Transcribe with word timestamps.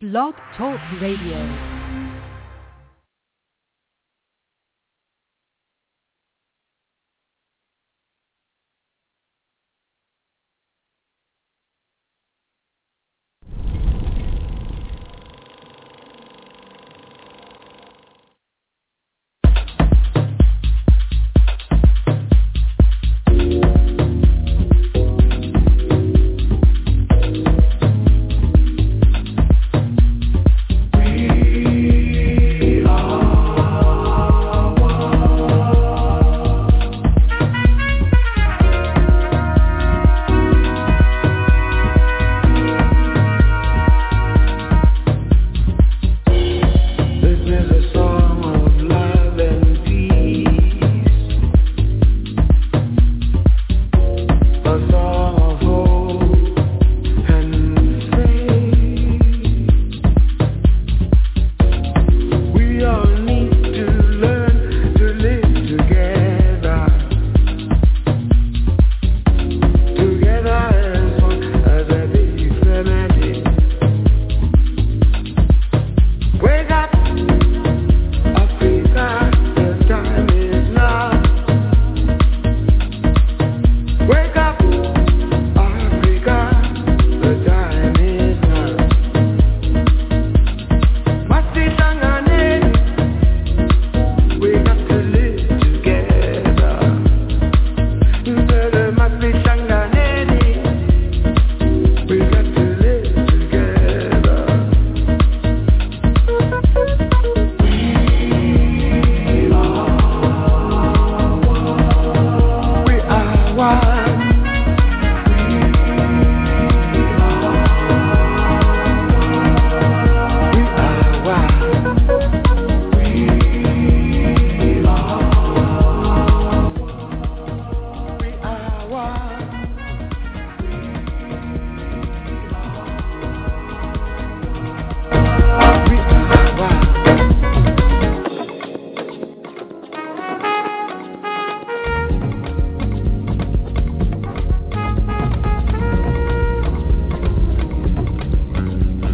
Blog 0.00 0.36
Talk 0.56 0.78
Radio. 1.00 1.77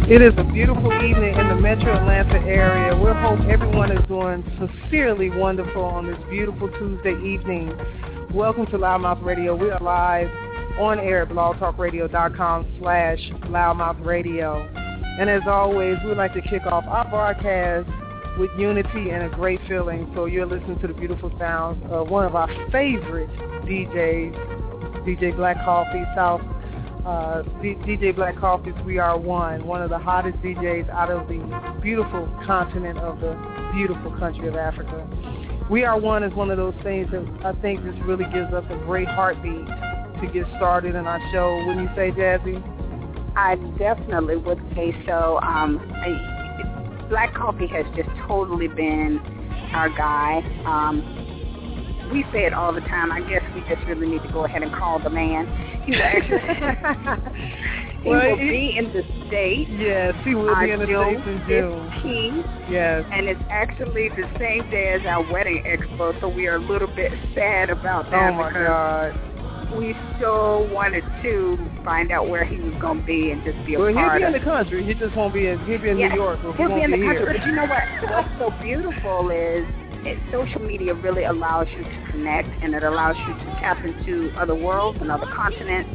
It 0.07 0.21
is 0.21 0.35
a 0.37 0.43
beautiful 0.43 0.93
evening 1.03 1.33
in 1.33 1.47
the 1.47 1.55
metro 1.55 1.97
Atlanta 1.97 2.37
area. 2.45 2.95
We 2.95 3.11
hope 3.11 3.39
everyone 3.49 3.91
is 3.91 4.07
doing 4.07 4.43
sincerely 4.59 5.31
wonderful 5.31 5.83
on 5.83 6.05
this 6.05 6.19
beautiful 6.29 6.69
Tuesday 6.77 7.15
evening. 7.25 7.75
Welcome 8.31 8.67
to 8.67 8.77
LouddMouth 8.77 9.25
Radio. 9.25 9.55
We 9.55 9.71
are 9.71 9.79
live 9.79 10.27
on 10.79 10.99
air 10.99 11.23
at 11.23 11.29
blogtalkradio.com 11.29 12.75
slash 12.77 13.17
louddmouth 13.45 14.05
radio. 14.05 14.61
And 15.19 15.27
as 15.27 15.41
always, 15.47 15.97
we 16.05 16.13
like 16.13 16.35
to 16.35 16.41
kick 16.43 16.67
off 16.67 16.83
our 16.87 17.09
broadcast 17.09 17.89
with 18.37 18.51
unity 18.59 19.09
and 19.09 19.23
a 19.23 19.29
great 19.29 19.59
feeling. 19.67 20.11
So 20.13 20.25
you're 20.25 20.45
listening 20.45 20.77
to 20.81 20.87
the 20.87 20.93
beautiful 20.93 21.35
sounds 21.39 21.83
of 21.89 22.11
one 22.11 22.25
of 22.25 22.35
our 22.35 22.47
favorite 22.71 23.31
DJs, 23.65 25.03
DJ 25.03 25.35
Black 25.35 25.57
Coffee, 25.65 26.03
South 26.13 26.41
uh, 27.05 27.43
DJ 27.61 28.15
Black 28.15 28.37
Coffee's 28.37 28.73
We 28.83 28.97
Are 28.97 29.17
One, 29.17 29.65
one 29.65 29.81
of 29.81 29.89
the 29.89 29.99
hottest 29.99 30.37
DJs 30.39 30.89
out 30.89 31.11
of 31.11 31.27
the 31.27 31.37
beautiful 31.81 32.27
continent 32.45 32.97
of 32.97 33.19
the 33.19 33.33
beautiful 33.75 34.11
country 34.17 34.47
of 34.47 34.55
Africa. 34.55 35.07
We 35.69 35.83
Are 35.83 35.99
One 35.99 36.23
is 36.23 36.33
one 36.33 36.49
of 36.49 36.57
those 36.57 36.73
things 36.83 37.09
that 37.11 37.23
I 37.45 37.53
think 37.61 37.83
just 37.83 37.99
really 38.05 38.25
gives 38.25 38.53
us 38.53 38.65
a 38.69 38.77
great 38.85 39.07
heartbeat 39.07 39.67
to 40.21 40.29
get 40.33 40.47
started 40.57 40.95
in 40.95 41.05
our 41.05 41.21
show. 41.31 41.63
Wouldn't 41.67 41.89
you 41.89 41.95
say, 41.95 42.09
Jazzie? 42.11 42.57
I 43.35 43.55
definitely 43.77 44.37
would 44.37 44.61
say 44.75 44.95
so. 45.05 45.39
Um, 45.43 45.79
I, 45.93 47.05
Black 47.09 47.35
Coffee 47.35 47.67
has 47.67 47.85
just 47.95 48.09
totally 48.27 48.67
been 48.67 49.19
our 49.73 49.89
guy. 49.89 50.41
Um, 50.65 51.14
we 52.11 52.23
say 52.31 52.45
it 52.45 52.53
all 52.53 52.73
the 52.73 52.81
time. 52.81 53.11
I 53.11 53.21
guess 53.21 53.41
we 53.53 53.61
just 53.61 53.85
really 53.87 54.07
need 54.07 54.21
to 54.23 54.31
go 54.31 54.45
ahead 54.45 54.63
and 54.63 54.71
call 54.73 54.99
the 54.99 55.09
man. 55.09 55.47
He's 55.85 55.97
actually 55.99 56.39
he 58.03 58.09
Well, 58.09 58.29
will 58.31 58.37
be 58.37 58.75
in 58.77 58.91
the 58.93 59.03
state 59.27 59.67
Yes, 59.69 60.13
he 60.23 60.35
will 60.35 60.53
be 60.55 60.71
in 60.71 60.79
the 60.79 60.93
on 60.93 61.15
States 61.15 61.27
in 61.27 61.37
June. 61.47 61.89
15th, 62.03 62.69
Yes. 62.69 63.05
and 63.11 63.27
it's 63.27 63.41
actually 63.49 64.09
the 64.09 64.25
same 64.39 64.69
day 64.69 64.93
as 64.99 65.05
our 65.07 65.21
wedding 65.31 65.63
expo. 65.65 66.19
So 66.21 66.27
we 66.29 66.47
are 66.47 66.55
a 66.55 66.59
little 66.59 66.87
bit 66.95 67.11
sad 67.33 67.69
about 67.69 68.09
that 68.11 68.33
Oh 68.33 68.37
my 68.37 68.49
because 68.49 69.13
God. 69.13 69.77
we 69.77 69.95
so 70.21 70.67
wanted 70.71 71.03
to 71.23 71.57
find 71.83 72.11
out 72.11 72.29
where 72.29 72.45
he 72.45 72.57
was 72.59 72.73
going 72.81 73.01
to 73.01 73.05
be 73.05 73.31
and 73.31 73.43
just 73.43 73.57
be 73.65 73.73
a 73.75 73.79
Well, 73.79 73.89
he'll 73.89 74.13
be 74.15 74.23
of 74.23 74.33
in 74.33 74.33
the 74.33 74.45
country. 74.45 74.83
He 74.85 74.93
just 74.93 75.15
won't 75.15 75.33
be 75.33 75.47
in. 75.47 75.57
He'll 75.65 75.81
be 75.81 75.89
in 75.89 75.97
Yeah, 75.97 76.09
New 76.09 76.15
York. 76.21 76.39
He'll 76.41 76.53
won't 76.69 76.75
be 76.75 76.83
in 76.83 76.91
the 76.91 77.01
country, 77.05 77.25
but 77.37 77.45
you 77.45 77.53
know 77.53 77.65
what? 77.65 77.83
What's 78.09 78.29
so 78.39 78.49
beautiful 78.61 79.29
is 79.31 79.65
it, 80.05 80.19
social 80.31 80.61
media 80.61 80.93
really 80.93 81.23
allows 81.23 81.67
you 81.69 81.83
to 81.83 82.11
connect 82.11 82.49
and 82.61 82.73
it 82.73 82.83
allows 82.83 83.15
you 83.17 83.33
to 83.33 83.45
tap 83.59 83.83
into 83.83 84.31
other 84.37 84.55
worlds 84.55 84.99
and 85.01 85.11
other 85.11 85.27
continents 85.35 85.89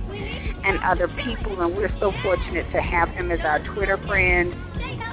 and 0.64 0.78
other 0.82 1.08
people. 1.22 1.60
And 1.62 1.76
we're 1.76 1.94
so 2.00 2.12
fortunate 2.22 2.70
to 2.72 2.82
have 2.82 3.08
him 3.10 3.30
as 3.30 3.40
our 3.40 3.60
Twitter 3.74 3.96
friend. 4.06 4.54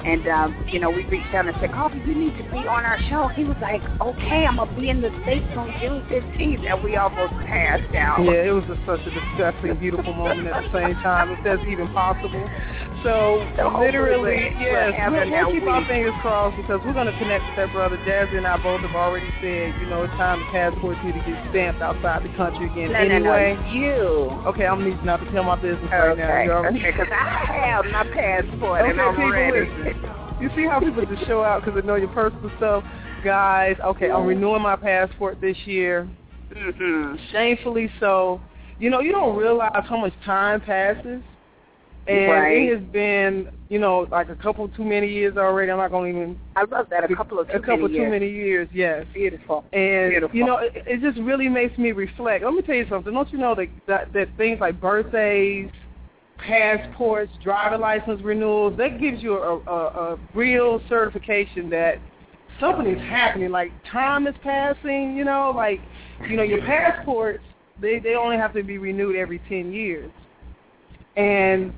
And 0.08 0.26
um, 0.28 0.56
you 0.72 0.80
know, 0.80 0.88
we 0.88 1.04
reached 1.04 1.34
out 1.34 1.46
and 1.46 1.54
said, 1.60 1.70
"Coffee, 1.72 2.00
you 2.06 2.14
need 2.14 2.32
to 2.38 2.44
be 2.50 2.64
on 2.64 2.86
our 2.88 2.98
show." 3.10 3.28
He 3.28 3.44
was 3.44 3.58
like, 3.60 3.82
"Okay, 4.00 4.46
I'm 4.48 4.56
gonna 4.56 4.74
be 4.74 4.88
in 4.88 5.02
the 5.02 5.12
states 5.22 5.52
on 5.52 5.68
June 5.80 6.00
15th," 6.08 6.64
and 6.64 6.82
we 6.82 6.96
almost 6.96 7.34
passed 7.44 7.94
out. 7.94 8.24
Yeah, 8.24 8.48
it 8.48 8.52
was 8.56 8.64
just 8.64 8.80
such 8.88 9.04
a 9.04 9.12
disgusting, 9.12 9.76
beautiful 9.76 10.14
moment 10.14 10.48
at 10.48 10.64
the 10.64 10.72
same 10.72 10.96
time, 11.04 11.28
if 11.30 11.44
that's 11.44 11.60
even 11.68 11.92
possible. 11.92 12.48
So, 13.04 13.44
So 13.60 13.68
literally, 13.78 14.56
yes, 14.56 14.96
we'll, 15.12 15.28
we'll 15.28 15.52
keep 15.52 15.68
our 15.68 15.84
fingers 15.84 16.16
crossed 16.24 16.56
because 16.56 16.80
we're 16.84 16.96
going 16.96 17.12
to 17.12 17.18
connect 17.20 17.44
with 17.44 17.56
that 17.56 17.70
brother. 17.70 17.98
Jazzy 18.08 18.40
and 18.40 18.46
I 18.46 18.56
both 18.56 18.80
have 18.80 18.96
already 18.96 19.28
said, 19.44 19.76
you 19.76 19.92
know, 19.92 20.08
it's 20.08 20.16
time 20.16 20.40
the 20.40 20.48
passport 20.50 20.96
you 21.04 21.12
to 21.12 21.20
get 21.20 21.36
stamped 21.52 21.82
outside 21.82 22.24
the 22.24 22.32
country 22.32 22.66
again. 22.66 22.92
No, 22.92 22.98
anyway, 22.98 23.54
no, 23.54 23.60
no, 23.60 23.70
you. 23.70 24.42
okay, 24.48 24.64
I'm 24.64 24.82
needing 24.82 25.04
not 25.04 25.20
to 25.20 25.30
tell 25.30 25.44
my 25.44 25.60
business 25.60 25.92
right 25.92 26.16
now. 26.16 26.64
Okay, 26.64 26.68
okay, 26.80 26.90
because 26.90 27.12
I 27.12 27.44
have 27.68 27.84
my 27.92 28.08
passport 28.08 28.88
and 28.88 29.00
I'm 29.00 29.14
people, 29.14 29.30
ready. 29.30 29.70
listen. 29.70 29.97
You 30.40 30.50
see 30.54 30.66
how 30.66 30.78
people 30.80 31.04
just 31.04 31.26
show 31.26 31.42
out 31.42 31.64
because 31.64 31.80
they 31.80 31.86
know 31.86 31.96
your 31.96 32.08
personal 32.08 32.50
stuff? 32.58 32.84
Guys, 33.24 33.76
okay, 33.84 34.10
I'm 34.10 34.24
renewing 34.24 34.62
my 34.62 34.76
passport 34.76 35.40
this 35.40 35.56
year. 35.64 36.08
hmm 36.54 37.16
Shamefully 37.32 37.90
so. 37.98 38.40
You 38.78 38.90
know, 38.90 39.00
you 39.00 39.10
don't 39.10 39.36
realize 39.36 39.84
how 39.88 39.96
much 39.96 40.12
time 40.24 40.60
passes. 40.60 41.22
And 42.06 42.28
Right. 42.30 42.56
it 42.70 42.78
has 42.78 42.88
been, 42.90 43.48
you 43.68 43.78
know, 43.78 44.06
like 44.10 44.30
a 44.30 44.36
couple 44.36 44.66
too 44.68 44.84
many 44.84 45.08
years 45.08 45.36
already. 45.36 45.70
I'm 45.70 45.76
not 45.78 45.90
going 45.90 46.14
to 46.14 46.18
even 46.20 46.40
I 46.56 46.64
love 46.64 46.86
that. 46.90 47.10
A 47.10 47.14
couple 47.14 47.38
of 47.38 47.50
too 47.50 47.56
a 47.56 47.60
couple 47.60 47.82
many 47.82 47.88
too 47.88 47.94
years. 48.00 48.10
many 48.10 48.28
years. 48.30 48.68
Yes. 48.72 49.04
Beautiful. 49.12 49.64
And 49.72 50.10
Beautiful. 50.12 50.36
you 50.36 50.44
know, 50.44 50.58
it, 50.58 50.72
it 50.86 51.00
just 51.00 51.18
really 51.18 51.48
makes 51.48 51.76
me 51.76 51.92
reflect. 51.92 52.44
Let 52.44 52.54
me 52.54 52.62
tell 52.62 52.76
you 52.76 52.86
something. 52.88 53.12
Don't 53.12 53.30
you 53.32 53.38
know 53.38 53.54
that 53.56 53.68
that, 53.86 54.12
that 54.14 54.28
things 54.38 54.58
like 54.60 54.80
birthdays 54.80 55.68
passports, 56.38 57.32
driver 57.42 57.78
license 57.78 58.22
renewals. 58.22 58.76
That 58.78 59.00
gives 59.00 59.22
you 59.22 59.34
a, 59.34 59.58
a, 59.58 60.12
a 60.12 60.18
real 60.34 60.80
certification 60.88 61.70
that 61.70 61.98
something 62.60 62.86
is 62.86 63.00
happening. 63.00 63.50
Like 63.50 63.72
time 63.90 64.26
is 64.26 64.34
passing. 64.42 65.16
You 65.16 65.24
know, 65.24 65.52
like 65.54 65.80
you 66.28 66.36
know 66.36 66.42
your 66.42 66.60
passports. 66.62 67.44
They 67.80 67.98
they 67.98 68.14
only 68.14 68.36
have 68.36 68.52
to 68.54 68.62
be 68.62 68.78
renewed 68.78 69.16
every 69.16 69.40
ten 69.48 69.72
years. 69.72 70.10
And 71.16 71.72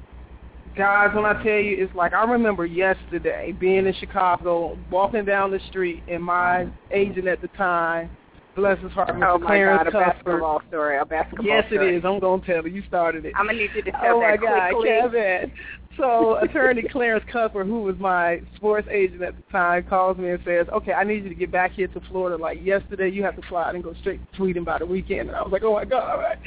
guys, 0.77 1.15
when 1.15 1.25
I 1.25 1.43
tell 1.43 1.59
you, 1.59 1.83
it's 1.83 1.95
like 1.95 2.13
I 2.13 2.25
remember 2.25 2.67
yesterday 2.67 3.53
being 3.53 3.87
in 3.87 3.95
Chicago, 3.99 4.79
walking 4.91 5.25
down 5.25 5.51
the 5.51 5.61
street, 5.69 6.03
and 6.09 6.23
my 6.23 6.67
agent 6.91 7.27
at 7.27 7.41
the 7.41 7.49
time, 7.49 8.11
bless 8.57 8.79
his 8.81 8.93
heart, 8.93 9.11
Mr. 9.11 9.35
Oh 9.35 9.39
my 9.39 9.47
Clarence 9.47 9.79
God, 9.85 9.89
a 9.89 9.91
Cuthbert. 9.93 10.25
basketball 10.25 10.63
story, 10.69 10.99
a 10.99 11.05
basketball 11.05 11.47
Yes, 11.47 11.65
it 11.71 11.75
story. 11.75 11.97
is. 11.97 12.05
I'm 12.05 12.19
gonna 12.21 12.43
tell 12.45 12.67
you. 12.67 12.75
You 12.75 12.83
started 12.89 13.25
it. 13.25 13.33
I'm 13.37 13.47
gonna 13.47 13.59
need 13.59 13.71
you 13.75 13.83
to 13.83 13.91
tell 13.93 14.17
Oh 14.17 14.21
my 14.21 14.37
God. 14.37 14.73
Kevin. 14.85 15.53
So 15.97 16.37
attorney 16.37 16.83
Clarence 16.91 17.25
Cuthbert, 17.31 17.67
who 17.67 17.83
was 17.83 17.97
my 17.99 18.41
sports 18.57 18.89
agent 18.91 19.23
at 19.23 19.37
the 19.37 19.43
time, 19.53 19.85
calls 19.89 20.17
me 20.17 20.31
and 20.31 20.41
says, 20.45 20.67
"Okay, 20.73 20.93
I 20.93 21.05
need 21.05 21.25
you 21.25 21.29
to 21.29 21.35
get 21.35 21.51
back 21.51 21.73
here 21.73 21.89
to 21.89 22.01
Florida 22.11 22.41
like 22.41 22.65
yesterday. 22.65 23.09
You 23.09 23.23
have 23.25 23.37
to 23.37 23.43
fly 23.49 23.65
out 23.69 23.75
and 23.75 23.85
go 23.85 23.93
straight 24.01 24.21
to 24.31 24.37
Sweden 24.37 24.65
by 24.65 24.79
the 24.79 24.87
weekend." 24.87 25.29
And 25.29 25.37
I 25.37 25.43
was 25.43 25.53
like, 25.53 25.63
"Oh 25.63 25.75
my 25.75 25.85
God!" 25.85 26.11
All 26.11 26.19
right. 26.19 26.39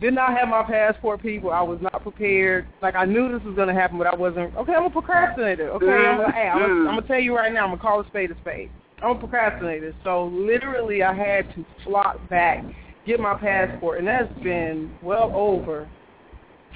Did 0.00 0.14
not 0.14 0.36
have 0.36 0.48
my 0.48 0.62
passport, 0.62 1.20
people. 1.22 1.50
I 1.50 1.60
was 1.62 1.80
not 1.80 2.02
prepared. 2.02 2.68
Like 2.82 2.94
I 2.94 3.04
knew 3.04 3.32
this 3.32 3.42
was 3.44 3.56
going 3.56 3.66
to 3.66 3.74
happen, 3.74 3.98
but 3.98 4.06
I 4.06 4.14
wasn't. 4.14 4.54
Okay, 4.56 4.72
I'm 4.74 4.84
a 4.84 4.90
procrastinator. 4.90 5.70
Okay, 5.70 5.86
I'm 5.88 6.18
gonna, 6.18 6.32
hey, 6.32 6.48
I'm 6.48 6.58
gonna, 6.60 6.72
mm-hmm. 6.72 6.88
I'm 6.88 6.94
gonna 6.96 7.06
tell 7.08 7.18
you 7.18 7.34
right 7.34 7.52
now. 7.52 7.64
I'm 7.64 7.70
gonna 7.70 7.80
call 7.82 8.00
a 8.00 8.06
spade 8.06 8.30
a 8.30 8.36
spade. 8.40 8.70
I'm 9.02 9.16
a 9.16 9.18
procrastinator. 9.18 9.94
So 10.04 10.26
literally, 10.26 11.02
I 11.02 11.14
had 11.14 11.54
to 11.54 11.64
flop 11.84 12.28
back, 12.28 12.64
get 13.06 13.20
my 13.20 13.34
passport, 13.34 13.98
and 13.98 14.08
that's 14.08 14.32
been 14.42 14.92
well 15.02 15.32
over 15.34 15.88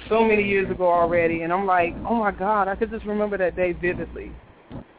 so 0.09 0.23
many 0.23 0.43
years 0.43 0.69
ago 0.71 0.91
already. 0.91 1.41
And 1.41 1.51
I'm 1.51 1.65
like, 1.65 1.93
oh 2.07 2.15
my 2.15 2.31
God, 2.31 2.67
I 2.67 2.75
could 2.75 2.91
just 2.91 3.05
remember 3.05 3.37
that 3.37 3.55
day 3.55 3.73
vividly. 3.73 4.31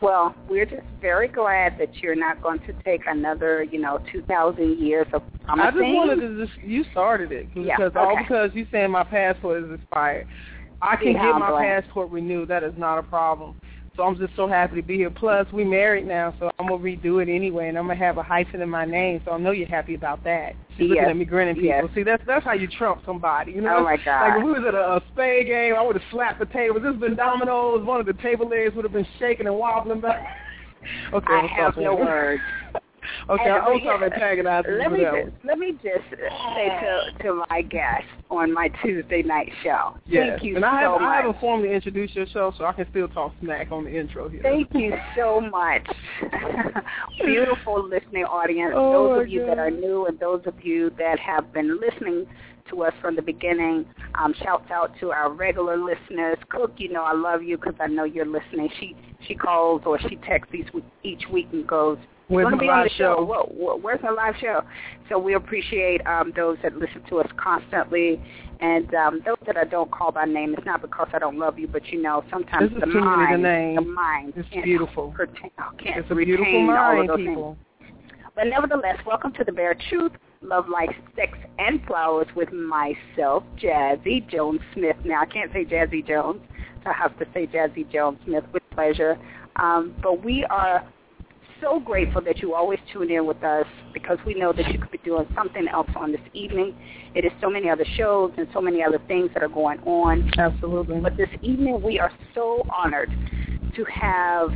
Well, 0.01 0.35
we're 0.51 0.67
just 0.67 0.83
very 1.01 1.29
glad 1.29 1.79
that 1.79 1.95
you're 1.97 2.15
not 2.15 2.43
going 2.43 2.59
to 2.61 2.73
take 2.85 3.03
another, 3.07 3.63
you 3.63 3.81
know, 3.81 4.01
2,000 4.13 4.79
years 4.79 5.07
of 5.15 5.23
I 5.45 5.45
promising. 5.47 5.81
just 5.81 5.95
wanted 5.95 6.21
to 6.21 6.47
just 6.47 6.59
you 6.63 6.85
started 6.93 7.33
it 7.33 7.49
Yeah, 7.55 7.77
because 7.77 7.93
all 7.97 8.17
because 8.17 8.51
you 8.53 8.67
saying 8.71 8.91
my 8.91 9.05
passport 9.05 9.65
is 9.65 9.71
expired. 9.73 10.27
I 10.83 10.97
can 10.97 11.15
how 11.17 11.33
get 11.33 11.39
my 11.39 11.65
passport 11.65 12.11
renewed. 12.11 12.49
That 12.49 12.63
is 12.63 12.75
not 12.77 12.99
a 12.99 13.03
problem. 13.03 13.57
So 13.97 14.03
I'm 14.03 14.17
just 14.19 14.35
so 14.35 14.49
happy 14.49 14.77
to 14.77 14.83
be 14.83 14.97
here. 14.97 15.11
Plus, 15.11 15.47
we 15.53 15.63
married 15.63 16.07
now, 16.07 16.35
so 16.41 16.51
I'm 16.59 16.67
gonna 16.67 16.83
redo 16.83 17.23
it 17.23 17.33
anyway, 17.33 17.69
and 17.69 17.79
I'm 17.79 17.87
gonna 17.87 17.99
have 17.99 18.19
a 18.19 18.23
hyphen 18.23 18.61
in 18.61 18.69
my 18.69 18.85
name. 18.85 19.23
So 19.25 19.31
I 19.31 19.39
know 19.39 19.53
you're 19.53 19.69
happy 19.69 19.95
about 19.95 20.25
that. 20.25 20.55
You're 20.77 20.89
looking 20.89 21.05
at 21.05 21.17
me 21.17 21.25
grinning, 21.25 21.55
people. 21.55 21.69
yes. 21.69 21.85
See, 21.95 22.03
that's 22.03 22.23
that's 22.27 22.45
how 22.45 22.55
you 22.55 22.67
trump 22.67 23.03
somebody. 23.07 23.53
You 23.53 23.61
know? 23.61 23.77
Oh, 23.79 23.85
my 23.85 23.97
God. 23.97 24.21
Like 24.21 24.37
when 24.37 24.47
we 24.47 24.53
was 24.53 24.65
at 24.67 24.75
a, 24.75 24.97
a 24.97 25.03
spade 25.13 25.47
game, 25.47 25.75
I 25.79 25.83
would 25.83 25.95
have 25.95 26.11
slapped 26.11 26.41
the 26.41 26.47
table. 26.47 26.81
This 26.81 26.93
has 26.93 27.01
been 27.01 27.15
dominoes. 27.15 27.87
One 27.87 28.01
of 28.01 28.07
the 28.07 28.15
table 28.15 28.49
legs 28.49 28.75
would 28.75 28.85
have 28.85 28.93
been 28.93 29.07
shaking 29.21 29.47
and 29.47 29.57
wobbling 29.57 30.01
back. 30.01 30.27
okay, 31.13 31.33
I 31.33 31.47
have 31.47 31.77
no 31.77 31.95
words. 31.95 32.43
Okay, 33.29 33.45
And 33.45 33.53
I'm 33.53 33.75
we- 33.75 33.83
sorry, 33.85 34.05
antagonizing 34.13 34.79
Let 34.79 34.93
me 34.93 35.01
just 35.01 35.45
let 35.45 35.59
me 35.59 35.73
just 35.73 36.11
say 36.11 36.69
to 36.69 37.23
to 37.25 37.45
my 37.51 37.63
guest 37.63 38.05
on 38.31 38.53
my 38.53 38.69
Tuesday 38.83 39.23
night 39.23 39.51
show. 39.63 39.97
Yes. 40.07 40.31
Thank 40.31 40.45
you 40.45 40.57
and 40.57 40.65
I, 40.65 40.83
so 40.83 40.93
have, 40.93 41.01
much. 41.01 41.09
I 41.09 41.17
haven't 41.17 41.41
formally 41.41 41.73
introduced 41.75 42.15
your 42.15 42.27
show, 42.27 42.53
so 42.57 42.65
I 42.65 42.73
can 42.73 42.87
still 42.91 43.09
talk 43.09 43.33
smack 43.41 43.71
on 43.71 43.85
the 43.85 43.97
intro 43.99 44.29
here. 44.29 44.41
Thank 44.43 44.69
you 44.75 44.93
so 45.17 45.41
much. 45.41 45.87
Beautiful 47.25 47.87
listening 47.89 48.25
audience. 48.25 48.73
Oh, 48.75 49.15
those 49.15 49.23
of 49.23 49.29
you 49.29 49.41
God. 49.41 49.49
that 49.51 49.59
are 49.59 49.71
new 49.71 50.07
and 50.07 50.19
those 50.19 50.43
of 50.47 50.55
you 50.65 50.91
that 50.99 51.19
have 51.19 51.53
been 51.53 51.81
listening 51.81 52.27
to 52.71 52.83
us 52.83 52.93
from 53.01 53.15
the 53.15 53.23
beginning, 53.23 53.85
um, 54.19 54.35
shouts 54.43 54.71
out 54.71 54.93
to 55.01 55.11
our 55.11 55.31
regular 55.31 55.77
listeners. 55.77 56.39
Cook, 56.49 56.73
you 56.79 56.91
know 56.93 57.03
I 57.03 57.13
love 57.13 57.43
you 57.43 57.57
because 57.57 57.75
I 57.79 57.87
know 57.87 58.05
you're 58.05 58.27
listening. 58.27 58.69
She 58.81 58.97
she 59.27 59.35
calls 59.35 59.83
or 59.87 59.99
she 60.01 60.17
texts 60.17 60.55
each 60.55 60.73
week, 60.73 60.85
each 61.03 61.25
week 61.31 61.49
and 61.53 61.67
goes, 61.67 61.99
Where's 62.29 62.45
going 62.45 62.55
to 62.57 62.61
be 62.61 62.69
on 62.69 62.79
live 62.81 62.85
the 62.85 62.91
show. 62.91 63.17
show? 63.19 63.25
Whoa, 63.25 63.53
whoa, 63.55 63.77
where's 63.77 64.01
our 64.03 64.15
live 64.15 64.35
show? 64.41 64.63
So 65.11 65.19
we 65.19 65.35
appreciate 65.35 66.05
um, 66.07 66.33
those 66.35 66.57
that 66.63 66.75
listen 66.77 67.03
to 67.11 67.19
us 67.19 67.29
constantly, 67.37 68.21
and 68.61 68.93
um, 68.95 69.21
those 69.27 69.37
that 69.47 69.57
I 69.59 69.65
don't 69.65 69.91
call 69.91 70.11
by 70.13 70.25
name. 70.25 70.55
It's 70.57 70.65
not 70.65 70.81
because 70.81 71.09
I 71.13 71.19
don't 71.19 71.39
love 71.39 71.59
you, 71.59 71.69
but 71.69 71.87
you 71.89 72.01
know 72.01 72.25
sometimes 72.31 72.71
the 72.73 72.81
too 72.81 72.87
many 72.87 73.01
to 73.01 73.05
mind, 73.05 73.43
name. 73.43 73.75
the 73.77 73.83
mind, 73.83 74.33
It's 74.37 74.49
can't 74.49 74.65
beautiful. 74.65 75.13
Retain, 75.13 75.51
can't 75.79 75.99
It's 75.99 76.11
a 76.11 76.15
beautiful 76.15 76.47
all 76.47 76.61
of 76.61 76.67
mind, 76.67 77.09
those 77.11 77.17
things. 77.17 77.29
people. 77.29 77.57
But 78.35 78.45
nevertheless, 78.49 78.97
welcome 79.07 79.33
to 79.35 79.45
the 79.45 79.53
Bare 79.53 79.77
Truth, 79.91 80.13
Love, 80.43 80.69
Life, 80.69 80.91
Sex, 81.15 81.39
and 81.59 81.85
Flowers 81.87 82.27
with 82.35 82.49
myself, 82.53 83.45
Jazzie 83.57 84.27
Jones 84.31 84.61
Smith. 84.73 84.97
Now, 85.05 85.21
I 85.21 85.27
can't 85.27 85.53
say 85.53 85.65
Jazzie 85.65 86.03
Jones, 86.03 86.41
so 86.83 86.91
I 86.91 86.95
have 86.95 87.17
to 87.19 87.27
say 87.33 87.47
Jazzie 87.47 87.85
Jones 87.93 88.19
Smith 88.25 88.45
with 88.53 88.63
pleasure. 88.73 89.17
Um, 89.57 89.95
but 90.03 90.25
we 90.25 90.45
are 90.51 90.85
so 91.65 91.81
grateful 91.81 92.21
that 92.21 92.39
you 92.39 92.55
always 92.55 92.79
tune 92.93 93.11
in 93.11 93.27
with 93.27 93.43
us 93.43 93.67
because 93.95 94.19
we 94.27 94.35
know 94.35 94.53
that 94.53 94.71
you 94.71 94.79
could 94.79 94.91
be 94.91 94.99
doing 94.99 95.27
something 95.35 95.67
else 95.69 95.89
on 95.97 96.13
this 96.13 96.21
evening. 96.35 96.75
It 97.15 97.25
is 97.25 97.33
so 97.41 97.49
many 97.49 97.71
other 97.71 97.87
shows 97.97 98.33
and 98.37 98.47
so 98.53 98.61
many 98.61 98.83
other 98.83 99.01
things 99.09 99.31
that 99.33 99.43
are 99.43 99.49
going 99.49 99.79
on. 99.81 100.31
Absolutely. 100.39 101.01
But 101.01 101.17
this 101.17 101.31
evening, 101.43 101.81
we 101.83 101.99
are 101.99 102.13
so 102.35 102.63
honored 102.71 103.11
to 103.77 103.85
have 103.85 104.51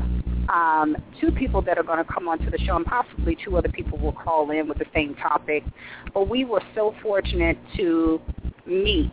um, 0.51 0.97
two 1.21 1.31
people 1.33 1.63
that 1.63 1.79
are 1.79 1.83
going 1.83 2.05
to 2.05 2.13
come 2.13 2.29
onto 2.29 2.51
the 2.51 2.59
show, 2.59 2.77
and 2.77 2.85
possibly 2.85 3.37
two 3.43 3.57
other 3.57 3.71
people 3.71 3.99
will 3.99 4.13
call 4.13 4.51
in 4.51 4.69
with 4.69 4.79
the 4.79 4.87
same 4.95 5.15
topic. 5.15 5.65
But 6.13 6.29
we 6.29 6.45
were 6.45 6.63
so 6.75 6.95
fortunate 7.03 7.59
to 7.77 8.21
meet 8.67 9.13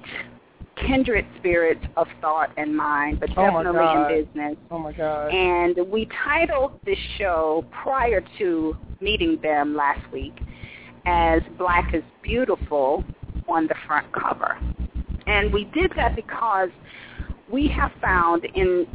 kindred 0.75 1.25
spirits 1.37 1.83
of 1.95 2.07
thought 2.21 2.51
and 2.57 2.75
mind, 2.75 3.19
but 3.19 3.29
Oh, 3.31 3.43
definitely 3.45 3.79
God. 3.79 4.11
in 4.11 4.25
business. 4.25 4.57
Oh 4.71 4.79
my 4.79 4.91
God. 4.91 5.33
And 5.33 5.77
we 5.89 6.07
titled 6.23 6.79
this 6.85 6.97
show 7.17 7.65
prior 7.83 8.21
to 8.37 8.75
meeting 9.01 9.39
them 9.41 9.75
last 9.75 10.11
week 10.11 10.33
as 11.05 11.41
Black 11.57 11.93
is 11.93 12.03
Beautiful 12.21 13.03
on 13.47 13.67
the 13.67 13.75
front 13.87 14.07
cover. 14.11 14.57
And 15.27 15.53
we 15.53 15.65
did 15.65 15.91
that 15.95 16.15
because 16.15 16.69
we 17.51 17.67
have 17.69 17.91
found 18.01 18.45
in 18.45 18.87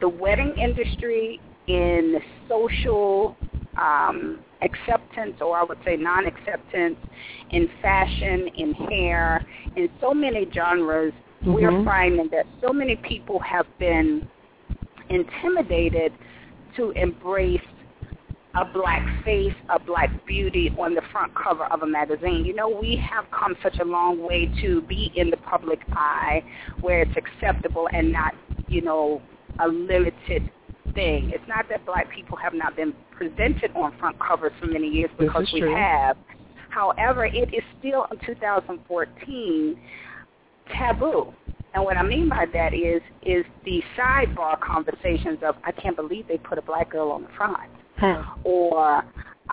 the 0.00 0.08
wedding 0.08 0.54
industry, 0.56 1.40
in 1.66 2.14
the 2.14 2.20
social 2.48 3.36
um, 3.76 4.38
acceptance, 4.62 5.40
or 5.40 5.56
I 5.56 5.64
would 5.64 5.78
say 5.84 5.96
non-acceptance, 5.96 6.96
in 7.50 7.68
fashion, 7.82 8.48
in 8.56 8.74
hair, 8.74 9.44
in 9.76 9.88
so 10.00 10.12
many 10.12 10.48
genres, 10.52 11.12
we're 11.44 11.70
Mhm. 11.70 11.84
finding 11.84 12.28
that 12.28 12.46
so 12.60 12.72
many 12.72 12.96
people 12.96 13.38
have 13.40 13.66
been 13.78 14.28
intimidated 15.08 16.12
to 16.76 16.90
embrace 16.90 17.60
a 18.54 18.64
black 18.64 19.06
face, 19.24 19.54
a 19.68 19.78
black 19.78 20.10
beauty 20.26 20.74
on 20.78 20.94
the 20.94 21.02
front 21.12 21.32
cover 21.34 21.64
of 21.66 21.82
a 21.82 21.86
magazine. 21.86 22.44
You 22.44 22.54
know, 22.54 22.68
we 22.68 22.96
have 22.96 23.30
come 23.30 23.56
such 23.62 23.78
a 23.78 23.84
long 23.84 24.22
way 24.22 24.46
to 24.60 24.82
be 24.82 25.12
in 25.14 25.30
the 25.30 25.36
public 25.38 25.80
eye 25.92 26.42
where 26.80 27.00
it's 27.02 27.16
acceptable 27.16 27.88
and 27.92 28.12
not, 28.12 28.34
you 28.68 28.82
know, 28.82 29.22
a 29.60 29.68
limited 29.68 30.50
thing. 30.94 31.30
It's 31.34 31.46
not 31.48 31.66
that 31.68 31.84
black 31.86 32.10
people 32.10 32.36
have 32.36 32.54
not 32.54 32.76
been 32.76 32.94
presented 33.16 33.70
on 33.74 33.96
front 33.98 34.16
covers 34.18 34.52
for 34.60 34.66
many 34.66 34.88
years 34.88 35.10
because 35.18 35.48
we 35.52 35.60
true. 35.60 35.74
have. 35.74 36.16
However, 36.70 37.24
it 37.24 37.52
is 37.52 37.62
still 37.78 38.06
in 38.10 38.18
2014 38.24 39.80
taboo. 40.72 41.32
And 41.74 41.84
what 41.84 41.96
I 41.96 42.02
mean 42.02 42.28
by 42.28 42.46
that 42.52 42.74
is 42.74 43.00
is 43.22 43.44
the 43.64 43.82
sidebar 43.96 44.58
conversations 44.60 45.38
of 45.42 45.56
I 45.64 45.72
can't 45.72 45.96
believe 45.96 46.26
they 46.26 46.38
put 46.38 46.58
a 46.58 46.62
black 46.62 46.90
girl 46.90 47.10
on 47.10 47.22
the 47.22 47.28
front 47.36 47.70
or 48.44 49.04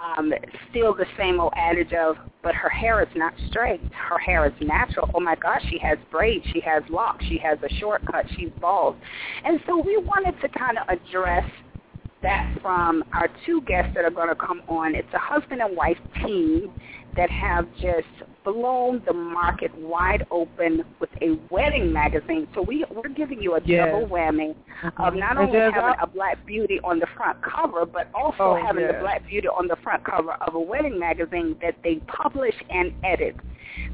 um, 0.01 0.31
still 0.69 0.93
the 0.93 1.05
same 1.17 1.39
old 1.39 1.53
adage 1.55 1.93
of, 1.93 2.15
but 2.43 2.55
her 2.55 2.69
hair 2.69 3.01
is 3.01 3.09
not 3.15 3.33
straight. 3.49 3.81
Her 3.93 4.17
hair 4.17 4.45
is 4.45 4.53
natural. 4.61 5.09
Oh 5.13 5.19
my 5.19 5.35
gosh, 5.35 5.61
she 5.69 5.77
has 5.79 5.97
braids. 6.11 6.45
She 6.53 6.61
has 6.61 6.83
locks. 6.89 7.25
She 7.25 7.37
has 7.39 7.57
a 7.63 7.73
shortcut. 7.75 8.25
She's 8.35 8.49
bald. 8.59 8.95
And 9.43 9.59
so 9.67 9.81
we 9.81 9.97
wanted 9.97 10.39
to 10.41 10.49
kind 10.49 10.77
of 10.77 10.87
address 10.87 11.49
that 12.21 12.57
from 12.61 13.03
our 13.13 13.29
two 13.45 13.61
guests 13.61 13.91
that 13.95 14.03
are 14.03 14.11
going 14.11 14.29
to 14.29 14.35
come 14.35 14.61
on. 14.67 14.95
It's 14.95 15.13
a 15.13 15.19
husband 15.19 15.61
and 15.61 15.75
wife 15.75 15.97
team 16.25 16.71
that 17.15 17.29
have 17.29 17.65
just 17.75 18.07
blown 18.53 19.01
the 19.05 19.13
market 19.13 19.71
wide 19.77 20.25
open 20.31 20.83
with 20.99 21.09
a 21.21 21.37
wedding 21.51 21.91
magazine. 21.91 22.47
So 22.55 22.61
we, 22.61 22.85
we're 22.93 23.09
giving 23.09 23.41
you 23.41 23.55
a 23.55 23.61
Yes. 23.65 23.87
double 23.91 24.07
whammy 24.07 24.55
of 24.97 25.13
not 25.15 25.37
only 25.37 25.59
having 25.59 25.95
a 26.01 26.07
black 26.07 26.45
beauty 26.45 26.79
on 26.83 26.99
the 26.99 27.07
front 27.17 27.37
cover, 27.43 27.85
but 27.85 28.07
also 28.13 28.37
Oh, 28.39 28.55
having 28.65 28.87
the 28.87 28.93
black 29.01 29.27
beauty 29.27 29.47
on 29.47 29.67
the 29.67 29.75
front 29.83 30.03
cover 30.05 30.33
of 30.47 30.55
a 30.55 30.59
wedding 30.59 30.97
magazine 30.97 31.55
that 31.61 31.75
they 31.83 31.95
publish 32.07 32.55
and 32.69 32.93
edit. 33.03 33.35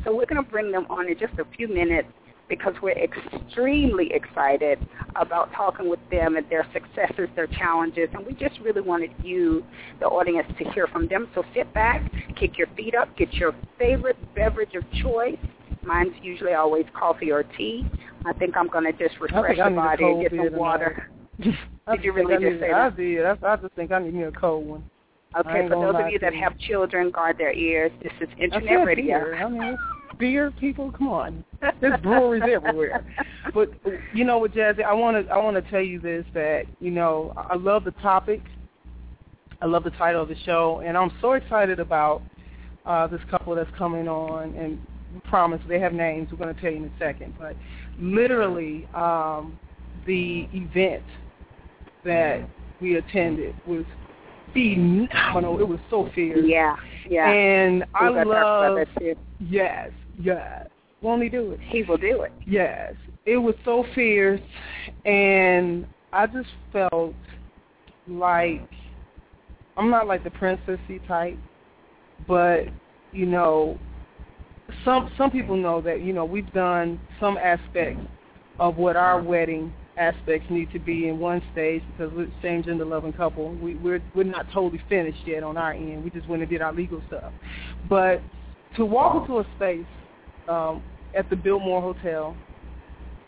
So 0.03 0.15
we're 0.15 0.25
going 0.27 0.43
to 0.43 0.49
bring 0.49 0.71
them 0.71 0.85
on 0.89 1.07
in 1.09 1.17
just 1.17 1.33
a 1.39 1.45
few 1.57 1.67
minutes 1.67 2.07
because 2.49 2.73
we're 2.81 2.97
extremely 2.97 4.11
excited 4.13 4.79
about 5.15 5.51
talking 5.53 5.89
with 5.89 5.99
them 6.11 6.35
and 6.35 6.47
their 6.49 6.67
successes, 6.73 7.29
their 7.35 7.47
challenges, 7.47 8.09
and 8.13 8.25
we 8.25 8.33
just 8.33 8.59
really 8.59 8.81
wanted 8.81 9.11
you, 9.23 9.63
the 9.99 10.05
audience, 10.05 10.47
to 10.57 10.69
hear 10.71 10.87
from 10.87 11.07
them. 11.07 11.29
So 11.33 11.43
sit 11.55 11.73
back, 11.73 12.11
kick 12.39 12.57
your 12.57 12.67
feet 12.75 12.95
up, 12.95 13.15
get 13.17 13.33
your 13.33 13.55
favorite 13.79 14.17
beverage 14.35 14.75
of 14.75 14.83
choice, 15.01 15.37
Mine's 15.85 16.13
usually 16.21 16.53
always 16.53 16.85
coffee 16.97 17.31
or 17.31 17.43
tea. 17.43 17.85
I 18.25 18.33
think 18.33 18.55
I'm 18.55 18.67
going 18.67 18.85
to 18.85 18.91
just 18.93 19.19
refresh 19.19 19.57
the 19.57 19.69
body 19.75 20.03
and 20.03 20.21
get 20.21 20.31
some 20.31 20.55
water. 20.57 21.09
did 21.39 21.53
you 22.03 22.13
really 22.13 22.35
just 22.35 22.61
say 22.61 22.69
that? 22.69 22.73
I 22.73 22.89
did. 22.89 23.25
I, 23.25 23.37
I 23.43 23.55
just 23.57 23.73
think 23.73 23.91
I 23.91 23.99
need 23.99 24.13
me 24.13 24.23
a 24.23 24.31
cold 24.31 24.65
one. 24.65 24.83
Okay, 25.37 25.67
for 25.67 25.69
those 25.69 25.95
of 25.97 26.11
you 26.11 26.19
that 26.19 26.33
have 26.33 26.57
children, 26.59 27.09
guard 27.09 27.37
their 27.39 27.53
ears. 27.53 27.91
This 28.03 28.13
is 28.21 28.29
internet 28.39 28.85
radio. 28.85 29.17
Beer. 30.17 30.47
I 30.47 30.49
mean, 30.49 30.51
it's 30.51 30.61
beer, 30.61 30.69
people, 30.73 30.91
come 30.91 31.07
on. 31.07 31.43
There's 31.81 31.99
breweries 32.01 32.43
everywhere. 32.51 33.05
But 33.53 33.69
you 34.13 34.23
know 34.23 34.37
what, 34.37 34.53
Jazzie, 34.53 34.83
I 34.83 34.93
want 34.93 35.25
to 35.25 35.31
I 35.31 35.37
want 35.37 35.63
to 35.63 35.71
tell 35.71 35.81
you 35.81 35.99
this 35.99 36.25
that 36.33 36.63
you 36.79 36.91
know 36.91 37.33
I 37.35 37.55
love 37.55 37.83
the 37.83 37.91
topic. 37.91 38.41
I 39.61 39.65
love 39.65 39.83
the 39.83 39.91
title 39.91 40.21
of 40.21 40.29
the 40.29 40.37
show, 40.45 40.81
and 40.85 40.97
I'm 40.97 41.11
so 41.21 41.33
excited 41.33 41.79
about 41.79 42.21
uh, 42.85 43.07
this 43.07 43.21
couple 43.29 43.55
that's 43.55 43.69
coming 43.77 44.07
on. 44.07 44.53
And 44.55 44.79
we 45.13 45.19
promise 45.21 45.61
they 45.67 45.79
have 45.79 45.93
names. 45.93 46.29
We're 46.31 46.37
going 46.37 46.53
to 46.53 46.61
tell 46.61 46.71
you 46.71 46.77
in 46.77 46.85
a 46.85 46.99
second. 46.99 47.35
But 47.39 47.55
literally, 47.99 48.87
um, 48.93 49.57
the 50.05 50.47
event 50.53 51.03
that 52.03 52.47
we 52.81 52.95
attended 52.95 53.55
was 53.65 53.85
phenomenal. 54.51 55.59
It 55.59 55.67
was 55.67 55.79
so 55.89 56.09
fierce. 56.13 56.39
Yeah, 56.43 56.75
yeah. 57.09 57.29
And 57.29 57.85
I 57.93 58.09
We're 58.09 58.23
gonna 58.23 58.25
talk 58.25 58.33
about 58.33 58.75
love 58.77 58.87
that 58.99 59.17
yes, 59.39 59.91
yes. 60.19 60.67
Won't 61.01 61.21
he 61.21 61.29
do 61.29 61.51
it? 61.51 61.59
He 61.61 61.83
will 61.83 61.97
do 61.97 62.21
it. 62.21 62.31
Yes. 62.47 62.93
It 63.25 63.37
was 63.37 63.55
so 63.65 63.85
fierce 63.93 64.41
and 65.05 65.85
I 66.11 66.27
just 66.27 66.49
felt 66.71 67.13
like 68.07 68.69
I'm 69.75 69.89
not 69.89 70.07
like 70.07 70.23
the 70.23 70.29
princessy 70.29 71.05
type, 71.07 71.37
but 72.27 72.65
you 73.11 73.25
know, 73.25 73.79
some 74.85 75.11
some 75.17 75.31
people 75.31 75.57
know 75.57 75.81
that, 75.81 76.01
you 76.01 76.13
know, 76.13 76.25
we've 76.25 76.51
done 76.53 76.99
some 77.19 77.37
aspects 77.37 78.05
of 78.59 78.77
what 78.77 78.95
our 78.95 79.21
wedding 79.21 79.73
aspects 79.97 80.47
need 80.49 80.71
to 80.71 80.79
be 80.79 81.07
in 81.07 81.19
one 81.19 81.41
stage 81.51 81.83
because 81.91 82.13
we're 82.13 82.27
same 82.41 82.63
gender 82.63 82.85
loving 82.85 83.13
couple. 83.13 83.55
We 83.55 83.75
we're 83.75 84.01
we're 84.15 84.23
not 84.23 84.45
totally 84.53 84.81
finished 84.89 85.25
yet 85.25 85.43
on 85.43 85.57
our 85.57 85.73
end. 85.73 86.03
We 86.03 86.09
just 86.09 86.27
went 86.27 86.41
and 86.41 86.49
did 86.49 86.61
our 86.61 86.73
legal 86.73 87.01
stuff. 87.07 87.31
But 87.89 88.21
to 88.75 88.85
walk 88.85 89.21
into 89.21 89.39
a 89.39 89.45
space 89.55 89.85
um, 90.47 90.83
at 91.15 91.29
the 91.29 91.35
Biltmore 91.35 91.81
Hotel 91.81 92.35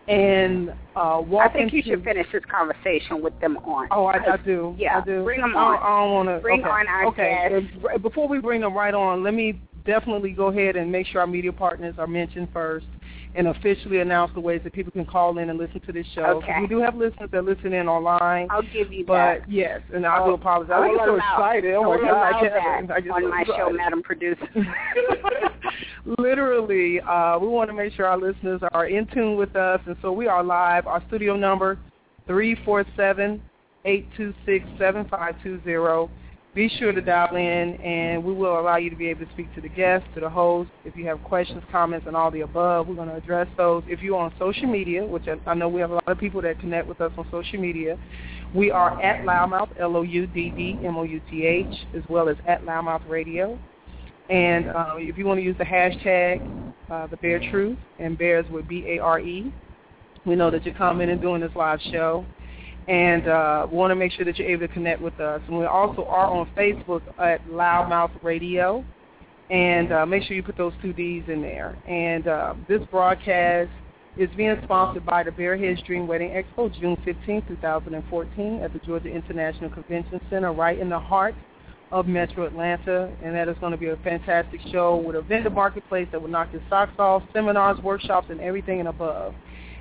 and 0.07 0.69
uh, 0.95 1.21
walk 1.25 1.49
I 1.49 1.53
think 1.53 1.73
you 1.73 1.81
should 1.81 2.03
finish 2.03 2.27
this 2.31 2.43
conversation 2.49 3.23
with 3.23 3.39
them 3.41 3.57
on. 3.57 3.87
Oh, 3.91 4.05
I, 4.05 4.33
I 4.33 4.37
do. 4.37 4.75
Yeah, 4.77 4.99
I 4.99 5.05
do. 5.05 5.23
Bring 5.23 5.41
them 5.41 5.55
on. 5.55 5.79
I 5.81 6.01
don't 6.03 6.13
want 6.13 6.29
to. 6.29 6.39
Bring 6.39 6.61
okay. 6.61 6.69
on 6.69 6.87
our 6.87 7.05
okay. 7.07 7.49
guests. 7.49 8.01
Before 8.03 8.27
we 8.27 8.39
bring 8.39 8.61
them 8.61 8.75
right 8.75 8.93
on, 8.93 9.23
let 9.23 9.33
me 9.33 9.59
definitely 9.85 10.31
go 10.31 10.47
ahead 10.47 10.75
and 10.75 10.91
make 10.91 11.07
sure 11.07 11.21
our 11.21 11.27
media 11.27 11.51
partners 11.51 11.95
are 11.97 12.07
mentioned 12.07 12.49
first, 12.53 12.85
and 13.35 13.49
officially 13.49 13.99
announce 13.99 14.31
the 14.33 14.39
ways 14.39 14.61
that 14.63 14.71
people 14.73 14.91
can 14.91 15.05
call 15.05 15.37
in 15.39 15.49
and 15.49 15.59
listen 15.59 15.81
to 15.81 15.91
this 15.91 16.05
show. 16.15 16.41
Okay. 16.41 16.55
We 16.61 16.67
do 16.67 16.79
have 16.79 16.95
listeners 16.95 17.29
that 17.31 17.43
listen 17.43 17.73
in 17.73 17.87
online. 17.89 18.47
I'll 18.49 18.61
give 18.73 18.93
you 18.93 19.05
But 19.05 19.13
that. 19.41 19.51
yes, 19.51 19.81
and 19.93 20.05
I 20.05 20.19
Oh, 20.21 20.27
do 20.27 20.33
apologize. 20.35 20.71
I'm 20.73 20.97
so 21.05 21.15
excited. 21.15 21.73
Oh 21.75 21.91
I 21.91 21.97
my 21.97 22.01
God, 22.09 22.33
I 22.35 22.39
can't. 22.49 22.91
I 22.91 22.99
get 23.01 23.11
on 23.11 23.29
my 23.29 23.43
show. 23.45 23.69
Madam 23.71 24.01
Producer. 24.01 24.47
Literally, 26.17 26.99
uh, 27.01 27.37
we 27.39 27.47
want 27.47 27.69
to 27.69 27.73
make 27.75 27.93
sure 27.93 28.05
our 28.05 28.17
listeners 28.17 28.61
are 28.71 28.85
in 28.87 29.07
tune 29.07 29.35
with 29.37 29.55
us, 29.55 29.81
and 29.85 29.95
so 30.01 30.11
we 30.11 30.27
are 30.27 30.43
live. 30.43 30.87
Our 30.87 31.03
studio 31.07 31.35
number, 31.35 31.79
three 32.27 32.55
four 32.63 32.85
seven 32.95 33.41
eight 33.85 34.07
two 34.15 34.33
six 34.45 34.65
seven 34.79 35.07
five 35.09 35.35
two 35.43 35.59
zero. 35.63 36.09
Be 36.55 36.69
sure 36.79 36.93
to 36.93 37.01
dial 37.01 37.35
in, 37.35 37.75
and 37.81 38.23
we 38.23 38.31
will 38.31 38.57
allow 38.57 38.77
you 38.77 38.89
to 38.89 38.95
be 38.95 39.09
able 39.09 39.25
to 39.25 39.31
speak 39.33 39.53
to 39.55 39.61
the 39.61 39.67
guests, 39.67 40.07
to 40.13 40.21
the 40.21 40.29
host. 40.29 40.69
If 40.85 40.95
you 40.95 41.05
have 41.05 41.21
questions, 41.21 41.61
comments, 41.69 42.07
and 42.07 42.15
all 42.15 42.31
the 42.31 42.41
above, 42.41 42.87
we're 42.87 42.95
going 42.95 43.09
to 43.09 43.15
address 43.15 43.49
those. 43.57 43.83
If 43.87 44.01
you're 44.01 44.17
on 44.17 44.33
social 44.39 44.65
media, 44.65 45.05
which 45.05 45.25
I, 45.45 45.53
know 45.53 45.67
we 45.67 45.81
have 45.81 45.91
a 45.91 45.95
lot 45.95 46.07
of 46.07 46.17
people 46.17 46.41
that 46.43 46.57
connect 46.61 46.87
with 46.87 47.01
us 47.01 47.11
on 47.17 47.27
social 47.29 47.59
media, 47.59 47.99
we 48.53 48.71
are 48.71 49.01
at 49.01 49.25
LouddMouth, 49.25 49.77
L-O-U-D-D-M-O-U-T-H, 49.81 50.27
as 51.93 52.03
well 52.07 52.29
as 52.29 52.37
at 52.47 52.63
LouddMouth 52.63 53.09
Radio. 53.09 53.59
And 54.29 54.69
uh, 54.69 54.93
if 54.95 55.17
you 55.17 55.25
want 55.25 55.41
to 55.41 55.43
use 55.43 55.57
the 55.57 55.65
hashtag, 55.65 56.73
uh, 56.89 57.07
the 57.07 57.17
Bare 57.17 57.51
Truth, 57.51 57.77
and 57.99 58.17
Bears 58.17 58.45
with 58.49 58.65
B-A-R-E, 58.69 59.53
we 60.25 60.35
know 60.35 60.49
that 60.49 60.65
you're 60.65 60.73
commenting 60.75 61.19
during 61.19 61.41
this 61.41 61.51
live 61.53 61.81
show. 61.91 62.25
And 62.87 63.27
uh, 63.27 63.67
want 63.71 63.91
to 63.91 63.95
make 63.95 64.11
sure 64.11 64.25
that 64.25 64.37
you're 64.37 64.49
able 64.49 64.67
to 64.67 64.73
connect 64.73 65.01
with 65.01 65.19
us. 65.19 65.41
And 65.47 65.57
we 65.57 65.65
also 65.65 66.05
are 66.05 66.27
on 66.27 66.47
Facebook 66.55 67.01
at 67.19 67.45
LouddMouth 67.47 68.23
Radio. 68.23 68.85
And 69.49 69.91
uh, 69.91 70.05
make 70.05 70.23
sure 70.23 70.35
you 70.35 70.43
put 70.43 70.57
those 70.57 70.73
two 70.81 70.93
D's 70.93 71.23
in 71.27 71.41
there. 71.41 71.77
And 71.87 72.27
uh, 72.27 72.53
this 72.67 72.81
broadcast 72.91 73.69
is 74.17 74.29
being 74.37 74.55
sponsored 74.63 75.05
by 75.05 75.23
the 75.23 75.31
Bare 75.31 75.57
Heads 75.57 75.81
Dream 75.83 76.07
Wedding 76.07 76.29
Expo, 76.29 76.73
June 76.79 76.97
15, 77.03 77.43
2014, 77.47 78.61
at 78.61 78.73
the 78.73 78.79
Georgia 78.79 79.09
International 79.09 79.69
Convention 79.69 80.21
Center, 80.29 80.53
right 80.53 80.79
in 80.79 80.89
the 80.89 80.99
heart 80.99 81.35
of 81.91 82.07
Metro 82.07 82.45
Atlanta, 82.45 83.11
and 83.23 83.35
that 83.35 83.47
is 83.47 83.55
going 83.59 83.71
to 83.71 83.77
be 83.77 83.89
a 83.89 83.97
fantastic 83.97 84.59
show 84.71 84.97
with 84.97 85.15
a 85.15 85.21
vendor 85.21 85.49
marketplace 85.49 86.07
that 86.11 86.21
will 86.21 86.29
knock 86.29 86.49
your 86.51 86.61
socks 86.69 86.93
off, 86.97 87.23
seminars, 87.33 87.77
workshops, 87.79 88.27
and 88.29 88.39
everything 88.41 88.79
and 88.79 88.89
above. 88.89 89.35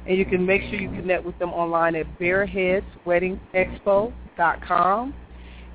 And 0.06 0.18
you 0.18 0.24
can 0.24 0.44
make 0.44 0.62
sure 0.62 0.74
you 0.74 0.90
connect 0.90 1.24
with 1.24 1.38
them 1.38 1.50
online 1.50 1.94
at 1.94 2.18
bareheadsweddingexpo.com. 2.18 5.14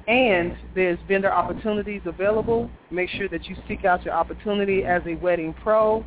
And 0.07 0.57
there's 0.74 1.00
vendor 1.07 1.31
opportunities 1.31 2.01
available. 2.05 2.69
Make 2.91 3.09
sure 3.09 3.29
that 3.29 3.45
you 3.45 3.55
seek 3.67 3.86
out 3.86 4.03
your 4.03 4.13
opportunity 4.13 4.83
as 4.83 5.01
a 5.05 5.15
wedding 5.15 5.53
pro. 5.53 6.03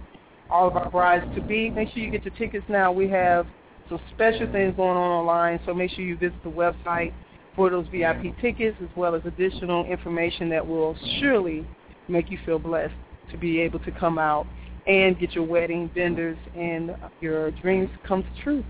All 0.51 0.69
of 0.69 0.77
our 0.77 0.91
brides 0.91 1.25
to 1.37 1.43
be. 1.43 1.71
Make 1.71 1.89
sure 1.91 2.03
you 2.03 2.11
get 2.11 2.25
your 2.25 2.35
tickets 2.35 2.65
now. 2.69 2.93
We 2.93 3.09
have 3.09 3.47
some 3.89 4.01
special 4.15 4.51
things 4.51 4.75
going 4.77 4.97
on 4.97 5.11
online, 5.11 5.61
so 5.67 5.75
make 5.75 5.91
sure 5.91 6.05
you 6.05 6.17
visit 6.17 6.43
the 6.43 6.51
website 6.51 7.13
for 7.55 7.71
those 7.71 7.87
VIP 7.93 8.37
tickets 8.41 8.77
as 8.83 8.89
well 8.97 9.15
as 9.15 9.23
additional 9.25 9.85
information 9.85 10.49
that 10.49 10.67
will 10.67 10.97
surely 11.21 11.65
make 12.09 12.31
you 12.31 12.39
feel 12.45 12.59
blessed 12.59 12.95
to 13.31 13.37
be 13.37 13.61
able 13.61 13.79
to 13.81 13.93
come 13.93 14.19
out 14.19 14.47
and 14.87 15.19
get 15.19 15.33
your 15.33 15.45
wedding 15.45 15.91
vendors 15.95 16.39
and 16.57 16.97
your 17.21 17.51
dreams 17.53 17.89
come 18.07 18.25
true 18.43 18.65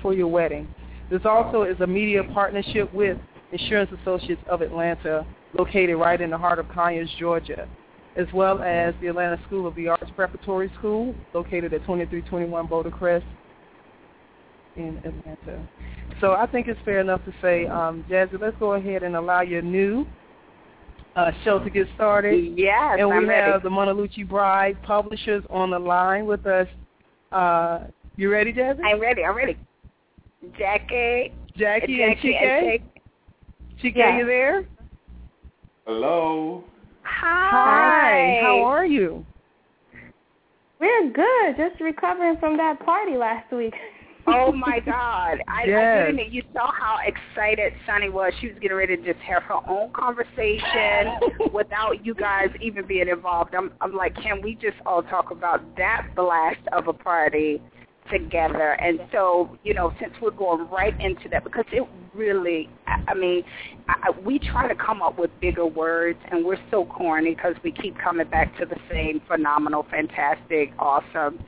for 0.00 0.14
your 0.14 0.28
wedding. 0.28 0.68
This 1.10 1.22
also 1.24 1.62
is 1.62 1.80
a 1.80 1.86
media 1.86 2.22
partnership 2.32 2.92
with 2.92 3.18
Insurance 3.52 3.90
Associates 4.02 4.42
of 4.48 4.60
Atlanta, 4.60 5.26
located 5.56 5.96
right 5.96 6.20
in 6.20 6.30
the 6.30 6.38
heart 6.38 6.58
of 6.58 6.68
Conyers, 6.68 7.10
Georgia, 7.18 7.68
as 8.16 8.26
well 8.34 8.60
as 8.62 8.94
the 9.00 9.06
Atlanta 9.08 9.40
School 9.46 9.66
of 9.66 9.74
the 9.76 9.88
Arts 9.88 10.10
Preparatory 10.16 10.70
School, 10.78 11.14
located 11.32 11.72
at 11.72 11.80
2321 11.82 12.66
Boulder 12.66 12.90
Crest 12.90 13.24
in 14.76 14.98
Atlanta. 14.98 15.66
So 16.20 16.32
I 16.32 16.46
think 16.46 16.68
it's 16.68 16.80
fair 16.84 17.00
enough 17.00 17.24
to 17.24 17.32
say, 17.40 17.66
um, 17.66 18.04
Jazzie, 18.08 18.36
let's 18.40 18.56
go 18.58 18.74
ahead 18.74 19.02
and 19.02 19.16
allow 19.16 19.42
your 19.42 19.62
new 19.62 20.06
uh, 21.16 21.30
show 21.44 21.58
to 21.58 21.70
get 21.70 21.86
started. 21.94 22.54
Yes, 22.56 22.96
and 22.98 23.08
we 23.08 23.16
I'm 23.16 23.28
ready. 23.28 23.50
have 23.52 23.62
the 23.62 23.68
Munaluchi 23.70 24.28
Bride 24.28 24.80
publishers 24.82 25.42
on 25.50 25.70
the 25.70 25.78
line 25.78 26.26
with 26.26 26.46
us. 26.46 26.68
Uh, 27.32 27.84
you 28.16 28.30
ready, 28.30 28.52
Jazzie? 28.52 28.82
I'm 28.82 29.00
ready. 29.00 29.24
I'm 29.24 29.36
ready. 29.36 29.56
Jackie. 30.58 31.32
Jackie 31.56 32.02
and 32.02 32.14
Jackie 32.16 32.34
Chike? 32.34 32.80
and 32.82 32.82
Chike, 33.82 33.96
Yeah. 33.96 34.18
you 34.18 34.26
there? 34.26 34.66
Hello. 35.86 36.64
Hi. 37.02 37.50
Hi. 37.50 38.40
How 38.42 38.62
are 38.64 38.84
you? 38.86 39.24
We're 40.78 41.10
good. 41.10 41.56
Just 41.56 41.80
recovering 41.80 42.36
from 42.38 42.56
that 42.58 42.78
party 42.84 43.16
last 43.16 43.50
week. 43.52 43.74
Oh 44.28 44.52
my 44.52 44.80
God! 44.80 45.38
I, 45.48 45.64
Yes. 45.66 46.08
I 46.08 46.10
didn't. 46.12 46.32
You 46.32 46.42
saw 46.52 46.70
how 46.72 46.96
excited 47.06 47.72
Sunny 47.86 48.08
was. 48.08 48.32
She 48.40 48.48
was 48.48 48.56
getting 48.60 48.76
ready 48.76 48.96
to 48.96 49.02
just 49.02 49.20
have 49.24 49.42
her 49.44 49.58
own 49.68 49.92
conversation 49.92 51.18
without 51.52 52.04
you 52.04 52.14
guys 52.14 52.48
even 52.60 52.86
being 52.86 53.08
involved. 53.08 53.54
I'm, 53.54 53.72
I'm 53.80 53.94
like, 53.94 54.14
can 54.16 54.42
we 54.42 54.54
just 54.54 54.76
all 54.84 55.02
talk 55.02 55.30
about 55.30 55.60
that 55.76 56.08
blast 56.16 56.60
of 56.72 56.88
a 56.88 56.92
party 56.92 57.60
together? 58.10 58.72
And 58.80 59.00
so, 59.12 59.56
you 59.64 59.74
know, 59.74 59.92
since 60.00 60.12
we're 60.20 60.30
going 60.30 60.68
right 60.70 60.98
into 61.00 61.28
that, 61.30 61.44
because 61.44 61.64
it 61.72 61.86
really, 62.14 62.68
I, 62.86 63.12
I 63.12 63.14
mean, 63.14 63.42
I, 63.88 63.94
I- 64.08 64.20
we 64.20 64.38
try 64.38 64.66
to 64.68 64.74
come 64.74 65.02
up 65.02 65.18
with 65.18 65.30
bigger 65.40 65.66
words, 65.66 66.18
and 66.30 66.44
we're 66.44 66.58
so 66.70 66.84
corny 66.86 67.34
because 67.34 67.54
we 67.62 67.72
keep 67.72 67.96
coming 67.98 68.28
back 68.28 68.56
to 68.58 68.66
the 68.66 68.76
same 68.90 69.20
phenomenal, 69.28 69.86
fantastic, 69.90 70.72
awesome. 70.78 71.38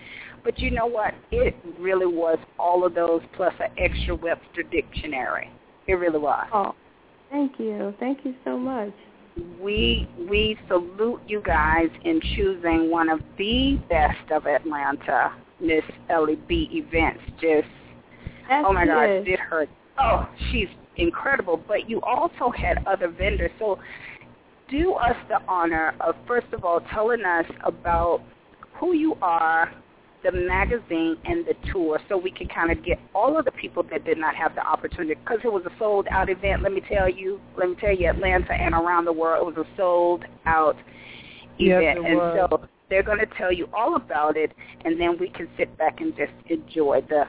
But 0.48 0.60
you 0.60 0.70
know 0.70 0.86
what? 0.86 1.12
It 1.30 1.54
really 1.78 2.06
was 2.06 2.38
all 2.58 2.86
of 2.86 2.94
those 2.94 3.20
plus 3.36 3.52
an 3.60 3.70
extra 3.76 4.14
Webster 4.14 4.62
dictionary. 4.62 5.50
It 5.86 5.92
really 5.92 6.18
was. 6.18 6.48
Oh, 6.54 6.74
thank 7.30 7.58
you. 7.58 7.94
Thank 8.00 8.20
you 8.24 8.34
so 8.46 8.56
much. 8.56 8.94
We 9.60 10.08
we 10.18 10.58
salute 10.66 11.20
you 11.28 11.42
guys 11.44 11.90
in 12.02 12.18
choosing 12.34 12.90
one 12.90 13.10
of 13.10 13.20
the 13.36 13.78
best 13.90 14.32
of 14.32 14.46
Atlanta, 14.46 15.32
Miss 15.60 15.84
Ellie 16.08 16.40
B 16.48 16.66
events. 16.72 17.20
Just 17.32 17.68
oh 18.50 18.72
my 18.72 18.84
is. 18.84 19.26
did 19.26 19.38
her 19.40 19.66
oh, 20.00 20.30
she's 20.50 20.68
incredible. 20.96 21.62
But 21.68 21.90
you 21.90 22.00
also 22.00 22.50
had 22.56 22.86
other 22.86 23.08
vendors. 23.08 23.50
So 23.58 23.78
do 24.70 24.94
us 24.94 25.16
the 25.28 25.42
honor 25.46 25.94
of 26.00 26.14
first 26.26 26.46
of 26.54 26.64
all 26.64 26.80
telling 26.90 27.22
us 27.26 27.44
about 27.66 28.22
who 28.80 28.94
you 28.94 29.14
are, 29.20 29.70
the 30.24 30.32
magazine 30.32 31.16
and 31.24 31.46
the 31.46 31.54
tour 31.72 32.00
so 32.08 32.16
we 32.16 32.30
can 32.30 32.48
kind 32.48 32.70
of 32.70 32.84
get 32.84 32.98
all 33.14 33.38
of 33.38 33.44
the 33.44 33.52
people 33.52 33.82
that 33.84 34.04
did 34.04 34.18
not 34.18 34.34
have 34.34 34.54
the 34.54 34.66
opportunity 34.66 35.14
because 35.14 35.38
it 35.44 35.52
was 35.52 35.62
a 35.66 35.78
sold 35.78 36.06
out 36.10 36.28
event 36.28 36.62
let 36.62 36.72
me 36.72 36.82
tell 36.88 37.08
you 37.08 37.40
let 37.56 37.68
me 37.68 37.76
tell 37.80 37.94
you 37.94 38.08
atlanta 38.08 38.52
and 38.52 38.74
around 38.74 39.04
the 39.04 39.12
world 39.12 39.48
it 39.48 39.56
was 39.56 39.66
a 39.66 39.76
sold 39.76 40.24
out 40.46 40.76
Yes, 41.58 41.80
event 41.82 41.98
it 41.98 42.04
and 42.10 42.16
was. 42.16 42.48
so 42.50 42.68
they're 42.90 43.02
going 43.02 43.18
to 43.18 43.26
tell 43.36 43.52
you 43.52 43.68
all 43.72 43.96
about 43.96 44.36
it 44.36 44.52
and 44.84 45.00
then 45.00 45.16
we 45.18 45.28
can 45.28 45.48
sit 45.56 45.76
back 45.78 46.00
and 46.00 46.14
just 46.16 46.32
enjoy 46.50 47.00
the 47.08 47.24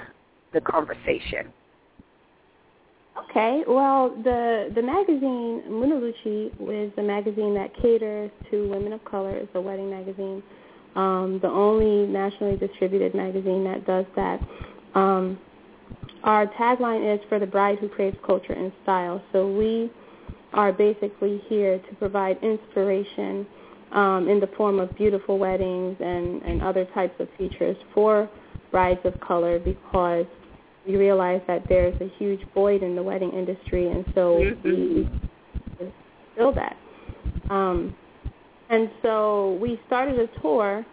the 0.54 0.62
conversation 0.62 1.52
Okay, 3.30 3.64
well, 3.68 4.10
the 4.24 4.72
the 4.74 4.82
magazine 4.82 5.64
Munaluchi 5.68 6.88
is 6.88 6.94
a 6.98 7.02
magazine 7.02 7.54
that 7.54 7.76
caters 7.82 8.32
to 8.50 8.70
women 8.70 8.94
of 8.94 9.04
color. 9.04 9.36
It's 9.36 9.52
a 9.56 9.62
wedding 9.62 9.90
magazine, 9.90 10.42
um, 10.96 11.40
the 11.42 11.48
only 11.48 12.08
nationally 12.12 12.58
distributed 12.58 13.14
magazine 13.14 13.64
that 13.64 13.86
does 13.86 14.06
that. 14.16 14.40
Um, 14.96 15.40
our 16.24 16.48
tagline 16.48 17.16
is 17.16 17.22
for 17.30 17.40
the 17.40 17.46
bride 17.46 17.80
who 17.80 17.88
craves 17.88 18.18
culture 18.26 18.54
and 18.54 18.72
style. 18.84 19.22
So 19.32 19.48
we 19.48 19.92
are 20.54 20.74
basically 20.74 21.42
here 21.48 21.80
to 21.80 21.96
provide 21.96 22.38
inspiration 22.44 23.46
um, 23.92 24.28
in 24.28 24.40
the 24.40 24.50
form 24.58 24.80
of 24.80 24.96
beautiful 24.96 25.38
weddings 25.38 25.96
and, 26.00 26.42
and 26.44 26.62
other 26.62 26.86
types 26.94 27.20
of 27.20 27.28
features 27.38 27.78
for 27.94 28.30
brides 28.72 29.00
of 29.04 29.20
color 29.20 29.60
because 29.60 30.26
we 30.88 30.96
realize 30.96 31.42
that 31.48 31.64
there's 31.68 32.00
a 32.02 32.10
huge 32.18 32.42
void 32.54 32.84
in 32.84 32.96
the 32.96 33.04
wedding 33.04 33.32
industry, 33.32 33.90
and 33.90 34.06
so 34.16 34.38
we 34.38 35.08
we 35.80 35.94
fill 36.36 36.54
that. 36.54 36.78
Um, 37.50 37.96
and 38.70 38.90
so 39.02 39.58
we 39.62 39.80
started 39.88 40.20
a 40.20 40.28
tour 40.42 40.86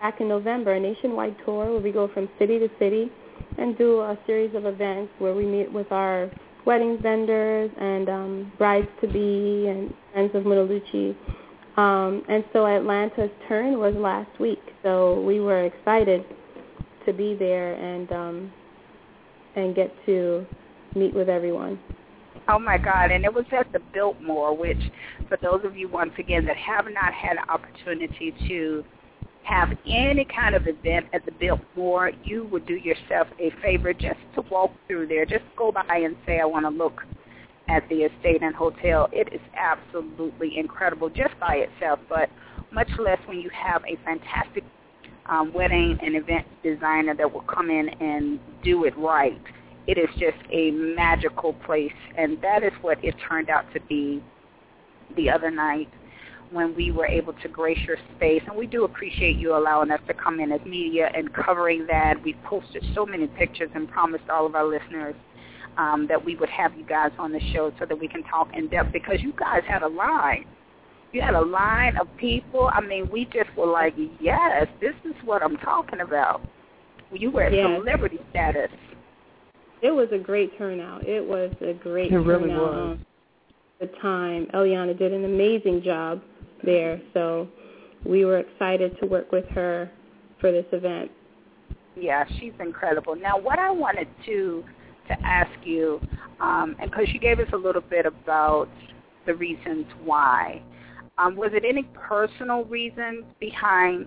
back 0.00 0.20
in 0.20 0.28
November, 0.28 0.72
a 0.74 0.80
nationwide 0.80 1.36
tour 1.44 1.70
where 1.72 1.80
we 1.80 1.92
go 1.92 2.08
from 2.12 2.28
city 2.38 2.58
to 2.58 2.68
city 2.78 3.10
and 3.58 3.78
do 3.78 4.00
a 4.00 4.18
series 4.26 4.54
of 4.54 4.66
events 4.66 5.12
where 5.18 5.34
we 5.34 5.46
meet 5.46 5.72
with 5.72 5.90
our 5.92 6.30
wedding 6.64 6.98
vendors 7.00 7.70
and 7.80 8.08
um, 8.08 8.52
brides 8.58 8.88
to 9.00 9.06
be 9.06 9.68
and 9.68 9.92
friends 10.12 10.34
of 10.34 10.44
Munaluchi. 10.44 11.16
Um, 11.76 12.22
and 12.28 12.44
so 12.52 12.66
Atlanta's 12.66 13.30
turn 13.48 13.78
was 13.78 13.94
last 13.96 14.38
week, 14.38 14.60
so 14.82 15.20
we 15.22 15.40
were 15.40 15.64
excited 15.64 16.24
to 17.06 17.12
be 17.12 17.34
there 17.34 17.74
and 17.74 18.12
um, 18.12 18.52
and 19.56 19.74
get 19.74 19.90
to 20.06 20.46
meet 20.94 21.14
with 21.14 21.28
everyone. 21.28 21.78
Oh 22.48 22.58
my 22.58 22.78
God! 22.78 23.10
And 23.10 23.24
it 23.24 23.32
was 23.32 23.44
at 23.52 23.72
the 23.72 23.80
Biltmore, 23.92 24.56
which, 24.56 24.80
for 25.28 25.38
those 25.42 25.60
of 25.64 25.76
you 25.76 25.88
once 25.88 26.12
again 26.18 26.44
that 26.46 26.56
have 26.56 26.86
not 26.92 27.12
had 27.12 27.36
an 27.36 27.48
opportunity 27.48 28.34
to 28.48 28.84
have 29.44 29.70
any 29.86 30.24
kind 30.24 30.54
of 30.54 30.66
event 30.66 31.06
at 31.12 31.24
the 31.24 31.32
Biltmore, 31.32 32.12
you 32.24 32.44
would 32.50 32.66
do 32.66 32.74
yourself 32.74 33.28
a 33.38 33.50
favor 33.62 33.92
just 33.92 34.18
to 34.34 34.42
walk 34.50 34.70
through 34.86 35.06
there. 35.08 35.24
Just 35.24 35.44
go 35.56 35.72
by 35.72 35.96
and 35.96 36.16
say, 36.26 36.40
"I 36.40 36.44
want 36.44 36.64
to 36.64 36.70
look 36.70 37.02
at 37.68 37.88
the 37.88 38.02
estate 38.02 38.42
and 38.42 38.54
hotel." 38.54 39.08
It 39.12 39.32
is 39.32 39.40
absolutely 39.56 40.58
incredible 40.58 41.10
just 41.10 41.38
by 41.38 41.56
itself, 41.56 42.00
but 42.08 42.28
much 42.72 42.90
less 42.98 43.18
when 43.26 43.38
you 43.38 43.50
have 43.50 43.82
a 43.84 43.96
fantastic 44.04 44.64
um, 45.26 45.52
wedding 45.52 45.98
and 46.02 46.16
event 46.16 46.46
designer 46.62 47.14
that 47.14 47.32
will 47.32 47.42
come 47.42 47.70
in 47.70 47.88
and 47.88 48.40
do 48.62 48.84
it 48.84 48.96
right. 48.98 49.40
It 49.86 49.98
is 49.98 50.08
just 50.18 50.38
a 50.50 50.70
magical 50.70 51.52
place, 51.52 51.92
and 52.16 52.40
that 52.42 52.62
is 52.62 52.72
what 52.82 53.02
it 53.04 53.14
turned 53.28 53.50
out 53.50 53.64
to 53.74 53.80
be 53.80 54.22
the 55.16 55.28
other 55.28 55.50
night 55.50 55.88
when 56.50 56.74
we 56.74 56.90
were 56.90 57.06
able 57.06 57.32
to 57.32 57.48
grace 57.48 57.78
your 57.86 57.96
space. 58.16 58.42
And 58.46 58.56
we 58.56 58.66
do 58.66 58.84
appreciate 58.84 59.36
you 59.36 59.56
allowing 59.56 59.90
us 59.90 60.00
to 60.06 60.14
come 60.14 60.38
in 60.38 60.52
as 60.52 60.60
media 60.66 61.10
and 61.14 61.32
covering 61.34 61.86
that. 61.86 62.22
We 62.22 62.34
posted 62.44 62.84
so 62.94 63.06
many 63.06 63.26
pictures 63.26 63.70
and 63.74 63.88
promised 63.88 64.28
all 64.30 64.46
of 64.46 64.54
our 64.54 64.66
listeners 64.66 65.14
um, 65.78 66.06
that 66.08 66.22
we 66.22 66.36
would 66.36 66.50
have 66.50 66.76
you 66.76 66.84
guys 66.84 67.10
on 67.18 67.32
the 67.32 67.40
show 67.52 67.72
so 67.78 67.86
that 67.86 67.98
we 67.98 68.06
can 68.06 68.22
talk 68.24 68.48
in 68.54 68.68
depth 68.68 68.92
because 68.92 69.20
you 69.20 69.32
guys 69.38 69.62
had 69.66 69.82
a 69.82 69.88
line 69.88 70.44
you 71.12 71.20
had 71.20 71.34
a 71.34 71.40
line 71.40 71.96
of 71.98 72.08
people. 72.16 72.70
I 72.72 72.80
mean, 72.80 73.08
we 73.10 73.26
just 73.26 73.54
were 73.56 73.66
like, 73.66 73.94
yes, 74.20 74.66
this 74.80 74.94
is 75.04 75.14
what 75.24 75.42
I'm 75.42 75.56
talking 75.58 76.00
about. 76.00 76.40
You 77.12 77.30
were 77.30 77.42
at 77.42 77.52
Yes. 77.52 77.80
celebrity 77.80 78.18
status. 78.30 78.70
It 79.82 79.90
was 79.90 80.08
a 80.12 80.18
great 80.18 80.56
turnout. 80.56 81.06
It 81.06 81.24
was 81.24 81.52
a 81.60 81.74
great 81.74 82.12
It 82.12 82.16
really 82.16 82.48
turnout. 82.48 82.72
was. 82.72 82.98
The 83.80 83.88
time, 84.00 84.46
Eliana 84.54 84.96
did 84.96 85.12
an 85.12 85.24
amazing 85.24 85.82
job 85.82 86.22
there, 86.62 87.00
so 87.12 87.48
we 88.06 88.24
were 88.24 88.38
excited 88.38 88.96
to 89.00 89.06
work 89.06 89.32
with 89.32 89.44
her 89.48 89.90
for 90.40 90.52
this 90.52 90.66
event. 90.70 91.10
Yeah, 91.96 92.24
she's 92.38 92.52
incredible. 92.60 93.16
Now, 93.16 93.38
what 93.38 93.58
I 93.58 93.70
wanted 93.70 94.08
to 94.26 94.64
to 95.08 95.26
ask 95.26 95.50
you, 95.64 96.00
um, 96.40 96.76
and 96.78 96.88
because 96.88 97.08
you 97.12 97.18
gave 97.18 97.40
us 97.40 97.48
a 97.52 97.56
little 97.56 97.82
bit 97.82 98.06
about 98.06 98.68
the 99.26 99.34
reasons 99.34 99.84
why, 100.04 100.62
um, 101.18 101.34
was 101.34 101.50
it 101.52 101.64
any 101.68 101.82
personal 101.92 102.64
reasons 102.64 103.24
behind 103.40 104.06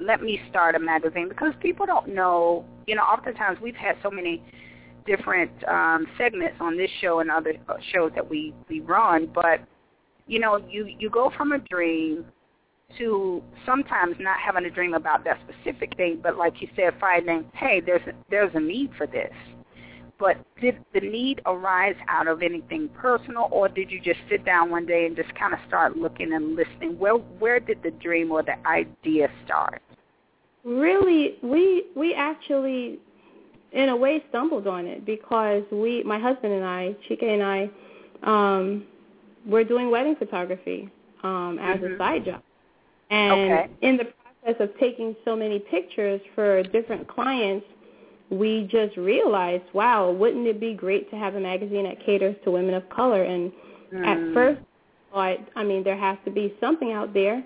let 0.00 0.22
me 0.22 0.38
start 0.50 0.74
a 0.74 0.78
magazine? 0.78 1.30
Because 1.30 1.54
people 1.60 1.86
don't 1.86 2.14
know, 2.14 2.64
you 2.86 2.94
know, 2.94 3.02
oftentimes 3.02 3.58
we've 3.62 3.74
had 3.74 3.96
so 4.02 4.10
many 4.10 4.42
different 5.06 5.50
um, 5.68 6.06
segments 6.18 6.56
on 6.60 6.76
this 6.76 6.90
show 7.00 7.20
and 7.20 7.30
other 7.30 7.54
shows 7.92 8.12
that 8.14 8.28
we, 8.28 8.54
we 8.68 8.80
run, 8.80 9.28
but, 9.34 9.60
you 10.26 10.38
know, 10.38 10.58
you, 10.68 10.88
you 10.98 11.10
go 11.10 11.30
from 11.36 11.52
a 11.52 11.58
dream 11.58 12.24
to 12.98 13.42
sometimes 13.66 14.16
not 14.20 14.36
having 14.38 14.64
a 14.66 14.70
dream 14.70 14.94
about 14.94 15.24
that 15.24 15.38
specific 15.48 15.96
thing, 15.96 16.20
but 16.22 16.36
like 16.36 16.60
you 16.60 16.68
said, 16.76 16.94
finding, 17.00 17.44
hey, 17.54 17.80
there's 17.84 18.02
a, 18.06 18.12
there's 18.30 18.54
a 18.54 18.60
need 18.60 18.90
for 18.96 19.06
this. 19.06 19.32
But 20.16 20.36
did 20.60 20.76
the 20.92 21.00
need 21.00 21.40
arise 21.44 21.96
out 22.08 22.28
of 22.28 22.40
anything 22.40 22.88
personal, 22.90 23.48
or 23.50 23.68
did 23.68 23.90
you 23.90 24.00
just 24.00 24.20
sit 24.30 24.44
down 24.44 24.70
one 24.70 24.86
day 24.86 25.06
and 25.06 25.16
just 25.16 25.34
kind 25.34 25.52
of 25.52 25.58
start 25.66 25.96
looking 25.96 26.32
and 26.32 26.54
listening? 26.54 26.96
Where 26.98 27.14
where 27.14 27.58
did 27.58 27.82
the 27.82 27.90
dream 27.90 28.30
or 28.30 28.44
the 28.44 28.54
idea 28.64 29.28
start? 29.44 29.82
Really, 30.62 31.36
we 31.42 31.86
we 31.96 32.14
actually, 32.14 33.00
in 33.74 33.88
a 33.90 33.96
way, 33.96 34.24
stumbled 34.28 34.66
on 34.66 34.86
it 34.86 35.04
because 35.04 35.62
we, 35.70 36.02
my 36.04 36.18
husband 36.18 36.52
and 36.52 36.64
I, 36.64 36.96
Chike 37.08 37.22
and 37.24 37.42
I, 37.42 37.70
um, 38.22 38.84
we're 39.46 39.64
doing 39.64 39.90
wedding 39.90 40.16
photography 40.16 40.88
um, 41.22 41.58
as 41.60 41.80
Mhm. 41.80 41.94
a 41.94 41.98
side 41.98 42.24
job, 42.24 42.42
and 43.10 43.32
Okay. 43.32 43.68
in 43.82 43.96
the 43.96 44.04
process 44.04 44.60
of 44.60 44.78
taking 44.78 45.16
so 45.24 45.36
many 45.36 45.58
pictures 45.58 46.20
for 46.34 46.62
different 46.62 47.06
clients, 47.08 47.66
we 48.30 48.64
just 48.70 48.96
realized, 48.96 49.64
wow, 49.72 50.10
wouldn't 50.10 50.46
it 50.46 50.58
be 50.60 50.72
great 50.74 51.10
to 51.10 51.16
have 51.16 51.34
a 51.34 51.40
magazine 51.40 51.84
that 51.84 52.00
caters 52.00 52.36
to 52.44 52.50
women 52.50 52.74
of 52.74 52.88
color? 52.88 53.22
And 53.24 53.52
at 54.04 54.18
Mm. 54.18 54.34
first, 54.34 54.60
I, 55.14 55.38
I 55.56 55.62
mean, 55.64 55.84
there 55.84 55.96
has 55.96 56.18
to 56.24 56.30
be 56.30 56.56
something 56.60 56.92
out 56.92 57.12
there 57.12 57.44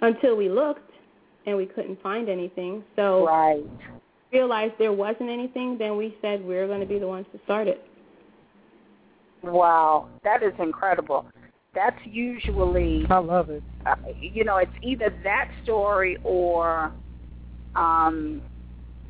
until 0.00 0.36
we 0.36 0.48
looked 0.48 0.90
and 1.46 1.56
we 1.56 1.66
couldn't 1.66 2.00
find 2.02 2.28
anything. 2.28 2.82
So 2.96 3.26
right. 3.26 3.64
Realized 4.34 4.74
there 4.78 4.92
wasn't 4.92 5.30
anything, 5.30 5.78
then 5.78 5.96
we 5.96 6.16
said 6.20 6.44
we're 6.44 6.66
going 6.66 6.80
to 6.80 6.86
be 6.86 6.98
the 6.98 7.06
ones 7.06 7.26
to 7.32 7.40
start 7.44 7.68
it. 7.68 7.86
Wow, 9.42 10.08
that 10.24 10.42
is 10.42 10.52
incredible. 10.58 11.26
That's 11.74 11.98
usually 12.04 13.04
I 13.10 13.18
love 13.18 13.50
it. 13.50 13.62
uh, 13.86 13.94
you 14.20 14.44
know, 14.44 14.56
it's 14.56 14.72
either 14.82 15.14
that 15.24 15.50
story 15.62 16.18
or, 16.24 16.92
um, 17.74 18.42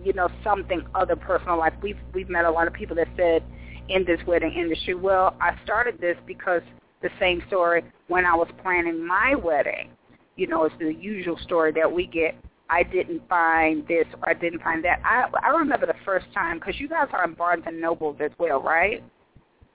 you 0.02 0.12
know, 0.12 0.28
something 0.42 0.82
other 0.94 1.16
personal. 1.16 1.58
Like 1.58 1.80
we've 1.82 1.98
we've 2.12 2.28
met 2.28 2.44
a 2.44 2.50
lot 2.50 2.66
of 2.66 2.72
people 2.72 2.96
that 2.96 3.08
said 3.16 3.42
in 3.88 4.04
this 4.04 4.18
wedding 4.26 4.52
industry, 4.52 4.94
well, 4.94 5.36
I 5.40 5.56
started 5.64 6.00
this 6.00 6.16
because 6.26 6.62
the 7.02 7.10
same 7.20 7.42
story 7.48 7.84
when 8.08 8.24
I 8.24 8.34
was 8.34 8.48
planning 8.62 9.06
my 9.06 9.34
wedding. 9.34 9.90
You 10.36 10.48
know, 10.48 10.64
it's 10.64 10.74
the 10.78 10.92
usual 10.92 11.38
story 11.44 11.70
that 11.72 11.90
we 11.90 12.06
get. 12.06 12.34
I 12.70 12.82
didn't 12.82 13.22
find 13.28 13.86
this 13.86 14.06
or 14.22 14.30
I 14.30 14.34
didn't 14.34 14.62
find 14.62 14.84
that. 14.84 15.00
I 15.04 15.26
I 15.42 15.50
remember 15.50 15.86
the 15.86 15.94
first 16.04 16.26
time 16.32 16.58
because 16.58 16.78
you 16.80 16.88
guys 16.88 17.08
are 17.12 17.24
in 17.24 17.34
Barnes 17.34 17.64
and 17.66 17.80
Nobles 17.80 18.16
as 18.20 18.30
well, 18.38 18.62
right? 18.62 19.02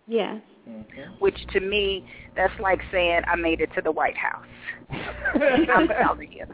Yes. 0.08 0.42
which 1.20 1.38
to 1.54 1.60
me 1.60 2.04
that's 2.36 2.54
like 2.60 2.80
saying 2.92 3.22
I 3.28 3.36
made 3.36 3.62
it 3.62 3.70
to 3.76 3.82
the 3.82 3.92
White 3.92 4.18
House. 4.18 4.46
I'm 4.90 5.88
telling 5.88 6.32
you. 6.32 6.46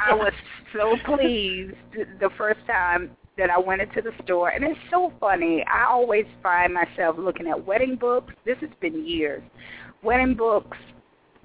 I 0.00 0.14
was 0.14 0.32
so 0.74 0.96
pleased 1.06 1.74
the 2.20 2.30
first 2.36 2.60
time 2.66 3.10
that 3.38 3.48
I 3.48 3.58
went 3.58 3.80
into 3.80 4.02
the 4.02 4.12
store 4.24 4.50
and 4.50 4.64
it's 4.64 4.78
so 4.90 5.12
funny. 5.18 5.64
I 5.64 5.84
always 5.84 6.26
find 6.42 6.74
myself 6.74 7.16
looking 7.18 7.46
at 7.46 7.66
wedding 7.66 7.96
books. 7.96 8.34
This 8.44 8.58
has 8.60 8.70
been 8.80 9.06
years. 9.06 9.42
Wedding 10.02 10.34
books, 10.34 10.76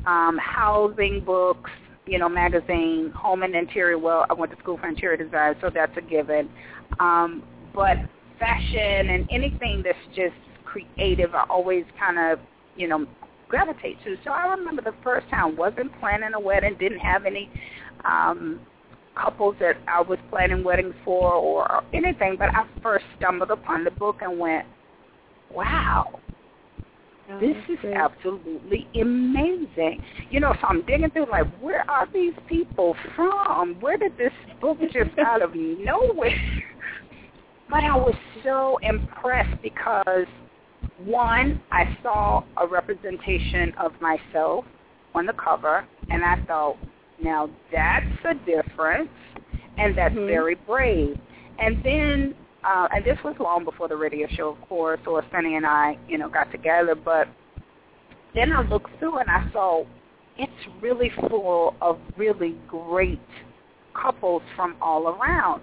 um, 0.05 0.37
housing 0.37 1.23
books, 1.25 1.71
you 2.07 2.19
know, 2.19 2.29
magazine, 2.29 3.11
home 3.15 3.43
and 3.43 3.55
interior. 3.55 3.97
Well, 3.97 4.25
I 4.29 4.33
went 4.33 4.51
to 4.51 4.57
school 4.59 4.77
for 4.77 4.87
interior 4.87 5.17
design, 5.17 5.55
so 5.61 5.69
that's 5.73 5.95
a 5.97 6.01
given. 6.01 6.49
Um, 6.99 7.43
but 7.73 7.97
fashion 8.39 9.09
and 9.09 9.27
anything 9.31 9.83
that's 9.83 9.97
just 10.15 10.35
creative, 10.65 11.33
I 11.33 11.45
always 11.49 11.85
kind 11.99 12.19
of, 12.19 12.39
you 12.75 12.87
know, 12.87 13.05
gravitate 13.47 13.97
to. 14.03 14.15
So 14.23 14.31
I 14.31 14.47
remember 14.47 14.81
the 14.81 14.95
first 15.03 15.27
time 15.29 15.55
wasn't 15.55 15.97
planning 15.99 16.31
a 16.35 16.39
wedding, 16.39 16.75
didn't 16.79 16.99
have 16.99 17.25
any 17.25 17.49
um 18.03 18.59
couples 19.15 19.55
that 19.59 19.77
I 19.87 20.01
was 20.01 20.19
planning 20.29 20.63
weddings 20.63 20.93
for 21.03 21.33
or 21.33 21.83
anything, 21.93 22.35
but 22.37 22.49
I 22.49 22.67
first 22.83 23.05
stumbled 23.17 23.49
upon 23.49 23.83
the 23.83 23.91
book 23.91 24.17
and 24.21 24.37
went, 24.37 24.65
wow, 25.53 26.19
Oh, 27.29 27.39
this 27.39 27.57
is 27.69 27.79
great. 27.81 27.95
absolutely 27.95 28.87
amazing. 29.01 30.01
You 30.29 30.39
know, 30.39 30.53
so 30.61 30.67
I'm 30.67 30.85
digging 30.85 31.09
through 31.11 31.27
like, 31.29 31.47
where 31.59 31.89
are 31.89 32.07
these 32.13 32.33
people 32.47 32.95
from? 33.15 33.75
Where 33.79 33.97
did 33.97 34.17
this 34.17 34.33
book 34.61 34.77
just 34.91 35.17
out 35.25 35.41
of 35.41 35.55
nowhere? 35.55 36.29
but 37.69 37.83
I 37.83 37.95
was 37.95 38.15
so 38.43 38.77
impressed 38.83 39.61
because 39.61 40.27
one, 40.97 41.61
I 41.71 41.97
saw 42.03 42.43
a 42.57 42.67
representation 42.67 43.73
of 43.79 43.91
myself 44.01 44.65
on 45.13 45.25
the 45.25 45.33
cover, 45.33 45.87
and 46.09 46.23
I 46.23 46.35
thought, 46.45 46.77
now 47.21 47.49
that's 47.71 48.05
a 48.25 48.33
difference, 48.45 49.09
and 49.77 49.97
that's 49.97 50.13
Mhm. 50.13 50.27
very 50.27 50.55
brave. 50.55 51.17
And 51.57 51.81
then, 51.83 52.35
uh, 52.65 52.87
and 52.93 53.05
this 53.05 53.17
was 53.23 53.35
long 53.39 53.63
before 53.63 53.87
the 53.87 53.95
radio 53.95 54.27
show, 54.35 54.49
of 54.49 54.61
course, 54.67 54.99
or 55.05 55.23
Sunny 55.31 55.55
and 55.55 55.65
I, 55.65 55.97
you 56.07 56.17
know, 56.17 56.29
got 56.29 56.51
together. 56.51 56.95
But 56.95 57.27
then 58.33 58.51
I 58.51 58.61
looked 58.61 58.97
through 58.99 59.19
and 59.19 59.29
I 59.29 59.49
saw 59.51 59.85
it's 60.37 60.51
really 60.81 61.11
full 61.29 61.75
of 61.81 61.99
really 62.17 62.55
great 62.67 63.21
couples 63.93 64.41
from 64.55 64.75
all 64.81 65.07
around. 65.07 65.61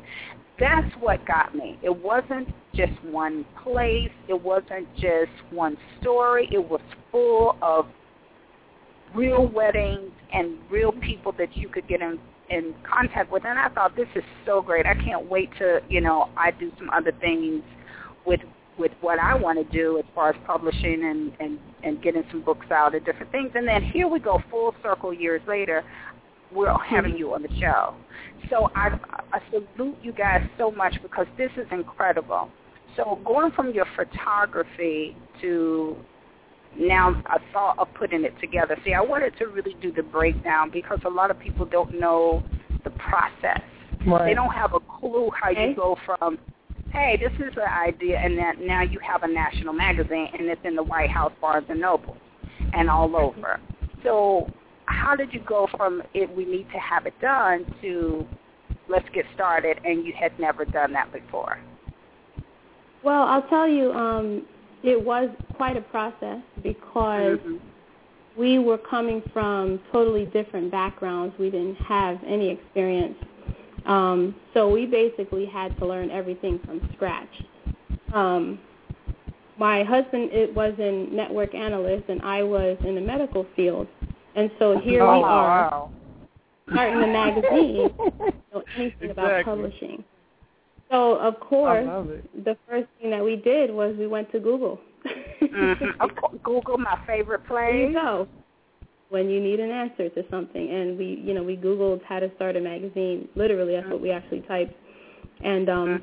That's 0.59 0.95
what 1.01 1.27
got 1.27 1.55
me. 1.55 1.79
It 1.83 1.95
wasn't 1.95 2.49
just 2.75 2.93
one 3.05 3.45
place. 3.63 4.11
It 4.29 4.41
wasn't 4.41 4.87
just 4.95 5.33
one 5.51 5.77
story. 6.01 6.49
It 6.53 6.71
was 6.71 6.81
full 7.11 7.57
of 7.63 7.87
real 9.15 9.49
weddings 9.49 10.11
and 10.33 10.59
real 10.71 10.93
people 10.93 11.33
that 11.39 11.57
you 11.57 11.69
could 11.69 11.87
get 11.89 12.01
in 12.01 12.19
in 12.51 12.75
contact 12.85 13.33
with 13.33 13.45
and 13.47 13.59
I 13.59 13.69
thought 13.71 13.97
this 13.97 14.09
is 14.15 14.25
so 14.45 14.61
great. 14.61 14.85
I 14.85 14.95
can't 14.95 15.31
wait 15.31 15.49
to, 15.59 15.81
you 15.89 16.03
know, 16.03 16.29
I 16.37 16.51
do 16.51 16.71
some 16.79 16.91
other 16.91 17.13
things 17.21 17.63
with 18.27 18.41
with 18.79 18.93
what 19.01 19.19
I 19.19 19.35
want 19.35 19.59
to 19.59 19.73
do 19.73 19.99
as 19.99 20.05
far 20.15 20.31
as 20.31 20.37
publishing 20.47 21.05
and, 21.05 21.33
and, 21.41 21.59
and 21.83 22.03
getting 22.03 22.25
some 22.31 22.43
books 22.43 22.67
out 22.71 22.95
and 22.95 23.05
different 23.05 23.31
things. 23.31 23.51
And 23.55 23.69
then 23.69 23.83
here 23.83 24.09
we 24.09 24.19
go 24.19 24.43
full 24.51 24.75
circle 24.83 25.13
years 25.13 25.43
later, 25.47 25.85
we're 26.51 26.77
having 26.79 27.13
mm-hmm. 27.13 27.19
you 27.19 27.35
on 27.35 27.43
the 27.43 27.61
show. 27.61 27.95
So 28.51 28.71
I, 28.75 28.99
I 29.33 29.41
salute 29.51 29.97
you 30.03 30.13
guys 30.13 30.47
so 30.59 30.71
much 30.71 30.95
because 31.03 31.27
this 31.37 31.51
is 31.57 31.67
incredible. 31.71 32.51
So 32.97 33.19
going 33.25 33.53
from 33.53 33.73
your 33.73 33.87
photography 33.97 35.17
to 35.41 35.97
now 36.79 37.11
a 37.27 37.39
thought 37.53 37.79
of 37.79 37.89
putting 37.95 38.25
it 38.25 38.39
together. 38.41 38.77
See, 38.85 38.95
I 38.95 39.01
wanted 39.01 39.37
to 39.39 39.47
really 39.47 39.77
do 39.81 39.93
the 39.93 40.03
breakdown 40.03 40.71
because 40.71 40.99
a 41.05 41.11
lot 41.11 41.31
of 41.31 41.39
people 41.39 41.67
don't 41.67 41.99
know 41.99 42.43
the 42.85 42.91
process. 42.91 43.63
Right. 44.07 44.27
They 44.27 44.35
don't 44.35 44.53
have 44.53 44.75
a 44.75 44.81
clue 44.81 45.31
how 45.41 45.51
Okay. 45.51 45.71
you 45.71 45.77
go 45.77 45.97
from, 46.05 46.39
hey, 46.93 47.17
this 47.21 47.33
is 47.35 47.55
an 47.57 47.69
idea, 47.69 48.19
and 48.19 48.37
that 48.39 48.61
now 48.61 48.83
you 48.83 48.99
have 48.99 49.23
a 49.23 49.29
national 49.29 49.73
magazine, 49.75 50.29
and 50.39 50.49
it's 50.49 50.61
in 50.65 50.75
the 50.75 50.83
White 50.83 51.11
House, 51.11 51.33
Barnes 51.41 51.67
and 51.69 51.81
Noble, 51.81 52.17
and 52.73 52.91
all 52.91 53.15
over. 53.17 53.61
So 54.03 54.51
how 54.87 55.15
did 55.15 55.33
you 55.33 55.41
go 55.41 55.69
from 55.77 56.03
it, 56.15 56.35
we 56.35 56.45
need 56.45 56.67
to 56.73 56.79
have 56.79 57.07
it 57.07 57.15
done, 57.21 57.65
to 57.83 58.27
let's 58.89 59.09
get 59.15 59.25
started, 59.35 59.79
and 59.85 60.05
you 60.05 60.13
had 60.19 60.39
never 60.41 60.65
done 60.65 60.93
that 60.93 61.13
before? 61.13 61.59
Well, 63.05 63.23
I'll 63.23 63.49
tell 63.49 63.69
you, 63.69 63.93
um, 63.93 64.47
it 64.83 65.03
was 65.03 65.31
quite 65.55 65.77
a 65.77 65.81
process 65.81 66.41
because 66.63 67.39
Mhm. 67.39 67.61
we 68.37 68.59
were 68.59 68.79
coming 68.79 69.21
from 69.33 69.79
totally 69.93 70.27
different 70.27 70.71
backgrounds. 70.71 71.37
We 71.39 71.51
didn't 71.51 71.77
have 71.77 72.23
any 72.25 72.49
experience. 72.49 73.19
Um, 73.85 74.35
so 74.55 74.69
we 74.69 74.87
basically 74.87 75.45
had 75.45 75.77
to 75.79 75.87
learn 75.87 76.11
everything 76.11 76.59
from 76.61 76.81
scratch. 76.95 77.43
Um, 78.13 78.59
my 79.59 79.83
husband 79.83 80.31
it 80.33 80.55
was 80.55 80.73
in 80.79 81.15
network 81.15 81.55
analyst 81.55 82.09
and 82.09 82.23
I 82.23 82.43
was 82.43 82.79
in 82.85 82.95
the 82.95 83.01
medical 83.01 83.45
field. 83.55 83.87
And 84.35 84.51
so 84.59 84.79
here 84.79 85.03
oh, 85.03 85.19
we 85.19 85.25
are 85.25 85.71
Wow. 85.71 85.91
starting 86.71 87.01
the 87.01 87.07
magazine, 87.07 87.91
know 88.53 88.63
anything 88.77 89.11
about 89.11 89.45
publishing. 89.45 90.05
So 90.93 91.15
of 91.17 91.41
course 91.41 91.89
the 92.45 92.57
first 92.69 92.87
thing 93.01 93.11
that 93.11 93.25
we 93.25 93.37
did 93.37 93.71
was 93.71 93.97
we 93.99 94.07
went 94.07 94.31
to 94.33 94.39
Google. 94.41 94.79
Mhm. 95.43 95.95
Of 96.01 96.15
course, 96.17 96.37
Google, 96.45 96.79
my 96.79 96.99
favorite 97.07 97.43
There 97.49 97.75
you 97.75 97.87
place. 97.87 97.95
go. 97.95 98.29
When 99.09 99.29
you 99.29 99.41
need 99.41 99.61
an 99.61 99.71
answer 99.71 100.09
to 100.09 100.25
something, 100.31 100.71
and 100.71 100.97
we, 100.97 101.21
you 101.23 101.35
know, 101.35 101.43
we 101.43 101.57
Googled 101.57 102.03
how 102.05 102.21
to 102.21 102.31
start 102.37 102.57
a 102.57 102.61
magazine. 102.61 103.29
Literally, 103.35 103.75
that's 103.75 103.89
what 103.89 104.01
we 104.01 104.11
actually 104.11 104.41
typed, 104.43 104.75
and 105.43 105.69
um, 105.69 106.03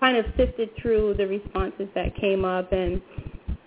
kind 0.00 0.16
of 0.16 0.24
sifted 0.36 0.70
through 0.80 1.14
the 1.14 1.26
responses 1.26 1.88
that 1.94 2.16
came 2.16 2.44
up, 2.44 2.72
and 2.72 3.00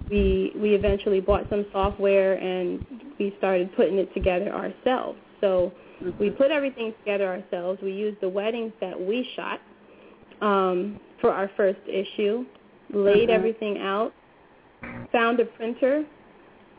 we 0.09 0.51
we 0.57 0.73
eventually 0.73 1.21
bought 1.21 1.49
some 1.49 1.65
software 1.71 2.33
and 2.35 2.85
we 3.19 3.33
started 3.37 3.73
putting 3.75 3.97
it 3.97 4.13
together 4.13 4.51
ourselves. 4.53 5.19
So 5.41 5.71
we 6.19 6.29
put 6.29 6.51
everything 6.51 6.93
together 6.99 7.27
ourselves. 7.27 7.81
We 7.81 7.93
used 7.93 8.19
the 8.21 8.29
weddings 8.29 8.73
that 8.81 8.99
we 8.99 9.27
shot 9.35 9.59
um, 10.41 10.99
for 11.21 11.31
our 11.31 11.49
first 11.57 11.79
issue, 11.87 12.45
laid 12.93 13.29
everything 13.29 13.79
out, 13.79 14.13
found 15.11 15.39
a 15.39 15.45
printer, 15.45 16.03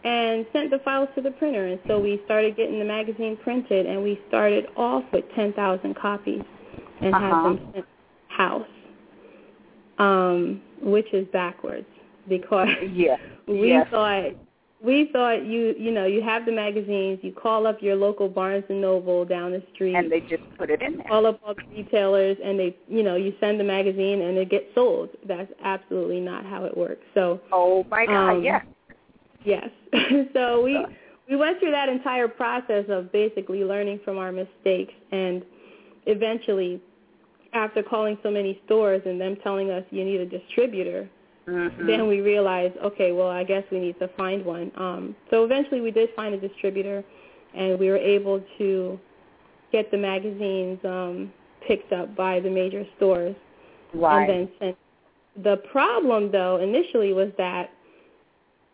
and 0.04 0.46
sent 0.52 0.70
the 0.70 0.78
files 0.84 1.08
to 1.16 1.20
the 1.20 1.32
printer. 1.32 1.66
And 1.66 1.80
so 1.88 1.98
we 2.00 2.20
started 2.26 2.56
getting 2.56 2.78
the 2.78 2.84
magazine 2.84 3.36
printed, 3.42 3.86
and 3.86 4.02
we 4.02 4.20
started 4.28 4.66
off 4.76 5.04
with 5.12 5.24
10,000 5.34 5.94
copies 5.94 6.42
and 7.00 7.14
Uh-huh. 7.14 7.24
had 7.24 7.44
them 7.44 7.70
sent 7.74 7.86
house, 8.28 8.66
um, 9.98 10.60
which 10.80 11.12
is 11.12 11.26
backwards 11.28 11.86
because 12.28 12.68
Yes. 12.92 13.18
we 13.46 13.68
yes. 13.68 13.88
thought 13.90 14.32
we 14.82 15.08
thought 15.12 15.44
you 15.44 15.74
you 15.78 15.90
know 15.90 16.04
you 16.04 16.22
have 16.22 16.44
the 16.44 16.52
magazines 16.52 17.18
you 17.22 17.32
call 17.32 17.66
up 17.66 17.80
your 17.80 17.96
local 17.96 18.28
Barnes 18.28 18.64
and 18.68 18.80
Noble 18.80 19.24
down 19.24 19.52
the 19.52 19.62
street 19.74 19.94
and 19.94 20.10
they 20.12 20.20
just 20.20 20.42
put 20.58 20.70
it 20.70 20.82
in 20.82 20.98
there. 20.98 21.06
call 21.06 21.26
up 21.26 21.40
all 21.44 21.54
the 21.54 21.62
retailers 21.74 22.36
and 22.44 22.58
they 22.58 22.76
you 22.86 23.02
know 23.02 23.16
you 23.16 23.34
send 23.40 23.58
the 23.58 23.64
magazine 23.64 24.22
and 24.22 24.36
it 24.36 24.50
gets 24.50 24.66
sold 24.74 25.08
that's 25.26 25.50
absolutely 25.64 26.20
not 26.20 26.44
how 26.44 26.64
it 26.64 26.76
works 26.76 27.04
so 27.14 27.40
Oh 27.52 27.84
my 27.90 28.06
God! 28.06 28.36
um, 28.36 28.42
yes. 28.44 28.64
yes 29.44 29.68
so 30.34 30.62
we 30.62 30.84
we 31.28 31.36
went 31.36 31.58
through 31.58 31.72
that 31.72 31.88
entire 31.88 32.28
process 32.28 32.84
of 32.88 33.10
basically 33.12 33.64
learning 33.64 34.00
from 34.04 34.18
our 34.18 34.30
mistakes 34.30 34.92
and 35.10 35.42
eventually 36.06 36.80
after 37.54 37.82
calling 37.82 38.18
so 38.22 38.30
many 38.30 38.60
stores 38.66 39.00
and 39.06 39.18
them 39.18 39.36
telling 39.42 39.70
us 39.70 39.82
you 39.90 40.04
need 40.04 40.20
a 40.20 40.26
distributor 40.26 41.08
Mhm. 41.46 41.87
then 41.87 42.09
we 42.09 42.20
realized, 42.20 42.76
okay, 42.78 43.12
well, 43.12 43.28
I 43.28 43.44
guess 43.44 43.64
we 43.70 43.78
need 43.78 43.98
to 44.00 44.09
find 44.09 44.44
one. 44.44 44.72
Um, 44.76 45.16
so 45.30 45.44
eventually 45.44 45.80
we 45.80 45.90
did 45.90 46.11
find 46.14 46.35
a 46.35 46.38
distributor, 46.38 47.04
and 47.54 47.78
we 47.78 47.88
were 47.88 47.98
able 47.98 48.42
to 48.59 48.98
get 49.72 49.90
the 49.90 49.96
magazines 49.96 50.78
um, 50.85 51.32
picked 51.66 51.92
up 51.92 52.14
by 52.16 52.40
the 52.40 52.50
major 52.50 52.85
stores 52.96 53.37
right. 53.94 54.28
and 54.28 54.30
then 54.30 54.48
sent. 54.59 54.76
The 55.42 55.59
problem, 55.70 56.32
though, 56.32 56.56
initially 56.56 57.12
was 57.12 57.30
that 57.37 57.70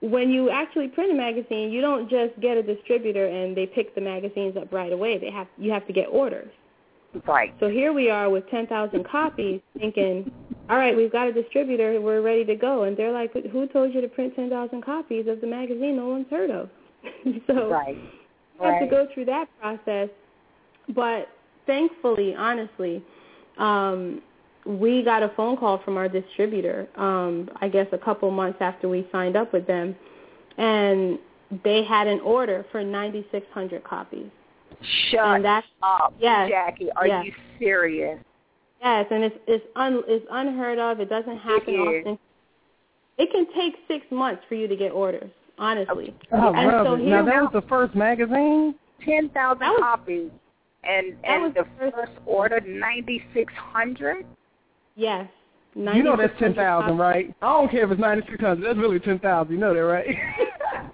when 0.00 0.30
you 0.30 0.50
actually 0.50 0.88
print 0.88 1.12
a 1.12 1.14
magazine, 1.14 1.70
you 1.70 1.80
don't 1.80 2.10
just 2.10 2.38
get 2.40 2.56
a 2.56 2.62
distributor 2.62 3.26
and 3.26 3.56
they 3.56 3.66
pick 3.66 3.94
the 3.94 4.00
magazines 4.00 4.56
up 4.56 4.72
right 4.72 4.92
away. 4.92 5.18
They 5.18 5.30
have 5.30 5.46
you 5.58 5.70
have 5.70 5.86
to 5.86 5.92
get 5.92 6.06
orders. 6.06 6.50
right. 7.26 7.54
So 7.60 7.68
here 7.68 7.92
we 7.92 8.10
are 8.10 8.28
with 8.28 8.48
10,000 8.50 9.04
copies 9.04 9.60
thinking, 9.78 10.30
all 10.72 10.78
right, 10.78 10.96
we've 10.96 11.12
got 11.12 11.28
a 11.28 11.32
distributor, 11.34 12.00
we're 12.00 12.22
ready 12.22 12.46
to 12.46 12.56
go. 12.56 12.84
And 12.84 12.96
they're 12.96 13.12
like, 13.12 13.34
who 13.52 13.66
told 13.66 13.92
you 13.92 14.00
to 14.00 14.08
print 14.08 14.34
10,000 14.34 14.82
copies 14.82 15.26
of 15.28 15.42
the 15.42 15.46
magazine 15.46 15.96
no 15.96 16.08
one's 16.08 16.26
heard 16.30 16.50
of? 16.50 16.70
so 17.46 17.68
Right. 17.68 17.98
I 18.58 18.68
had 18.68 18.80
to 18.80 18.86
go 18.86 19.06
through 19.12 19.26
that 19.26 19.48
process. 19.60 20.08
But 20.94 21.28
thankfully, 21.66 22.34
honestly, 22.34 23.04
um, 23.58 24.22
we 24.64 25.02
got 25.02 25.22
a 25.22 25.28
phone 25.36 25.58
call 25.58 25.82
from 25.84 25.98
our 25.98 26.08
distributor, 26.08 26.88
um, 26.96 27.50
I 27.60 27.68
guess 27.68 27.88
a 27.92 27.98
couple 27.98 28.30
months 28.30 28.58
after 28.62 28.88
we 28.88 29.06
signed 29.12 29.36
up 29.36 29.52
with 29.52 29.66
them, 29.66 29.94
and 30.56 31.18
they 31.64 31.84
had 31.84 32.06
an 32.06 32.20
order 32.20 32.64
for 32.72 32.82
9,600 32.82 33.84
copies. 33.84 34.30
Shut 35.10 35.20
and 35.20 35.44
that's 35.44 35.66
up, 35.82 36.14
yes, 36.18 36.48
Jackie. 36.48 36.90
Are 36.96 37.06
yes. 37.06 37.26
you 37.26 37.32
serious? 37.58 38.18
Yes, 38.82 39.06
and 39.10 39.22
it's 39.22 39.36
it's 39.46 39.64
un 39.76 40.02
it's 40.08 40.26
unheard 40.30 40.78
of. 40.78 40.98
It 41.00 41.08
doesn't 41.08 41.38
happen 41.38 41.74
is. 41.74 41.80
often. 41.80 42.18
It 43.18 43.30
can 43.30 43.46
take 43.54 43.74
six 43.86 44.04
months 44.10 44.42
for 44.48 44.54
you 44.56 44.66
to 44.66 44.74
get 44.74 44.90
orders, 44.90 45.30
honestly. 45.58 46.14
Oh, 46.32 46.52
I 46.52 46.62
And 46.62 46.72
love 46.72 46.86
so 46.86 46.96
here 46.96 47.10
Now 47.10 47.22
we- 47.24 47.30
that 47.30 47.42
was 47.42 47.50
the 47.52 47.62
first 47.68 47.94
magazine. 47.94 48.74
Ten 49.04 49.28
thousand 49.30 49.66
copies, 49.78 50.30
and 50.84 51.14
and 51.24 51.42
was 51.42 51.52
the 51.54 51.62
the 51.62 51.68
first- 51.78 51.94
first 51.94 52.12
order 52.26 52.60
ninety 52.60 53.24
six 53.34 53.52
hundred. 53.54 54.24
Yes. 54.96 55.28
You 55.74 56.02
know 56.02 56.16
that's 56.16 56.38
ten 56.38 56.54
thousand, 56.54 56.98
right? 56.98 57.32
I 57.40 57.52
don't 57.52 57.70
care 57.70 57.84
if 57.84 57.90
it's 57.92 58.00
ninety 58.00 58.26
six 58.30 58.40
hundred. 58.42 58.66
That's 58.66 58.78
really 58.78 58.98
ten 59.00 59.18
thousand. 59.20 59.54
You 59.54 59.60
know 59.60 59.72
that, 59.74 59.80
right? 59.80 60.06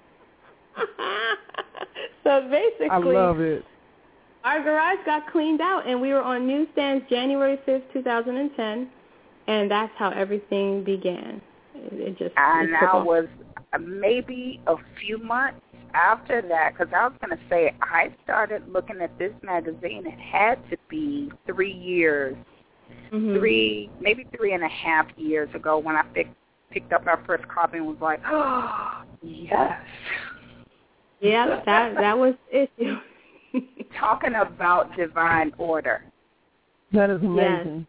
so 2.23 2.47
basically, 2.49 2.89
I 2.89 2.97
love 2.97 3.39
it. 3.39 3.65
Our 4.43 4.63
garage 4.63 4.99
got 5.05 5.31
cleaned 5.31 5.61
out, 5.61 5.87
and 5.87 5.99
we 5.99 6.09
were 6.13 6.21
on 6.21 6.47
newsstands 6.47 7.05
January 7.09 7.57
5th, 7.67 7.83
2010, 7.93 8.89
and 9.47 9.69
that's 9.71 9.91
how 9.97 10.09
everything 10.11 10.83
began. 10.83 11.41
It, 11.75 11.93
it 11.93 12.17
just 12.17 12.33
And 12.37 12.69
it 12.69 12.75
I 12.81 13.03
was 13.03 13.27
uh, 13.73 13.77
maybe 13.77 14.61
a 14.67 14.75
few 14.99 15.17
months 15.17 15.59
after 15.93 16.41
that, 16.43 16.73
because 16.77 16.93
I 16.95 17.07
was 17.07 17.13
going 17.23 17.35
to 17.37 17.43
say 17.49 17.73
I 17.81 18.13
started 18.23 18.63
looking 18.71 19.01
at 19.01 19.17
this 19.17 19.33
magazine. 19.43 20.05
It 20.05 20.19
had 20.19 20.55
to 20.69 20.77
be 20.89 21.31
three 21.45 21.73
years, 21.73 22.35
Mhm. 23.11 23.37
three, 23.37 23.89
maybe 23.99 24.25
three 24.35 24.53
and 24.53 24.63
a 24.63 24.67
half 24.67 25.05
years 25.17 25.49
ago 25.55 25.77
when 25.79 25.95
I 25.95 26.03
picked 26.13 26.35
picked 26.71 26.93
up 26.93 27.07
our 27.07 27.19
first 27.25 27.47
copy 27.47 27.77
and 27.77 27.87
was 27.87 27.97
like, 27.99 28.19
oh, 28.27 29.01
yes. 29.23 29.79
Yeah, 31.19 31.61
that 31.65 31.95
that 31.95 32.17
was 32.17 32.35
the 32.51 32.63
issue. 32.79 32.95
Talking 33.99 34.35
about 34.35 34.95
divine 34.97 35.51
order. 35.57 36.03
That 36.93 37.09
is 37.09 37.21
amazing. 37.21 37.85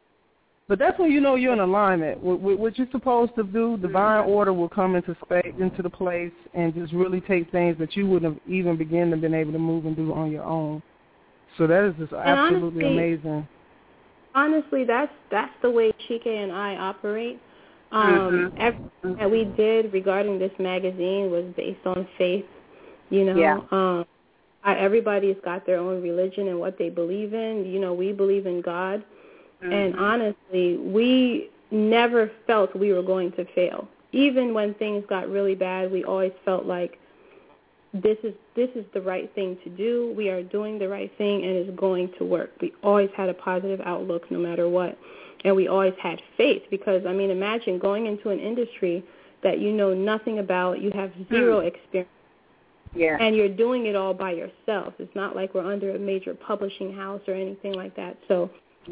But 0.68 0.78
that's 0.78 0.96
when 1.00 1.10
you 1.10 1.20
know 1.20 1.34
you're 1.34 1.52
in 1.52 1.58
alignment. 1.58 2.22
What, 2.22 2.40
what, 2.40 2.58
what 2.58 2.78
you're 2.78 2.86
supposed 2.92 3.34
to 3.34 3.42
do, 3.42 3.76
divine 3.78 4.24
order 4.24 4.52
will 4.52 4.68
come 4.68 4.94
into 4.94 5.16
space, 5.24 5.52
into 5.58 5.82
the 5.82 5.90
place, 5.90 6.30
and 6.54 6.72
just 6.72 6.92
really 6.92 7.20
take 7.20 7.50
things 7.50 7.76
that 7.80 7.96
you 7.96 8.06
wouldn't 8.06 8.34
have 8.34 8.48
even 8.48 8.76
begun 8.76 9.10
to 9.10 9.16
been 9.16 9.34
able 9.34 9.50
to 9.52 9.58
move 9.58 9.84
and 9.86 9.96
do 9.96 10.12
on 10.12 10.30
your 10.30 10.44
own. 10.44 10.80
So 11.58 11.66
that 11.66 11.84
is 11.84 11.94
just 11.98 12.12
absolutely 12.12 12.84
honestly- 12.84 13.14
amazing. 13.14 13.48
Honestly, 14.32 14.84
that's 14.84 15.12
that's 15.32 15.52
the 15.60 15.68
way 15.68 15.90
Chike 16.08 16.28
and 16.28 16.52
I 16.52 16.76
operate. 16.76 17.40
Um, 17.90 18.52
everything 18.56 19.16
that 19.18 19.28
we 19.28 19.44
did 19.56 19.92
regarding 19.92 20.38
this 20.38 20.52
magazine 20.60 21.32
was 21.32 21.52
based 21.56 21.84
on 21.84 22.06
faith. 22.16 22.44
You 23.10 23.24
know, 23.24 23.36
Yeah. 23.36 23.56
um, 23.72 24.04
I, 24.04 24.04
everybody's 24.64 25.36
got 25.44 25.66
their 25.66 25.78
own 25.78 26.02
religion 26.02 26.48
and 26.48 26.58
what 26.58 26.78
they 26.78 26.90
believe 26.90 27.34
in. 27.34 27.64
You 27.66 27.80
know, 27.80 27.94
we 27.94 28.12
believe 28.12 28.46
in 28.46 28.60
God, 28.60 29.02
mm-hmm. 29.62 29.72
and 29.72 29.96
honestly, 29.96 30.76
we 30.76 31.50
never 31.70 32.30
felt 32.46 32.74
we 32.76 32.92
were 32.92 33.02
going 33.02 33.32
to 33.32 33.44
fail. 33.54 33.88
Even 34.12 34.52
when 34.52 34.74
things 34.74 35.04
got 35.08 35.28
really 35.28 35.54
bad, 35.54 35.90
we 35.90 36.04
always 36.04 36.32
felt 36.44 36.66
like 36.66 36.98
this 37.92 38.18
is 38.22 38.34
this 38.54 38.70
is 38.74 38.84
the 38.94 39.00
right 39.00 39.32
thing 39.34 39.56
to 39.64 39.70
do. 39.70 40.12
We 40.16 40.28
are 40.28 40.42
doing 40.42 40.78
the 40.78 40.88
right 40.88 41.10
thing 41.18 41.44
and 41.44 41.56
it's 41.56 41.78
going 41.78 42.12
to 42.18 42.24
work. 42.24 42.52
We 42.60 42.72
always 42.82 43.10
had 43.16 43.28
a 43.28 43.34
positive 43.34 43.80
outlook 43.84 44.30
no 44.30 44.38
matter 44.38 44.68
what. 44.68 44.96
And 45.44 45.56
we 45.56 45.68
always 45.68 45.94
had 46.00 46.20
faith 46.36 46.62
because 46.70 47.04
I 47.06 47.12
mean 47.12 47.30
imagine 47.30 47.78
going 47.78 48.06
into 48.06 48.30
an 48.30 48.38
industry 48.38 49.04
that 49.42 49.58
you 49.58 49.72
know 49.72 49.94
nothing 49.94 50.38
about, 50.38 50.80
you 50.80 50.90
have 50.90 51.10
hmm. 51.12 51.34
zero 51.34 51.60
experience 51.60 52.10
Yeah. 52.94 53.16
and 53.20 53.36
you're 53.36 53.48
doing 53.48 53.86
it 53.86 53.94
all 53.94 54.14
by 54.14 54.32
yourself. 54.32 54.94
It's 54.98 55.14
not 55.14 55.36
like 55.36 55.54
we're 55.54 55.70
under 55.70 55.94
a 55.94 55.98
major 55.98 56.34
publishing 56.34 56.92
house 56.92 57.20
or 57.28 57.34
anything 57.34 57.74
like 57.74 57.94
that. 57.96 58.16
So 58.26 58.50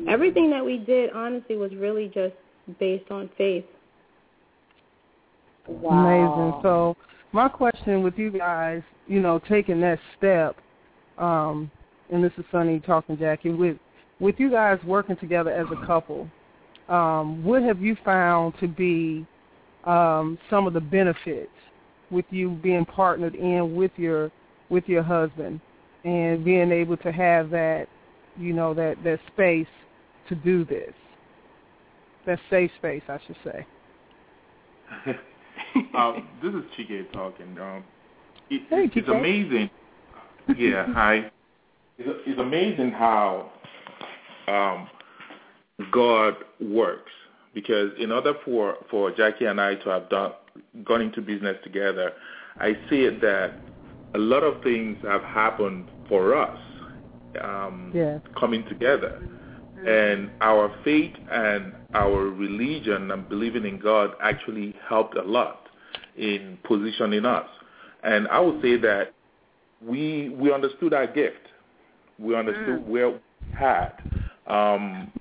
everything 0.08 0.50
that 0.50 0.64
we 0.64 0.78
did 0.78 1.10
honestly 1.12 1.56
was 1.56 1.74
really 1.74 2.06
just 2.08 2.34
based 2.78 3.10
on 3.10 3.28
faith. 3.36 3.64
wow. 5.66 6.04
Amazing. 6.04 6.60
So 6.62 6.96
my 7.32 7.48
question 7.48 8.02
with 8.02 8.16
you 8.16 8.30
guys, 8.30 8.82
you 9.06 9.20
know, 9.20 9.40
taking 9.48 9.80
that 9.80 9.98
step, 10.16 10.56
um, 11.18 11.70
and 12.10 12.22
this 12.22 12.32
is 12.38 12.44
Sunny 12.50 12.80
talking, 12.80 13.18
Jackie, 13.18 13.50
with 13.50 13.76
with 14.20 14.36
you 14.38 14.50
guys 14.50 14.78
working 14.84 15.16
together 15.16 15.50
as 15.50 15.66
a 15.70 15.86
couple, 15.86 16.28
um, 16.88 17.44
what 17.44 17.62
have 17.62 17.80
you 17.80 17.96
found 18.04 18.54
to 18.58 18.66
be 18.66 19.24
um, 19.84 20.38
some 20.50 20.66
of 20.66 20.72
the 20.72 20.80
benefits 20.80 21.50
with 22.10 22.24
you 22.30 22.50
being 22.62 22.84
partnered 22.84 23.34
in 23.34 23.74
with 23.74 23.92
your 23.96 24.30
with 24.70 24.84
your 24.86 25.02
husband 25.02 25.60
and 26.04 26.44
being 26.44 26.70
able 26.70 26.96
to 26.98 27.10
have 27.12 27.50
that, 27.50 27.86
you 28.38 28.52
know, 28.52 28.74
that 28.74 28.96
that 29.04 29.18
space 29.32 29.66
to 30.28 30.34
do 30.34 30.64
this, 30.64 30.92
that 32.26 32.38
safe 32.50 32.70
space, 32.78 33.02
I 33.08 33.18
should 33.26 33.36
say. 33.44 33.66
um, 35.94 36.28
this 36.42 36.54
is 36.54 36.62
Chike 36.78 37.12
talking. 37.12 37.58
Um, 37.58 37.84
it, 38.50 38.62
Hey, 38.68 38.90
it's 38.94 39.08
Chike. 39.08 39.16
amazing. 39.18 39.70
Yeah, 40.56 40.86
hi. 40.92 41.30
It's, 41.98 42.20
it's 42.26 42.40
amazing 42.40 42.92
how 42.92 43.50
um, 44.46 44.88
God 45.90 46.34
works 46.60 47.10
because 47.54 47.90
in 47.98 48.12
order 48.12 48.34
for, 48.44 48.76
for 48.90 49.10
Jackie 49.10 49.46
and 49.46 49.60
I 49.60 49.74
to 49.76 49.88
have 49.90 50.08
done, 50.08 50.32
gone 50.84 51.00
into 51.02 51.20
business 51.20 51.56
together, 51.62 52.12
I 52.58 52.74
see 52.88 53.04
it 53.04 53.20
that 53.20 53.54
a 54.14 54.18
lot 54.18 54.42
of 54.42 54.62
things 54.62 54.96
have 55.02 55.22
happened 55.22 55.86
for 56.08 56.36
us 56.36 56.58
um, 57.42 57.92
Yeah. 57.94 58.18
coming 58.38 58.64
together. 58.68 59.20
And 59.86 60.30
our 60.40 60.72
faith 60.82 61.14
and 61.30 61.72
our 61.94 62.24
religion 62.24 63.12
and 63.12 63.28
believing 63.28 63.64
in 63.64 63.78
God 63.78 64.10
actually 64.20 64.74
helped 64.88 65.16
a 65.16 65.22
lot 65.22 65.68
in 66.16 66.58
positioning 66.64 67.24
us. 67.24 67.48
And 68.02 68.26
I 68.28 68.40
would 68.40 68.60
say 68.60 68.76
that 68.78 69.12
we 69.80 70.30
we 70.30 70.52
understood 70.52 70.92
our 70.94 71.06
gift. 71.06 71.46
We 72.18 72.34
understood 72.34 72.88
where 72.88 73.10
we 73.10 73.18
had. 73.56 73.92
Um, 74.48 75.12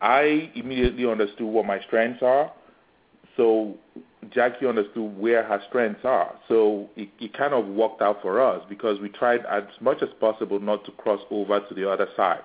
I 0.00 0.50
immediately 0.54 1.10
understood 1.10 1.46
what 1.46 1.64
my 1.64 1.80
strengths 1.86 2.22
are. 2.22 2.52
So 3.36 3.74
Jackie 4.32 4.66
understood 4.66 5.18
where 5.18 5.42
her 5.44 5.60
strengths 5.68 6.04
are. 6.04 6.34
So 6.48 6.88
it, 6.96 7.08
it 7.20 7.36
kind 7.36 7.54
of 7.54 7.66
worked 7.66 8.02
out 8.02 8.22
for 8.22 8.40
us 8.40 8.62
because 8.68 9.00
we 9.00 9.08
tried 9.08 9.44
as 9.46 9.64
much 9.80 10.02
as 10.02 10.08
possible 10.20 10.60
not 10.60 10.84
to 10.86 10.92
cross 10.92 11.20
over 11.30 11.60
to 11.60 11.74
the 11.74 11.90
other 11.90 12.08
side. 12.16 12.42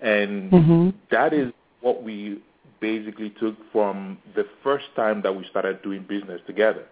And 0.00 0.50
Mm-hmm. 0.50 0.90
that 1.10 1.32
is 1.32 1.52
what 1.80 2.02
we 2.02 2.42
basically 2.80 3.30
took 3.40 3.56
from 3.72 4.18
the 4.34 4.46
first 4.62 4.86
time 4.96 5.22
that 5.22 5.34
we 5.34 5.46
started 5.48 5.82
doing 5.82 6.04
business 6.08 6.40
together. 6.46 6.84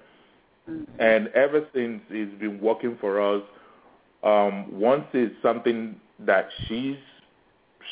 And 0.98 1.28
ever 1.28 1.66
since 1.74 2.02
it's 2.10 2.38
been 2.40 2.60
working 2.60 2.96
for 3.00 3.20
us. 3.20 3.42
Um, 4.22 4.78
once 4.78 5.04
it's 5.14 5.34
something 5.42 5.96
that 6.20 6.48
she's 6.66 6.96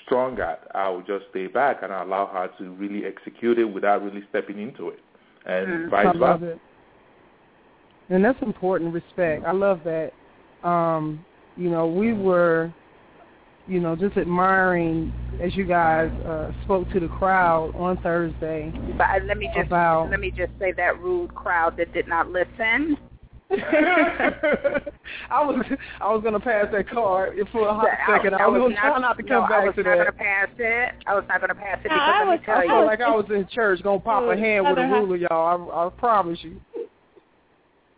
strong 0.04 0.38
at, 0.38 0.66
I 0.74 0.88
will 0.88 1.02
just 1.02 1.24
stay 1.30 1.48
back 1.48 1.82
and 1.82 1.92
allow 1.92 2.26
her 2.26 2.48
to 2.58 2.70
really 2.74 3.04
execute 3.04 3.58
it 3.58 3.64
without 3.64 4.02
really 4.02 4.22
stepping 4.30 4.60
into 4.60 4.88
it, 4.88 5.00
and 5.46 5.86
I 5.86 6.04
vice 6.04 6.16
love 6.16 6.40
versa. 6.40 6.52
it. 6.52 6.60
And 8.10 8.24
that's 8.24 8.40
important, 8.42 8.92
respect. 8.92 9.44
I 9.44 9.52
love 9.52 9.80
that. 9.84 10.12
Um, 10.64 11.24
you 11.56 11.70
know, 11.70 11.86
we 11.86 12.12
were, 12.12 12.72
you 13.66 13.80
know, 13.80 13.94
just 13.94 14.16
admiring 14.16 15.12
as 15.40 15.54
you 15.56 15.64
guys 15.64 16.10
uh, 16.26 16.50
spoke 16.64 16.90
to 16.90 17.00
the 17.00 17.08
crowd 17.08 17.72
on 17.76 17.96
Thursday 18.02 18.72
But 18.98 19.04
uh, 19.04 19.24
let 19.26 19.38
me 19.38 19.48
just 19.54 19.68
about 19.68 20.10
let 20.10 20.20
me 20.20 20.30
just 20.30 20.52
say 20.58 20.72
that 20.72 21.00
rude 21.00 21.34
crowd 21.34 21.76
that 21.78 21.92
did 21.94 22.08
not 22.08 22.28
listen. 22.30 22.98
I 25.30 25.42
was 25.44 25.64
I 26.00 26.12
was 26.12 26.22
gonna 26.22 26.38
pass 26.38 26.66
that 26.70 26.88
card 26.88 27.36
for 27.50 27.66
a 27.66 27.74
hot 27.74 27.88
I- 27.88 28.16
second. 28.16 28.34
I, 28.34 28.44
I 28.44 28.46
was, 28.46 28.60
was 28.62 28.72
gonna 28.72 28.80
try 28.80 28.98
not 29.00 29.16
to 29.16 29.22
no, 29.24 29.28
come 29.28 29.52
I 29.52 29.64
was 29.64 29.74
not 29.76 29.84
that. 29.84 29.96
gonna 29.96 30.12
pass 30.12 30.48
it. 30.58 30.94
I 31.06 31.14
was 31.14 31.24
not 31.28 31.40
gonna 31.40 31.54
pass 31.56 31.78
it 31.84 31.88
No, 31.88 31.94
because 31.96 32.14
I 32.14 32.24
was- 32.24 32.38
me 32.40 32.46
tell 32.46 32.54
I 32.56 32.60
I 32.60 32.66
felt 32.66 32.86
like 32.86 33.00
I 33.00 33.10
was 33.10 33.26
in 33.30 33.48
church 33.52 33.82
gonna 33.82 33.98
pop 33.98 34.22
a 34.24 34.36
hand 34.36 34.66
with 34.68 34.78
a 34.78 34.82
ruler, 34.82 35.16
y'all. 35.16 35.70
I, 35.72 35.86
I 35.86 35.90
promise 35.90 36.38
you. 36.42 36.60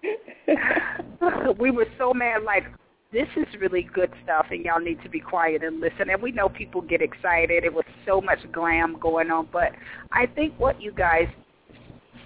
we 1.58 1.70
were 1.70 1.86
so 1.98 2.12
mad 2.14 2.42
like 2.44 2.64
this 3.12 3.28
is 3.36 3.46
really 3.60 3.82
good 3.94 4.10
stuff 4.24 4.46
and 4.50 4.64
y'all 4.64 4.80
need 4.80 5.00
to 5.02 5.08
be 5.08 5.20
quiet 5.20 5.62
and 5.62 5.80
listen 5.80 6.08
and 6.10 6.20
we 6.22 6.32
know 6.32 6.48
people 6.48 6.80
get 6.80 7.00
excited 7.02 7.62
it 7.62 7.72
was 7.72 7.84
so 8.06 8.20
much 8.20 8.38
glam 8.52 8.96
going 8.98 9.30
on 9.30 9.46
but 9.52 9.70
i 10.12 10.26
think 10.26 10.58
what 10.58 10.80
you 10.80 10.90
guys 10.90 11.28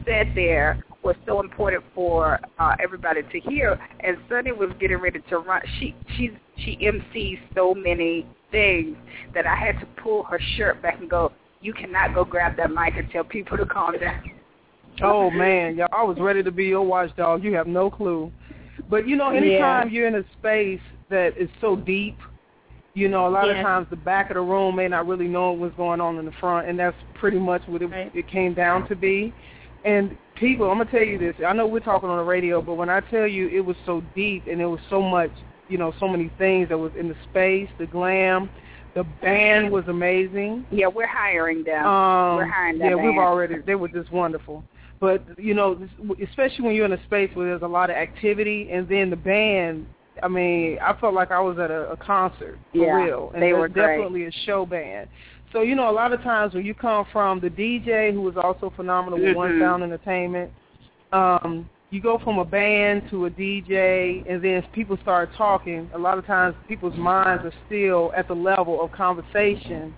said 0.07 0.33
there 0.35 0.85
was 1.03 1.17
so 1.27 1.41
important 1.41 1.85
for 1.95 2.41
uh, 2.59 2.75
everybody 2.83 3.23
to 3.23 3.41
hear 3.41 3.79
and 4.01 4.17
sunny 4.29 4.53
was 4.53 4.71
getting 4.81 4.99
ready 4.99 5.21
to 5.29 5.39
run 5.39 5.61
she 5.79 5.95
she's 6.17 6.31
she 6.59 6.77
mcs 6.83 7.39
so 7.55 7.75
many 7.75 8.27
things 8.51 8.97
that 9.35 9.47
i 9.47 9.55
had 9.55 9.79
to 9.79 9.87
pull 10.03 10.23
her 10.25 10.41
shirt 10.57 10.81
back 10.83 10.99
and 11.01 11.11
go 11.11 11.31
you 11.61 11.73
cannot 11.73 12.15
go 12.15 12.25
grab 12.25 12.57
that 12.57 12.71
mic 12.71 12.95
and 12.97 13.11
tell 13.11 13.25
people 13.25 13.57
to 13.57 13.67
calm 13.67 13.99
down 13.99 14.23
Oh 15.03 15.31
man, 15.31 15.77
y'all, 15.77 15.89
I 15.93 16.03
was 16.03 16.17
ready 16.19 16.43
to 16.43 16.51
be 16.51 16.65
your 16.65 16.83
watchdog. 16.83 17.45
You 17.45 17.53
have 17.55 17.67
no 17.67 17.91
clue. 17.91 18.33
But 18.89 19.07
you 19.07 19.17
know, 19.17 19.31
anytime 19.31 19.91
you're 19.91 20.07
in 20.07 20.15
a 20.15 20.25
space 20.39 20.81
that 21.11 21.37
is 21.37 21.49
so 21.61 21.77
deep, 21.77 22.17
you 22.95 23.09
know, 23.09 23.27
a 23.27 23.31
lot 23.31 23.49
of 23.49 23.57
times 23.57 23.87
the 23.91 23.97
back 23.97 24.31
of 24.31 24.37
the 24.37 24.41
room 24.41 24.77
may 24.77 24.89
not 24.89 25.07
really 25.07 25.29
know 25.29 25.53
what's 25.53 25.77
going 25.77 26.01
on 26.01 26.19
in 26.19 26.25
the 26.25 26.33
front, 26.41 26.69
and 26.69 26.79
that's 26.79 26.97
pretty 27.15 27.39
much 27.39 27.63
what 27.67 27.83
it, 27.83 27.89
Right. 27.89 28.11
it 28.15 28.27
came 28.29 28.55
down 28.55 28.89
to 28.89 28.97
be. 28.97 29.35
And 29.87 30.17
people, 30.35 30.71
I'm 30.71 30.79
gonna 30.79 30.91
tell 30.91 31.03
you 31.05 31.19
this. 31.19 31.35
I 31.47 31.53
know 31.53 31.67
we're 31.67 31.81
talking 31.81 32.09
on 32.09 32.19
the 32.19 32.25
radio, 32.25 32.61
but 32.61 32.75
when 32.75 32.91
I 32.91 33.01
tell 33.01 33.27
you 33.27 33.49
it 33.49 33.61
was 33.61 33.77
so 33.87 34.03
deep 34.15 34.45
and 34.51 34.59
there 34.61 34.69
was 34.69 34.81
so 34.91 35.01
much, 35.01 35.31
you 35.69 35.79
know, 35.79 35.93
so 36.01 36.09
many 36.09 36.31
things 36.39 36.69
that 36.71 36.79
was 36.79 36.93
in 36.99 37.09
the 37.09 37.15
space, 37.31 37.69
the 37.79 37.87
glam, 37.87 38.51
the 38.95 39.05
band 39.23 39.71
was 39.71 39.85
amazing. 39.89 40.67
yeah 40.73 40.87
we're 40.89 41.07
hiring 41.07 41.63
them 41.63 41.87
Um, 41.87 42.37
we're 42.37 42.47
hiring 42.47 42.79
them 42.79 42.89
yeah, 42.89 42.95
we've 42.97 43.19
already. 43.19 43.57
They 43.65 43.75
were 43.77 43.89
just 43.89 44.11
wonderful. 44.11 44.65
But 45.01 45.23
you 45.39 45.55
know, 45.55 45.79
especially 46.23 46.65
when 46.65 46.75
you're 46.75 46.87
in 46.87 46.93
a 46.93 47.05
space 47.05 47.31
where 47.35 47.47
there's 47.49 47.63
a 47.63 47.69
lot 47.69 47.91
of 47.91 47.97
activity, 47.97 48.69
and 48.73 48.89
then 48.89 49.11
the 49.11 49.17
band 49.17 49.87
I 50.23 50.29
mean, 50.29 50.79
I 50.83 50.99
felt 50.99 51.15
like 51.15 51.31
I 51.31 51.41
was 51.41 51.59
at 51.59 51.71
a, 51.71 51.91
a 51.91 51.97
concert 51.97 52.59
for 52.73 52.87
Yeah, 52.87 53.05
real, 53.05 53.31
and 53.35 53.43
they 53.43 53.53
were 53.53 53.69
great. 53.69 53.99
definitely 53.99 54.25
a 54.25 54.33
show 54.47 54.65
band. 54.65 55.09
So 55.57 55.63
you 55.63 55.75
know, 55.75 55.89
a 55.89 55.91
lot 55.91 56.13
of 56.13 56.21
times 56.21 56.53
when 56.53 56.67
you 56.67 56.75
come 56.75 57.07
from 57.11 57.41
the 57.41 57.49
DJ, 57.49 58.13
who 58.13 58.29
is 58.29 58.37
also 58.37 58.71
phenomenal 58.77 59.19
with 59.19 59.35
One 59.35 59.53
Mhm. 59.53 59.59
Sound 59.59 59.83
Entertainment, 59.85 60.53
um, 61.13 61.67
you 61.89 61.99
go 61.99 62.19
from 62.19 62.39
a 62.39 62.45
band 62.45 63.09
to 63.09 63.25
a 63.25 63.31
DJ, 63.31 64.23
and 64.29 64.43
then 64.43 64.63
people 64.75 64.99
start 64.99 65.33
talking. 65.33 65.89
A 65.95 65.99
lot 65.99 66.19
of 66.19 66.27
times, 66.27 66.55
people's 66.69 66.99
minds 66.99 67.43
are 67.43 67.55
still 67.65 68.13
at 68.15 68.29
the 68.29 68.35
level 68.35 68.83
of 68.83 68.93
conversation 68.93 69.95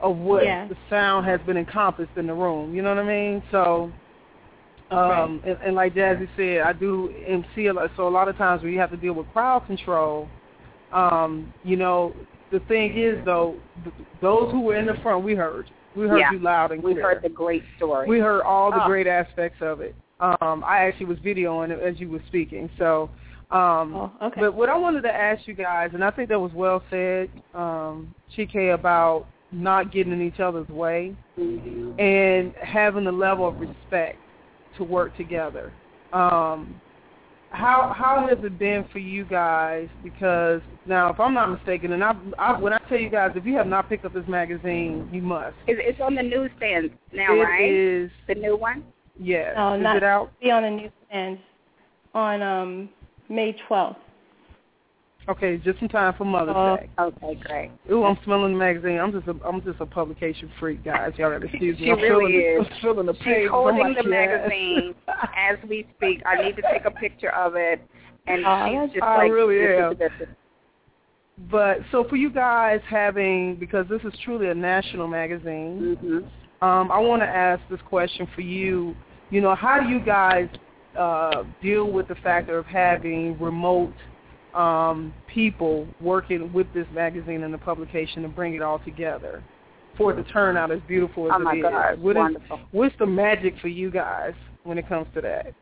of 0.00 0.18
what 0.18 0.44
Yeah. 0.44 0.68
the 0.68 0.76
sound 0.90 1.24
has 1.24 1.40
been 1.46 1.56
encompassed 1.56 2.14
in 2.16 2.26
the 2.26 2.34
room. 2.34 2.74
You 2.74 2.82
know 2.82 2.94
what 2.94 3.02
I 3.02 3.08
mean? 3.08 3.42
So, 3.50 3.90
um, 4.90 5.40
and, 5.42 5.56
and 5.64 5.74
like 5.74 5.94
Jazzie 5.94 6.28
said, 6.36 6.60
I 6.60 6.74
do 6.74 7.14
MC 7.26 7.68
a 7.68 7.72
lot. 7.72 7.90
So 7.96 8.06
a 8.06 8.10
lot 8.10 8.28
of 8.28 8.36
times 8.36 8.62
when 8.62 8.74
you 8.74 8.78
have 8.78 8.90
to 8.90 8.98
deal 8.98 9.14
with 9.14 9.26
crowd 9.32 9.64
control, 9.66 10.28
um, 10.92 11.50
you 11.64 11.76
know, 11.76 12.14
the 12.50 12.60
thing 12.60 12.96
is 12.96 13.22
though, 13.24 13.56
th- 13.84 13.94
those 14.20 14.50
who 14.50 14.60
were 14.60 14.76
in 14.76 14.86
the 14.86 14.94
front, 15.02 15.24
we 15.24 15.34
heard, 15.34 15.70
we 15.94 16.08
heard 16.08 16.18
Yeah. 16.18 16.32
you 16.32 16.38
loud 16.38 16.72
and 16.72 16.82
clear. 16.82 16.94
We 16.94 17.00
heard 17.00 17.22
the 17.22 17.28
great 17.28 17.62
story. 17.76 18.08
We 18.08 18.18
heard 18.20 18.42
all 18.42 18.70
the 18.70 18.82
Oh. 18.82 18.86
great 18.86 19.06
aspects 19.06 19.60
of 19.62 19.80
it. 19.80 19.94
Um, 20.20 20.64
I 20.66 20.80
actually 20.80 21.06
was 21.06 21.18
videoing 21.18 21.70
it 21.70 21.80
as 21.80 22.00
you 22.00 22.08
were 22.08 22.20
speaking. 22.26 22.68
So, 22.78 23.08
um, 23.50 23.94
Oh, 23.94 24.10
okay. 24.22 24.40
but 24.40 24.54
what 24.54 24.68
I 24.68 24.76
wanted 24.76 25.02
to 25.02 25.14
ask 25.14 25.46
you 25.46 25.54
guys, 25.54 25.90
and 25.94 26.04
I 26.04 26.10
think 26.10 26.28
that 26.28 26.40
was 26.40 26.52
well 26.52 26.82
said, 26.90 27.30
um, 27.54 28.12
Chike, 28.36 28.74
about 28.74 29.26
not 29.52 29.90
getting 29.92 30.12
in 30.12 30.20
each 30.20 30.40
other's 30.40 30.68
way 30.68 31.14
Mhm. 31.38 31.98
and 31.98 32.52
having 32.56 33.04
the 33.04 33.12
level 33.12 33.46
of 33.48 33.58
respect 33.60 34.18
to 34.76 34.84
work 34.84 35.16
together. 35.16 35.72
Um, 36.12 36.80
how 37.50 37.94
how 37.96 38.26
has 38.28 38.38
it 38.44 38.58
been 38.58 38.84
for 38.92 38.98
you 38.98 39.24
guys? 39.24 39.88
Because 40.02 40.60
now, 40.86 41.10
if 41.10 41.18
I'm 41.20 41.34
not 41.34 41.50
mistaken, 41.50 41.92
and 41.92 42.04
I, 42.04 42.14
I 42.38 42.58
when 42.58 42.72
I 42.72 42.78
tell 42.88 42.98
you 42.98 43.10
guys, 43.10 43.32
if 43.34 43.44
you 43.44 43.54
have 43.56 43.66
not 43.66 43.88
picked 43.88 44.04
up 44.04 44.12
this 44.14 44.26
magazine, 44.28 45.08
you 45.12 45.22
must. 45.22 45.54
It's, 45.66 45.80
it's 45.82 46.00
on 46.00 46.14
the 46.14 46.22
newsstand 46.22 46.90
now, 47.12 47.34
It 47.34 47.38
right? 47.42 47.70
is 47.70 48.10
The 48.26 48.34
new 48.34 48.56
one. 48.56 48.84
yes. 49.18 49.54
No, 49.56 49.74
is 49.74 49.82
not 49.82 49.96
it 49.96 50.02
out? 50.04 50.30
be 50.40 50.50
on 50.50 50.62
the 50.62 50.70
newsstand 50.70 51.38
on 52.14 52.42
um 52.42 52.88
May 53.28 53.56
12th. 53.68 53.96
Okay, 55.28 55.58
just 55.58 55.80
in 55.82 55.88
time 55.88 56.14
for 56.16 56.24
Mother's 56.24 56.54
Oh. 56.56 56.76
Day. 56.76 56.88
Okay, 56.98 57.34
great. 57.46 57.70
Ooh, 57.90 58.02
I'm 58.04 58.18
smelling 58.24 58.52
the 58.54 58.58
magazine. 58.58 58.98
I'm 58.98 59.12
just 59.12 59.26
a 59.28 59.36
I'm 59.46 59.60
just 59.62 59.78
a 59.80 59.86
publication 59.86 60.50
freak, 60.58 60.82
guys. 60.84 61.12
Y'all 61.18 61.30
gotta 61.30 61.44
excuse 61.44 61.78
me. 61.78 61.84
She 61.86 61.90
I'm 61.92 62.00
really 62.00 62.32
feeling, 62.32 62.62
is. 62.62 62.66
I'm 62.72 62.80
feeling 62.80 63.06
the 63.06 63.12
page. 63.14 63.42
She's 63.42 63.50
holding 63.50 63.94
the 63.94 64.04
magazine 64.08 64.94
as 65.36 65.58
we 65.68 65.86
speak. 65.96 66.22
I 66.24 66.42
need 66.42 66.56
to 66.56 66.62
take 66.72 66.86
a 66.86 66.90
picture 66.90 67.30
of 67.30 67.56
it, 67.56 67.82
and 68.26 68.44
Oh, 68.46 68.86
she's 68.86 68.94
just 68.94 69.02
I 69.04 69.18
like, 69.18 69.32
really 69.32 69.60
am. 69.76 69.92
is 69.92 69.98
this 69.98 70.12
is- 70.20 70.28
But 71.50 71.78
so 71.92 72.04
for 72.04 72.16
you 72.16 72.30
guys 72.30 72.80
having 72.88 73.56
because 73.56 73.86
this 73.88 74.00
is 74.04 74.18
truly 74.24 74.48
a 74.48 74.54
national 74.54 75.08
magazine, 75.08 75.96
Mhm. 76.02 76.66
um, 76.66 76.90
I 76.90 76.98
want 77.00 77.20
to 77.20 77.28
ask 77.28 77.60
this 77.68 77.82
question 77.82 78.26
for 78.34 78.40
you. 78.40 78.96
You 79.30 79.42
know, 79.42 79.54
how 79.54 79.78
do 79.78 79.90
you 79.90 80.00
guys 80.00 80.48
uh, 80.96 81.44
deal 81.62 81.84
with 81.92 82.08
the 82.08 82.14
factor 82.16 82.56
of 82.58 82.66
having 82.66 83.38
remote 83.38 83.92
um, 84.54 85.12
people 85.32 85.86
working 86.00 86.52
with 86.52 86.66
this 86.74 86.86
magazine 86.92 87.42
and 87.42 87.52
the 87.52 87.58
publication 87.58 88.22
to 88.22 88.28
bring 88.28 88.54
it 88.54 88.62
all 88.62 88.78
together 88.80 89.42
for 89.96 90.12
it 90.12 90.16
to 90.22 90.30
turn 90.32 90.56
out 90.56 90.70
as 90.70 90.80
beautiful 90.88 91.26
as 91.26 91.32
Oh 91.34 91.38
my 91.40 91.54
it 91.54 91.58
is? 91.58 91.62
God, 91.64 92.00
What 92.02 92.16
is- 92.16 92.20
wonderful. 92.20 92.60
what's 92.72 92.94
the 92.98 93.06
magic 93.06 93.58
for 93.60 93.68
you 93.68 93.90
guys 93.90 94.34
when 94.64 94.78
it 94.78 94.88
comes 94.88 95.06
to 95.14 95.20
that? 95.22 95.52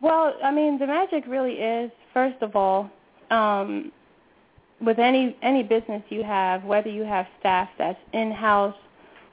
Well, 0.00 0.34
I 0.44 0.50
mean, 0.50 0.78
the 0.78 0.86
magic 0.86 1.24
really 1.26 1.54
is 1.54 1.90
first 2.12 2.42
of 2.42 2.54
all, 2.56 2.90
um, 3.30 3.90
with 4.80 4.98
any 4.98 5.36
any 5.42 5.62
business 5.62 6.02
you 6.10 6.22
have, 6.22 6.64
whether 6.64 6.90
you 6.90 7.02
have 7.02 7.26
staff 7.40 7.68
that's 7.78 7.98
in 8.12 8.30
house 8.30 8.74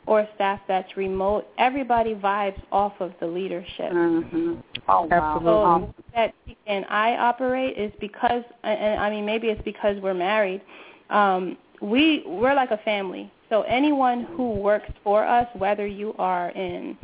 or 0.05 0.27
staff 0.35 0.59
that's 0.67 0.97
remote, 0.97 1.47
everybody 1.57 2.13
vibes 2.15 2.61
off 2.71 2.93
of 2.99 3.13
the 3.19 3.27
leadership. 3.27 3.91
Mhm. 3.91 4.61
Oh 4.87 5.03
wow. 5.03 5.35
Absolutely. 5.35 5.87
So 5.87 5.93
that 6.13 6.33
and 6.67 6.85
I 6.89 7.15
operate 7.17 7.77
is 7.77 7.91
because, 7.99 8.43
and 8.63 8.99
I 8.99 9.09
mean 9.09 9.25
maybe 9.25 9.47
it's 9.49 9.61
because 9.63 9.97
we're 10.01 10.13
married. 10.13 10.61
Um, 11.09 11.57
we 11.81 12.23
we're 12.25 12.53
like 12.53 12.71
a 12.71 12.77
family. 12.79 13.31
So 13.49 13.61
anyone 13.63 14.23
who 14.35 14.51
works 14.55 14.89
for 15.03 15.25
us, 15.25 15.47
whether 15.55 15.85
you 15.85 16.15
are 16.17 16.49
in 16.51 16.97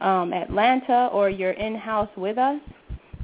um, 0.00 0.32
Atlanta 0.32 1.08
or 1.12 1.30
you're 1.30 1.52
in 1.52 1.74
house 1.74 2.10
with 2.16 2.36
us 2.36 2.60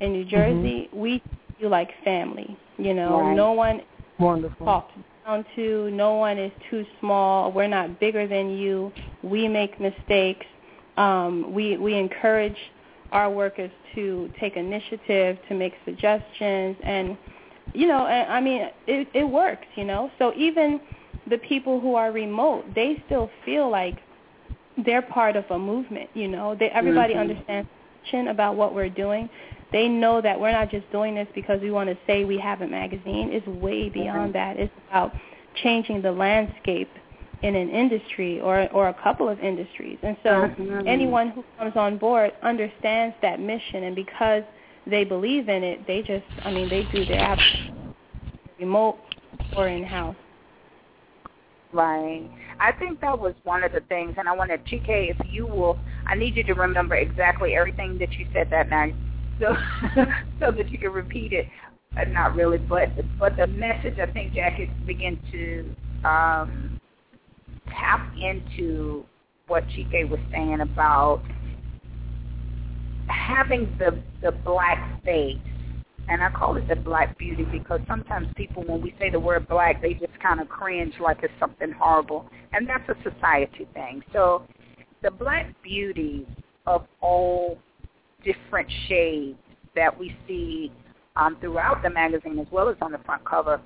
in 0.01 0.13
New 0.13 0.25
Jersey, 0.25 0.89
we 0.93 1.19
treat 1.19 1.23
you 1.59 1.69
like 1.69 1.91
family. 2.05 2.57
You 2.79 2.95
know, 2.95 3.21
Right. 3.21 3.37
no 3.37 3.53
one 3.53 3.83
Wonderful. 4.19 4.65
talked 4.67 4.93
down 5.25 5.45
to. 5.57 5.91
No 5.91 6.15
one 6.15 6.39
is 6.39 6.53
too 6.71 6.85
small. 7.01 7.53
We're 7.53 7.69
not 7.69 8.01
bigger 8.01 8.27
than 8.27 8.51
you. 8.51 8.93
We 9.23 9.49
make 9.49 9.81
mistakes. 9.81 10.47
Um, 10.97 11.53
we 11.53 11.77
we 11.77 11.95
encourage 11.95 12.57
our 13.13 13.31
workers 13.31 13.71
to 13.95 14.31
take 14.39 14.57
initiative, 14.57 15.39
to 15.49 15.55
make 15.55 15.75
suggestions, 15.85 16.77
and 16.83 17.17
you 17.75 17.87
know, 17.87 18.07
and, 18.07 18.33
I 18.33 18.41
mean, 18.41 18.69
it 18.87 19.09
it 19.15 19.25
works. 19.25 19.67
You 19.77 19.85
know, 19.85 20.11
so 20.19 20.33
even 20.37 20.81
the 21.29 21.39
people 21.39 21.81
who 21.81 21.95
are 21.95 22.13
remote, 22.13 22.65
they 22.75 23.03
still 23.07 23.31
feel 23.45 23.71
like 23.71 23.99
they're 24.85 25.03
part 25.03 25.37
of 25.37 25.45
a 25.51 25.59
movement. 25.59 26.11
You 26.15 26.29
know, 26.29 26.55
they 26.55 26.71
everybody 26.71 27.15
Mhm. 27.15 27.21
understands 27.21 27.69
about 28.29 28.57
what 28.57 28.75
we're 28.75 28.89
doing 28.89 29.29
they 29.73 29.89
know 29.89 30.21
that 30.21 30.39
we're 30.41 30.53
not 30.53 30.71
just 30.71 30.91
doing 30.91 31.15
this 31.15 31.29
because 31.35 31.61
we 31.61 31.71
want 31.71 31.89
to 31.89 31.97
say 32.07 32.25
we 32.25 32.39
have 32.39 32.61
a 32.61 32.67
magazine. 32.67 33.31
It's 33.33 33.47
way 33.47 33.85
mm-hmm. 33.85 34.01
beyond 34.01 34.35
that. 34.35 34.57
It's 34.57 34.73
about 34.89 35.13
changing 35.63 36.03
the 36.03 36.13
landscape 36.13 36.91
in 37.43 37.57
an 37.57 37.71
industry 37.71 38.41
or 38.41 38.69
or 38.73 38.89
a 38.89 38.95
couple 39.03 39.29
of 39.29 39.39
industries. 39.41 39.99
And 40.03 40.17
so 40.23 40.51
anyone 40.87 41.31
who 41.31 41.45
comes 41.59 41.73
on 41.77 41.99
board 41.99 42.33
understands 42.43 43.15
that 43.23 43.41
mission 43.41 43.85
and 43.85 43.97
because 43.97 44.43
they 44.87 45.05
believe 45.05 45.49
in 45.49 45.63
it, 45.63 45.87
they 45.87 46.03
just 46.03 46.25
I 46.45 46.53
mean 46.53 46.69
they 46.69 46.87
do 46.93 47.05
their 47.05 47.39
remote 48.59 48.99
or 49.57 49.69
in 49.69 49.85
house. 49.85 50.17
Right. 51.73 52.29
I 52.59 52.73
think 52.73 53.01
that 53.01 53.19
was 53.19 53.35
one 53.45 53.63
of 53.63 53.73
the 53.73 53.81
things, 53.89 54.17
and 54.19 54.29
I 54.29 54.33
wanted 54.33 54.65
Chike, 54.67 54.83
if 54.89 55.17
you 55.31 55.47
will, 55.47 55.79
I 56.07 56.17
need 56.17 56.37
you 56.37 56.43
to 56.45 56.55
remember 56.55 56.97
exactly 56.97 57.55
everything 57.55 57.97
that 57.99 58.13
you 58.15 58.27
said 58.35 58.49
that 58.51 58.69
night, 58.69 58.95
so 59.41 59.57
so 60.41 60.51
that 60.51 60.71
you 60.71 60.79
can 60.79 60.93
repeat 60.93 61.33
it. 61.33 61.47
Uh, 61.97 62.05
not 62.05 62.37
really, 62.37 62.59
but 62.59 62.89
but 63.19 63.37
the 63.37 63.47
message 63.47 63.99
I 63.99 64.11
think 64.13 64.33
Jackie 64.35 64.71
began 64.87 65.19
to 65.33 65.75
um, 66.09 66.81
tap 67.69 68.13
into 68.21 69.05
what 69.49 69.65
Chike 69.69 70.09
was 70.09 70.21
saying 70.31 70.61
about 70.61 71.23
having 73.09 73.77
the 73.79 74.03
the 74.23 74.33
black 74.45 75.03
face 75.05 75.39
and 76.11 76.25
I 76.25 76.31
call 76.31 76.57
it 76.57 76.67
the 76.69 76.75
black 76.75 77.17
beauty 77.19 77.45
because 77.45 77.81
sometimes 77.87 78.27
people, 78.37 78.65
when 78.67 78.83
we 78.83 78.95
say 78.99 79.11
the 79.11 79.21
word 79.21 79.49
black, 79.49 79.81
they 79.81 79.95
just 79.95 80.19
kind 80.21 80.41
of 80.41 80.49
cringe 80.49 80.95
like 81.01 81.19
it's 81.23 81.33
something 81.39 81.71
horrible, 81.71 82.29
and 82.53 82.69
that's 82.69 82.89
a 82.89 82.97
society 83.09 83.69
thing. 83.73 84.03
So, 84.13 84.43
the 85.03 85.11
black 85.13 85.55
beauty 85.63 86.27
of 86.67 86.85
all 87.01 87.59
different 88.25 88.69
shades 88.89 89.39
that 89.75 89.97
we 89.97 90.17
see 90.27 90.73
um, 91.17 91.37
throughout 91.41 91.83
the 91.83 91.91
magazine 91.91 92.39
as 92.39 92.47
well 92.51 92.69
as 92.69 92.77
on 92.81 92.93
the 92.93 92.99
front 92.99 93.25
cover. 93.25 93.61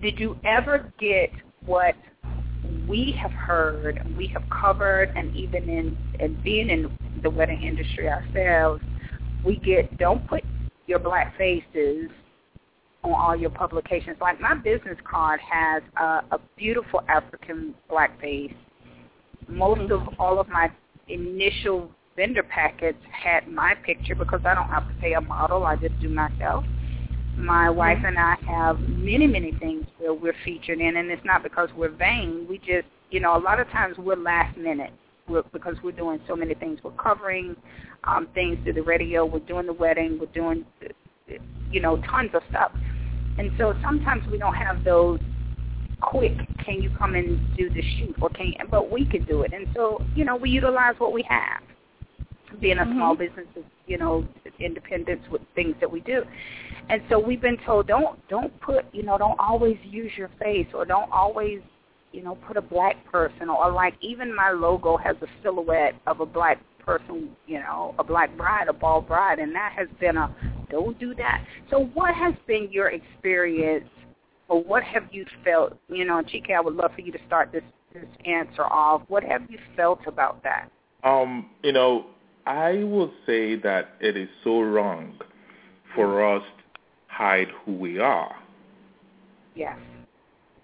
Did 0.00 0.18
you 0.18 0.38
ever 0.44 0.92
get 0.98 1.30
what 1.64 1.94
we 2.88 3.14
have 3.20 3.32
heard, 3.32 4.00
we 4.16 4.26
have 4.28 4.42
covered, 4.50 5.12
and 5.16 5.34
even 5.36 5.68
in, 5.68 5.96
in 6.20 6.40
being 6.42 6.70
in 6.70 6.96
the 7.22 7.30
wedding 7.30 7.62
industry 7.62 8.08
ourselves, 8.08 8.82
we 9.44 9.56
get 9.56 9.96
don't 9.98 10.26
put 10.28 10.42
your 10.86 10.98
black 10.98 11.36
faces 11.36 12.10
on 13.04 13.12
all 13.12 13.36
your 13.36 13.50
publications. 13.50 14.16
Like 14.20 14.40
my 14.40 14.54
business 14.54 14.96
card 15.08 15.40
has 15.40 15.82
a, 15.98 16.36
a 16.36 16.40
beautiful 16.56 17.02
African 17.08 17.74
black 17.88 18.20
face. 18.20 18.54
Most 19.48 19.90
of 19.90 20.02
all 20.18 20.38
of 20.38 20.48
my 20.48 20.70
initial 21.08 21.90
vendor 22.16 22.42
packets 22.42 22.98
had 23.10 23.48
my 23.48 23.74
picture 23.74 24.14
because 24.14 24.40
I 24.44 24.54
don't 24.54 24.68
have 24.68 24.88
to 24.88 24.94
pay 25.00 25.14
a 25.14 25.20
model. 25.20 25.64
I 25.64 25.76
just 25.76 25.98
do 26.00 26.08
myself. 26.08 26.64
My 27.36 27.70
wife 27.70 27.98
and 28.04 28.18
I 28.18 28.36
have 28.46 28.78
many, 28.80 29.26
many 29.26 29.52
things 29.52 29.86
where 29.98 30.12
we're 30.12 30.34
featured 30.44 30.80
in, 30.80 30.96
and 30.96 31.10
it's 31.10 31.24
not 31.24 31.42
because 31.42 31.70
we're 31.76 31.90
vain. 31.90 32.46
We 32.48 32.58
just, 32.58 32.86
you 33.10 33.20
know, 33.20 33.36
a 33.36 33.40
lot 33.40 33.58
of 33.58 33.68
times 33.68 33.96
we're 33.96 34.16
last 34.16 34.56
minute 34.58 34.92
we're, 35.28 35.42
because 35.52 35.76
we're 35.82 35.92
doing 35.92 36.20
so 36.28 36.36
many 36.36 36.54
things. 36.54 36.80
We're 36.84 36.90
covering 36.92 37.56
um, 38.04 38.28
things 38.34 38.58
through 38.62 38.74
the 38.74 38.82
radio. 38.82 39.24
We're 39.24 39.40
doing 39.40 39.66
the 39.66 39.72
wedding. 39.72 40.18
We're 40.20 40.26
doing, 40.26 40.66
you 41.70 41.80
know, 41.80 42.02
tons 42.02 42.30
of 42.34 42.42
stuff. 42.50 42.72
And 43.38 43.50
so 43.58 43.74
sometimes 43.82 44.22
we 44.30 44.36
don't 44.36 44.54
have 44.54 44.84
those 44.84 45.18
quick. 46.02 46.36
Can 46.64 46.82
you 46.82 46.90
come 46.98 47.14
and 47.14 47.40
do 47.56 47.70
the 47.70 47.82
shoot? 47.96 48.14
Or 48.20 48.28
can? 48.28 48.48
You, 48.48 48.54
but 48.70 48.90
we 48.90 49.06
can 49.06 49.24
do 49.24 49.42
it. 49.42 49.54
And 49.54 49.66
so 49.74 50.04
you 50.14 50.24
know, 50.24 50.36
we 50.36 50.50
utilize 50.50 50.94
what 50.98 51.12
we 51.12 51.24
have. 51.28 51.62
Being 52.60 52.78
a 52.78 52.84
Mhm. 52.84 52.94
small 52.94 53.14
business 53.14 53.46
is, 53.56 53.64
you 53.86 53.98
know, 53.98 54.26
independence 54.58 55.28
with 55.30 55.42
things 55.54 55.76
that 55.80 55.90
we 55.90 56.00
do. 56.00 56.24
And 56.88 57.02
so 57.08 57.18
we've 57.18 57.40
been 57.40 57.58
told 57.58 57.86
don't 57.86 58.26
don't 58.28 58.58
put, 58.60 58.84
you 58.92 59.02
know, 59.02 59.18
don't 59.18 59.38
always 59.38 59.78
use 59.84 60.16
your 60.16 60.28
face 60.40 60.66
or 60.74 60.84
don't 60.84 61.10
always, 61.10 61.60
you 62.12 62.22
know, 62.22 62.36
put 62.46 62.56
a 62.56 62.62
black 62.62 63.04
person 63.10 63.48
or 63.48 63.70
like 63.70 63.94
even 64.00 64.34
my 64.34 64.50
logo 64.50 64.96
has 64.96 65.16
a 65.22 65.26
silhouette 65.42 65.94
of 66.06 66.20
a 66.20 66.26
black 66.26 66.58
person, 66.78 67.30
you 67.46 67.58
know, 67.58 67.94
a 67.98 68.04
black 68.04 68.36
bride, 68.36 68.68
a 68.68 68.72
bald 68.72 69.06
bride, 69.06 69.38
and 69.38 69.54
that 69.54 69.72
has 69.72 69.88
been 70.00 70.16
a 70.16 70.34
don't 70.70 70.98
do 70.98 71.14
that. 71.14 71.44
So 71.70 71.90
what 71.94 72.14
has 72.14 72.34
been 72.46 72.68
your 72.70 72.90
experience 72.90 73.88
or 74.48 74.62
what 74.62 74.82
have 74.82 75.04
you 75.12 75.24
felt, 75.44 75.76
you 75.88 76.04
know, 76.04 76.22
Chike, 76.22 76.50
I 76.50 76.60
would 76.60 76.74
love 76.74 76.92
for 76.94 77.00
you 77.00 77.12
to 77.12 77.18
start 77.26 77.52
this 77.52 77.62
this 77.92 78.06
answer 78.24 78.64
off. 78.64 79.02
What 79.08 79.22
have 79.22 79.42
you 79.50 79.58
felt 79.76 80.00
about 80.06 80.42
that? 80.42 80.70
Um, 81.04 81.50
you 81.62 81.72
know, 81.72 82.06
I 82.46 82.82
will 82.84 83.12
say 83.26 83.56
that 83.56 83.94
it 84.00 84.16
is 84.16 84.28
so 84.42 84.60
wrong 84.60 85.14
for 85.94 86.36
us 86.36 86.42
to 86.42 86.80
hide 87.06 87.48
who 87.64 87.72
we 87.72 87.98
are. 87.98 88.34
Yes. 89.54 89.76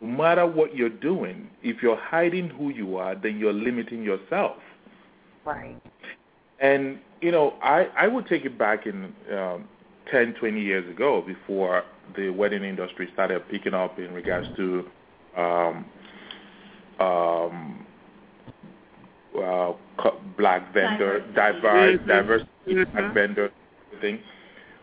No 0.01 0.09
matter 0.09 0.47
what 0.47 0.75
you're 0.75 0.89
doing, 0.89 1.51
if 1.63 1.83
you're 1.83 1.97
hiding 1.97 2.49
who 2.49 2.71
you 2.71 2.97
are, 2.97 3.15
then 3.15 3.39
you're 3.39 3.53
limiting 3.53 4.03
yourself. 4.03 4.57
Right. 5.45 5.77
And, 6.61 6.99
you 7.21 7.31
know, 7.31 7.55
I, 7.63 7.89
I 7.97 8.09
would 8.09 8.27
take 8.27 8.45
it 8.45 8.59
back 8.59 8.87
in 8.87 9.13
um, 9.37 9.69
10, 10.11 10.35
20 10.35 10.61
years 10.61 10.89
ago 10.91 11.23
before 11.27 11.85
the 12.17 12.31
wedding 12.31 12.65
industry 12.65 13.09
started 13.13 13.47
picking 13.49 13.75
up 13.75 13.99
in 13.99 14.13
regards 14.13 14.49
to 14.57 14.85
um, 15.37 15.85
um, 16.99 17.87
uh, 19.43 19.73
black 20.37 20.73
vendor, 20.73 21.21
diverse, 21.35 21.99
diversity 22.07 22.49
Mhm. 22.69 22.93
black 22.93 23.15
vendor 23.15 23.51
thing. 24.01 24.23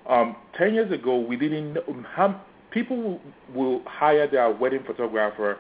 Um, 0.08 0.36
Ten 0.54 0.74
years 0.74 0.92
ago, 0.92 1.18
we 1.20 1.36
didn't 1.36 1.74
know 1.74 1.84
how 2.14 2.40
people 2.72 2.98
will, 2.98 3.22
will 3.54 3.82
hire 3.86 4.28
their 4.28 4.50
wedding 4.50 4.84
photographer, 4.84 5.58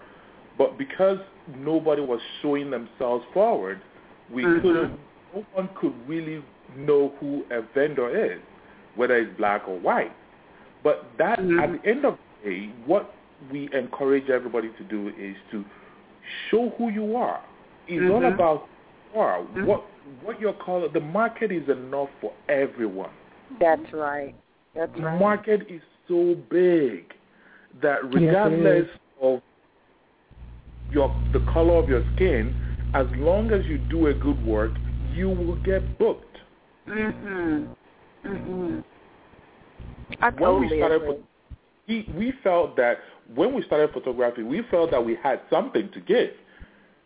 but 0.57 0.77
because 0.77 1.19
nobody 1.57 2.01
was 2.01 2.21
showing 2.41 2.69
themselves 2.71 3.25
forward, 3.33 3.79
we 4.29 4.43
Mhm. 4.43 4.61
couldn't. 4.61 4.99
No 5.33 5.45
one 5.53 5.67
could 5.75 5.93
really 6.07 6.43
know 6.75 7.09
who 7.19 7.45
a 7.51 7.61
vendor 7.73 8.09
is, 8.09 8.39
whether 8.95 9.15
it's 9.15 9.35
black 9.37 9.67
or 9.67 9.77
white. 9.77 10.11
But 10.83 11.05
that 11.17 11.39
Mhm. 11.39 11.61
at 11.61 11.81
the 11.81 11.89
end 11.89 12.05
of 12.05 12.17
the 12.43 12.49
day, 12.49 12.69
what 12.85 13.13
we 13.51 13.69
encourage 13.73 14.29
everybody 14.29 14.69
to 14.69 14.83
do 14.83 15.09
is 15.17 15.35
to 15.51 15.65
show 16.49 16.69
who 16.77 16.89
you 16.89 17.15
are. 17.17 17.41
It's 17.87 18.09
all 18.09 18.21
Mhm. 18.21 18.33
about 18.33 18.57
who 18.59 18.67
you 18.69 18.74
are. 19.15 19.41
What 19.65 19.85
what 20.23 20.39
your 20.39 20.53
color. 20.53 20.87
The 20.89 20.99
market 20.99 21.51
is 21.51 21.67
enough 21.69 22.09
for 22.21 22.33
everyone. 22.49 23.11
That's 23.59 23.91
right. 23.93 24.35
That's 24.75 24.93
The 24.95 25.03
right. 25.03 25.19
market 25.19 25.61
is 25.69 25.81
so 26.07 26.35
big 26.49 27.13
that 27.81 28.03
regardless 28.13 28.85
is. 28.85 28.89
of 29.21 29.41
your 30.91 31.13
the 31.33 31.39
color 31.51 31.81
of 31.81 31.89
your 31.89 32.03
skin, 32.15 32.55
as 32.93 33.07
long 33.15 33.51
as 33.51 33.65
you 33.65 33.77
do 33.89 34.07
a 34.07 34.13
good 34.13 34.43
work, 34.45 34.71
you 35.13 35.29
will 35.29 35.55
get 35.63 35.97
booked. 35.97 36.37
Mhm. 36.87 37.67
Mhm. 38.23 38.83
I 40.21 40.29
When 40.29 40.59
we 40.61 40.67
started 40.67 41.01
agree. 41.01 41.17
We 41.87 42.09
we 42.17 42.31
felt 42.43 42.75
that 42.77 42.97
when 43.33 43.53
we 43.53 43.61
started 43.63 43.91
photography, 43.91 44.43
we 44.43 44.61
felt 44.63 44.91
that 44.91 45.03
we 45.03 45.15
had 45.15 45.39
something 45.49 45.89
to 45.91 45.99
give. 45.99 46.31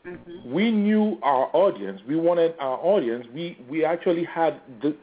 Mhm. 0.05 0.45
we 0.45 0.71
knew 0.71 1.17
our 1.23 1.49
audience. 1.53 2.01
We 2.07 2.15
wanted 2.15 2.55
our 2.59 2.79
audience. 2.81 3.27
We 3.33 3.57
we 3.69 3.83
actually 3.83 4.23
had 4.23 4.61
the 4.81 4.95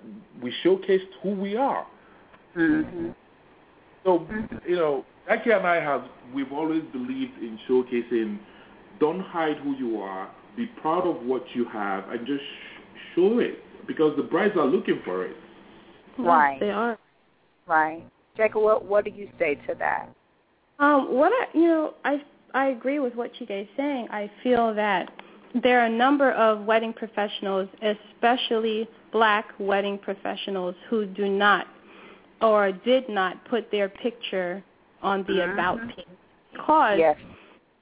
we 0.42 0.52
showcased 0.64 1.08
who 1.22 1.30
we 1.30 1.56
are. 1.56 1.86
Mhm. 2.54 3.14
So 4.04 4.20
Mhm. 4.20 4.68
you 4.68 4.76
know, 4.76 5.04
Jackie 5.26 5.50
and 5.50 5.66
I 5.66 5.80
have 5.80 6.08
we've 6.32 6.52
always 6.52 6.82
believed 6.84 7.38
in 7.42 7.58
showcasing. 7.68 8.38
Don't 8.98 9.20
hide 9.20 9.58
who 9.58 9.74
you 9.74 10.00
are. 10.00 10.28
Be 10.56 10.66
proud 10.66 11.06
of 11.06 11.26
what 11.26 11.54
you 11.54 11.66
have 11.66 12.08
and 12.10 12.26
just 12.26 12.42
sh- 12.42 13.14
show 13.14 13.38
it 13.38 13.62
because 13.86 14.16
the 14.16 14.22
brides 14.22 14.56
are 14.56 14.64
looking 14.64 15.00
for 15.04 15.24
it. 15.24 15.36
Right. 16.16 16.58
They 16.58 16.70
are. 16.70 16.98
Right. 17.66 18.02
Jacob, 18.36 18.62
what 18.62 18.84
what 18.84 19.04
do 19.04 19.10
you 19.10 19.28
say 19.38 19.56
to 19.66 19.74
that? 19.74 20.08
Um, 20.78 21.14
what 21.14 21.32
I, 21.32 21.46
you 21.56 21.68
know, 21.68 21.94
I 22.04 22.22
I 22.56 22.68
agree 22.68 23.00
with 23.00 23.14
what 23.14 23.32
Chike 23.34 23.50
is 23.50 23.68
saying. 23.76 24.08
I 24.10 24.30
feel 24.42 24.74
that 24.74 25.12
there 25.62 25.78
are 25.78 25.84
a 25.84 25.90
number 25.90 26.32
of 26.32 26.64
wedding 26.64 26.94
professionals, 26.94 27.68
especially 27.82 28.88
black 29.12 29.52
wedding 29.58 29.98
professionals, 29.98 30.74
who 30.88 31.04
do 31.04 31.28
not 31.28 31.66
or 32.40 32.72
did 32.72 33.10
not 33.10 33.44
put 33.44 33.70
their 33.70 33.90
picture 33.90 34.64
on 35.02 35.22
the 35.24 35.34
Mhm. 35.34 35.52
about 35.52 35.86
page 35.88 36.06
because 36.52 36.98
Yes. 36.98 37.18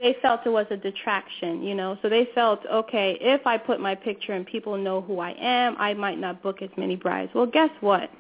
they 0.00 0.14
felt 0.14 0.44
it 0.44 0.50
was 0.50 0.66
a 0.70 0.76
detraction, 0.76 1.62
you 1.62 1.76
know. 1.76 1.96
So 2.02 2.08
they 2.08 2.24
felt, 2.26 2.66
okay, 2.66 3.12
if 3.20 3.46
I 3.46 3.56
put 3.56 3.78
my 3.78 3.94
picture 3.94 4.32
and 4.32 4.44
people 4.44 4.76
know 4.76 5.00
who 5.00 5.20
I 5.20 5.36
am, 5.38 5.76
I 5.78 5.94
might 5.94 6.18
not 6.18 6.42
book 6.42 6.62
as 6.62 6.76
many 6.76 6.96
brides. 6.96 7.32
Well, 7.32 7.46
guess 7.46 7.70
what? 7.80 8.10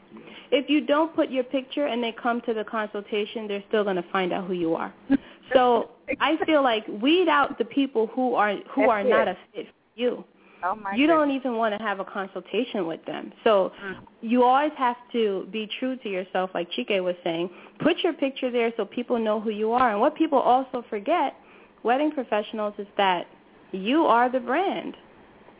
If 0.50 0.68
you 0.68 0.80
don't 0.86 1.14
put 1.14 1.30
your 1.30 1.44
picture 1.44 1.86
and 1.86 2.02
they 2.02 2.12
come 2.12 2.40
to 2.42 2.54
the 2.54 2.64
consultation, 2.64 3.48
they're 3.48 3.64
still 3.68 3.84
going 3.84 3.96
to 3.96 4.04
find 4.12 4.32
out 4.32 4.46
who 4.46 4.54
you 4.54 4.74
are. 4.74 4.92
So 5.52 5.90
I 6.20 6.38
feel 6.46 6.62
like 6.62 6.84
weed 7.02 7.28
out 7.28 7.58
the 7.58 7.66
people 7.66 8.06
who 8.14 8.34
are 8.34 8.54
who 8.74 8.80
That's 8.82 8.90
are 8.90 9.04
not 9.04 9.28
a 9.28 9.36
fit 9.52 9.66
for 9.66 9.72
you. 10.00 10.24
Oh 10.64 10.74
my 10.74 10.92
You 10.92 11.06
goodness. 11.06 11.14
don't 11.16 11.30
even 11.32 11.56
want 11.58 11.78
to 11.78 11.84
have 11.84 12.00
a 12.00 12.04
consultation 12.04 12.86
with 12.86 13.04
them. 13.04 13.30
So 13.44 13.70
Mm. 13.84 13.96
you 14.22 14.42
always 14.42 14.72
have 14.78 14.96
to 15.12 15.46
be 15.52 15.68
true 15.78 15.96
to 15.98 16.08
yourself, 16.08 16.48
like 16.54 16.70
Chike 16.70 16.98
was 17.04 17.14
saying. 17.22 17.50
Put 17.80 17.98
your 18.02 18.14
picture 18.14 18.50
there 18.50 18.72
so 18.78 18.86
people 18.86 19.18
know 19.18 19.38
who 19.38 19.50
you 19.50 19.72
are. 19.72 19.90
And 19.90 20.00
what 20.00 20.14
people 20.14 20.38
also 20.38 20.82
forget, 20.88 21.34
wedding 21.82 22.10
professionals, 22.10 22.72
is 22.78 22.86
that 22.96 23.26
you 23.72 24.06
are 24.06 24.30
the 24.30 24.40
brand. 24.40 24.96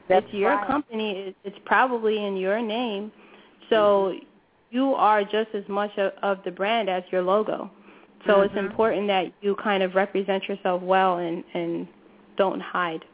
That's 0.08 0.24
it's 0.24 0.34
your 0.34 0.52
right. 0.56 0.66
company. 0.66 1.10
It- 1.28 1.36
It's 1.44 1.58
probably 1.66 2.24
in 2.24 2.38
your 2.38 2.62
name. 2.62 3.12
So 3.68 4.14
you 4.74 4.92
are 4.94 5.22
just 5.22 5.54
as 5.54 5.62
much 5.68 5.96
of, 5.98 6.12
of 6.22 6.38
the 6.44 6.50
brand 6.50 6.90
as 6.90 7.04
your 7.12 7.22
logo. 7.22 7.70
So 8.26 8.40
it's 8.40 8.54
Mhm. 8.54 8.66
important 8.68 9.06
that 9.06 9.32
you 9.40 9.54
kind 9.54 9.82
of 9.82 9.94
represent 9.94 10.48
yourself 10.48 10.82
well 10.82 11.18
and, 11.18 11.44
and 11.54 11.86
don't 12.36 12.60
hide. 12.60 13.04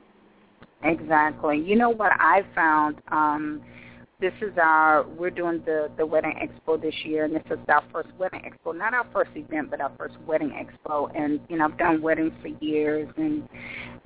Exactly. 0.83 1.59
You 1.59 1.77
know 1.77 1.91
what 1.91 2.13
I 2.19 2.43
found? 2.55 3.03
Um, 3.09 3.61
this 4.21 4.33
is 4.43 4.57
our 4.59 5.05
we're 5.19 5.31
doing 5.31 5.63
the 5.65 5.91
the 5.97 6.05
wedding 6.07 6.35
expo 6.39 6.81
this 6.81 6.95
year, 7.05 7.25
and 7.25 7.35
this 7.35 7.43
is 7.51 7.59
our 7.69 7.83
first 7.93 8.09
wedding 8.19 8.43
expo. 8.43 8.77
Not 8.77 8.95
our 8.95 9.07
first 9.13 9.31
event, 9.35 9.71
but 9.71 9.81
our 9.81 9.93
first 9.99 10.17
wedding 10.27 10.51
expo. 10.51 11.11
And 11.15 11.41
you 11.49 11.57
know, 11.57 11.65
I've 11.67 11.79
done 11.79 12.01
weddings 12.03 12.33
for 12.41 12.49
years, 12.65 13.09
and 13.17 13.49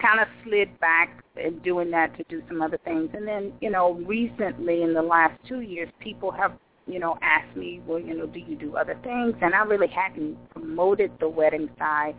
kind 0.00 0.20
of 0.20 0.28
slid 0.44 0.78
back 0.80 1.22
and 1.36 1.62
doing 1.62 1.90
that 1.90 2.16
to 2.16 2.24
do 2.28 2.42
some 2.48 2.62
other 2.62 2.78
things. 2.84 3.10
And 3.12 3.26
then 3.26 3.52
you 3.60 3.70
know, 3.70 3.92
recently 4.06 4.82
in 4.82 4.94
the 4.94 5.02
last 5.02 5.34
two 5.48 5.60
years, 5.60 5.88
people 6.00 6.30
have 6.30 6.52
you 6.86 6.98
know 6.98 7.18
asked 7.22 7.56
me, 7.56 7.80
well, 7.86 7.98
you 7.98 8.14
know, 8.14 8.26
do 8.26 8.38
you 8.38 8.56
do 8.56 8.76
other 8.76 8.98
things? 9.02 9.34
And 9.40 9.54
I 9.54 9.62
really 9.64 9.88
hadn't 9.88 10.36
promoted 10.50 11.12
the 11.20 11.28
wedding 11.28 11.68
side 11.78 12.14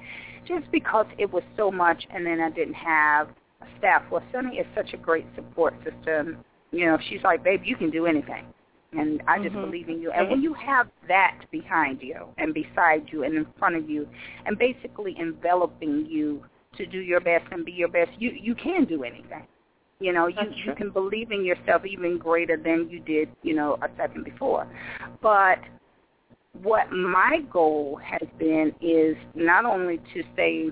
just 0.48 0.70
because 0.72 1.06
it 1.18 1.32
was 1.32 1.44
so 1.58 1.72
much, 1.72 2.06
and 2.14 2.26
then 2.26 2.40
I 2.40 2.50
didn't 2.50 2.76
have 2.76 3.30
a 3.62 3.66
staff. 3.78 4.04
Well, 4.12 4.24
Sunny 4.32 4.58
is 4.58 4.66
such 4.76 4.94
a 4.94 4.98
great 4.98 5.26
support 5.36 5.74
system. 5.84 6.44
You 6.72 6.86
know, 6.88 6.98
she's 7.10 7.22
like, 7.24 7.44
babe, 7.44 7.62
you 7.64 7.76
can 7.76 7.90
do 7.90 8.06
anything. 8.06 8.46
And 8.92 9.22
I 9.28 9.40
just 9.40 9.56
Mhm. 9.56 9.62
believe 9.62 9.90
in 9.90 10.00
you. 10.00 10.12
And 10.12 10.30
when 10.30 10.42
you 10.42 10.54
have 10.54 10.90
that 11.08 11.40
behind 11.52 12.02
you 12.02 12.28
and 12.38 12.54
beside 12.54 13.12
you 13.12 13.24
and 13.24 13.36
in 13.36 13.46
front 13.58 13.76
of 13.76 13.90
you 13.90 14.08
and 14.46 14.58
basically 14.58 15.18
enveloping 15.20 16.06
you 16.06 16.44
to 16.78 16.86
do 16.86 17.00
your 17.00 17.20
best 17.20 17.46
and 17.52 17.66
be 17.66 17.72
your 17.72 17.88
best, 17.90 18.12
you 18.20 18.32
you 18.32 18.56
can 18.56 18.86
do 18.86 19.04
anything. 19.04 19.46
You 20.00 20.12
know, 20.12 20.28
you, 20.28 20.38
you 20.66 20.76
can 20.76 20.90
believe 20.90 21.32
in 21.32 21.46
yourself 21.46 21.86
even 21.86 22.18
greater 22.18 22.58
than 22.58 22.90
you 22.90 23.00
did, 23.00 23.30
you 23.44 23.56
know, 23.56 23.78
a 23.82 23.88
second 23.98 24.26
before. 24.26 24.68
But 25.22 25.60
what 26.62 26.92
my 26.92 27.40
goal 27.52 28.00
has 28.04 28.28
been 28.38 28.74
is 28.82 29.16
not 29.36 29.66
only 29.66 29.98
to 30.14 30.24
say 30.36 30.72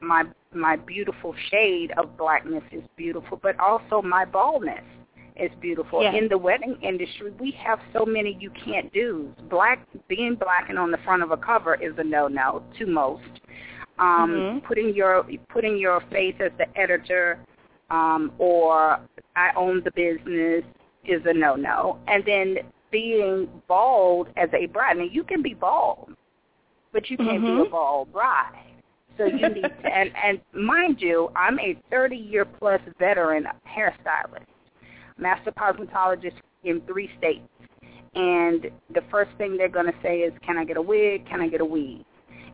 my 0.00 0.24
my 0.54 0.76
beautiful 0.76 1.34
shade 1.50 1.92
of 1.98 2.16
blackness 2.16 2.62
is 2.72 2.82
beautiful, 2.96 3.38
but 3.42 3.58
also 3.60 4.00
my 4.02 4.24
baldness 4.24 4.84
is 5.36 5.50
beautiful. 5.60 6.02
Yes. 6.02 6.14
In 6.16 6.28
the 6.28 6.38
wedding 6.38 6.76
industry, 6.82 7.32
we 7.38 7.50
have 7.62 7.78
so 7.92 8.04
many 8.04 8.36
you 8.40 8.50
can't 8.64 8.92
do. 8.92 9.32
Black 9.50 9.86
being 10.08 10.34
black 10.34 10.68
and 10.68 10.78
on 10.78 10.90
the 10.90 10.98
front 10.98 11.22
of 11.22 11.30
a 11.30 11.36
cover 11.36 11.74
is 11.76 11.92
a 11.98 12.04
no 12.04 12.28
no 12.28 12.62
to 12.78 12.86
most. 12.86 13.22
Um, 13.98 14.30
Mhm. 14.30 14.64
Putting 14.64 14.94
your 14.94 15.24
putting 15.48 15.76
your 15.76 16.00
face 16.10 16.36
as 16.40 16.52
the 16.58 16.66
editor 16.78 17.40
um, 17.90 18.32
or 18.38 19.00
I 19.36 19.50
own 19.56 19.82
the 19.84 19.90
business 19.90 20.64
is 21.04 21.22
a 21.26 21.32
no 21.32 21.54
no. 21.56 21.98
And 22.06 22.24
then 22.24 22.56
being 22.90 23.48
bald 23.66 24.28
as 24.36 24.48
a 24.52 24.66
bride. 24.66 24.96
Now 24.98 25.04
you 25.04 25.24
can 25.24 25.42
be 25.42 25.54
bald, 25.54 26.14
but 26.92 27.10
you 27.10 27.16
can't 27.16 27.44
be 27.44 27.58
a 27.58 27.64
Mhm. 27.64 27.70
bald 27.70 28.12
bride. 28.12 28.64
So 29.16 29.26
you 29.26 29.48
need 29.48 29.62
to, 29.62 29.86
and, 29.94 30.10
and 30.16 30.40
mind 30.52 31.00
you, 31.00 31.30
I'm 31.36 31.58
a 31.58 31.76
30 31.90 32.16
year 32.16 32.44
plus 32.44 32.80
veteran 32.98 33.46
hairstylist, 33.66 34.46
master 35.18 35.52
cosmetologist, 35.52 36.34
in 36.64 36.80
three 36.82 37.10
states. 37.18 37.48
And 38.14 38.70
the 38.94 39.02
first 39.10 39.30
thing 39.38 39.56
they're 39.56 39.68
going 39.68 39.86
to 39.86 39.98
say 40.02 40.20
is, 40.20 40.32
can 40.44 40.56
I 40.58 40.64
get 40.64 40.76
a 40.76 40.82
wig? 40.82 41.26
Can 41.28 41.40
I 41.40 41.48
get 41.48 41.60
a 41.60 41.64
weave? 41.64 42.04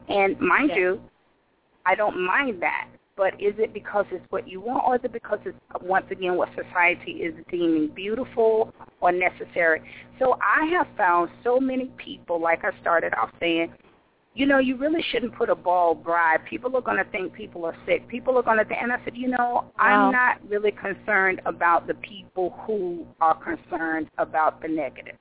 And 0.09 0.39
mind 0.41 0.71
Yeah. 0.71 0.79
you, 0.79 1.01
I 1.87 1.95
don't 1.95 2.21
mind 2.21 2.61
that. 2.63 2.89
But 3.17 3.35
is 3.35 3.55
it 3.59 3.73
because 3.73 4.07
it's 4.11 4.25
what 4.31 4.49
you 4.49 4.61
want, 4.61 4.83
or 4.87 4.97
is 4.97 5.01
it 5.05 5.13
because 5.13 5.39
it's 5.45 5.57
once 5.83 6.07
again 6.11 6.37
what 6.37 6.49
society 6.57 7.13
is 7.13 7.35
deeming 7.51 7.91
beautiful 7.95 8.75
or 9.01 9.13
necessary? 9.13 9.83
So 10.19 10.37
I 10.43 10.67
have 10.67 10.89
found 10.97 11.31
so 11.45 11.61
many 11.61 11.93
people, 11.97 12.41
like 12.41 12.65
I 12.65 12.71
started 12.81 13.15
off 13.15 13.31
saying, 13.39 13.73
you 14.35 14.47
know, 14.47 14.59
you 14.59 14.77
really 14.77 15.03
shouldn't 15.13 15.37
put 15.37 15.49
a 15.49 15.55
bald 15.55 16.03
bride. 16.03 16.39
People 16.51 16.77
are 16.77 16.83
going 16.83 16.97
to 16.97 17.09
think 17.13 17.33
people 17.33 17.65
are 17.65 17.77
sick. 17.87 18.09
People 18.09 18.37
are 18.37 18.43
going 18.43 18.59
to 18.59 18.65
think, 18.65 18.81
and 18.83 18.93
I 18.93 18.97
said, 19.05 19.17
you 19.17 19.29
know, 19.29 19.37
Wow. 19.39 19.71
I'm 19.79 20.13
not 20.13 20.39
really 20.49 20.73
concerned 20.73 21.41
about 21.47 21.87
the 21.87 21.95
people 21.95 22.59
who 22.67 23.07
are 23.21 23.37
concerned 23.37 24.09
about 24.19 24.61
the 24.61 24.67
negative. 24.67 25.17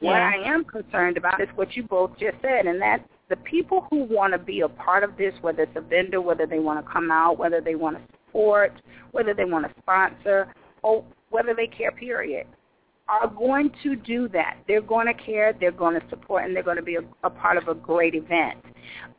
What 0.00 0.16
I 0.16 0.34
am 0.44 0.64
concerned 0.64 1.16
about 1.16 1.40
is 1.40 1.48
what 1.54 1.76
you 1.76 1.84
both 1.84 2.10
just 2.18 2.36
said, 2.42 2.66
and 2.66 2.82
that's 2.82 3.04
the 3.32 3.36
people 3.38 3.86
who 3.88 4.04
want 4.04 4.32
to 4.34 4.38
be 4.38 4.60
a 4.60 4.68
part 4.68 5.02
of 5.02 5.16
this, 5.16 5.32
whether 5.40 5.62
it's 5.62 5.76
a 5.76 5.80
vendor, 5.80 6.20
whether 6.20 6.44
they 6.46 6.58
want 6.58 6.84
to 6.84 6.92
come 6.92 7.10
out, 7.10 7.38
whether 7.38 7.62
they 7.62 7.74
want 7.74 7.96
to 7.96 8.02
support, 8.28 8.72
whether 9.12 9.32
they 9.32 9.46
want 9.46 9.64
to 9.66 9.72
sponsor, 9.80 10.52
or 10.82 11.02
whether 11.30 11.54
they 11.54 11.66
care, 11.66 11.90
period, 11.92 12.46
are 13.08 13.26
going 13.28 13.70
to 13.82 13.96
do 13.96 14.28
that. 14.28 14.58
They're 14.68 14.82
going 14.82 15.06
to 15.06 15.14
care, 15.14 15.54
they're 15.58 15.72
going 15.72 15.98
to 15.98 16.06
support, 16.10 16.44
and 16.44 16.54
they're 16.54 16.62
going 16.62 16.76
to 16.76 16.82
be 16.82 16.96
a, 16.96 17.02
a 17.24 17.30
part 17.30 17.56
of 17.56 17.68
a 17.68 17.74
great 17.74 18.14
event. 18.14 18.58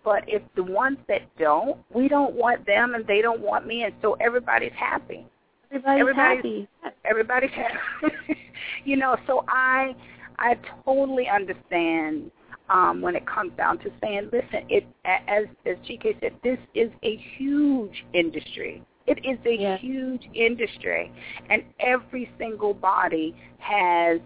But 0.06 0.24
if 0.28 0.44
the 0.56 0.64
ones 0.64 0.98
that 1.08 1.22
don't, 1.40 1.78
we 1.92 2.08
don't 2.08 2.36
want 2.36 2.66
them 2.68 2.94
and 2.94 3.06
they 3.08 3.22
don't 3.22 3.42
want 3.42 3.66
me, 3.66 3.84
and 3.84 3.94
so 4.04 4.14
everybody's 4.22 4.72
happy 4.78 5.26
Everybody's, 5.72 6.02
Everybody's- 6.02 6.68
happy. 6.84 6.94
everybody's 7.04 7.50
happy. 7.56 8.38
you 8.86 8.96
know, 8.96 9.18
so 9.26 9.44
I 9.48 9.96
I 10.38 10.56
totally 10.86 11.28
understand 11.28 12.30
um, 12.70 13.02
when 13.02 13.16
it 13.16 13.26
comes 13.28 13.52
down 13.58 13.78
to 13.80 13.92
saying, 14.02 14.30
listen, 14.32 14.66
it 14.70 14.86
as 15.06 15.46
as 15.66 15.76
Chike 15.88 16.20
said, 16.22 16.34
this 16.44 16.60
is 16.74 16.90
a 17.04 17.18
huge 17.38 18.06
industry. 18.14 18.84
It 19.06 19.20
is 19.26 19.38
a 19.46 19.56
Yeah. 19.56 19.78
huge 19.78 20.30
industry, 20.34 21.12
and 21.50 21.64
every 21.80 22.30
single 22.38 22.74
body 22.74 23.36
has, 23.58 24.22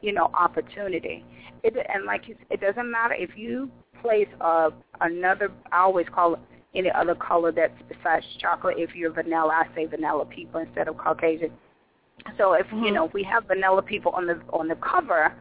you 0.00 0.12
know, 0.12 0.30
opportunity. 0.34 1.24
It, 1.62 1.76
and 1.92 2.04
like 2.04 2.26
you, 2.28 2.36
it 2.50 2.60
doesn't 2.60 2.90
matter 2.90 3.14
if 3.14 3.36
you 3.36 3.70
place 4.00 4.28
a 4.40 4.72
another. 5.02 5.50
I 5.72 5.80
always 5.80 6.06
call 6.08 6.34
it 6.34 6.40
any 6.74 6.90
other 6.90 7.14
color 7.14 7.52
that's 7.52 7.80
besides 7.88 8.24
chocolate. 8.38 8.76
If 8.78 8.94
you're 8.94 9.12
vanilla, 9.12 9.64
I 9.66 9.74
say 9.74 9.84
vanilla 9.86 10.24
people 10.24 10.60
instead 10.60 10.88
of 10.88 10.96
Caucasian. 10.96 11.52
So 12.38 12.54
if 12.54 12.66
you 12.72 12.78
Mhm. 12.78 12.94
know 12.94 13.04
if 13.06 13.12
we 13.12 13.22
have 13.24 13.44
vanilla 13.44 13.82
people 13.82 14.12
on 14.12 14.26
the 14.26 14.40
on 14.52 14.68
the 14.68 14.76
cover, 14.76 15.34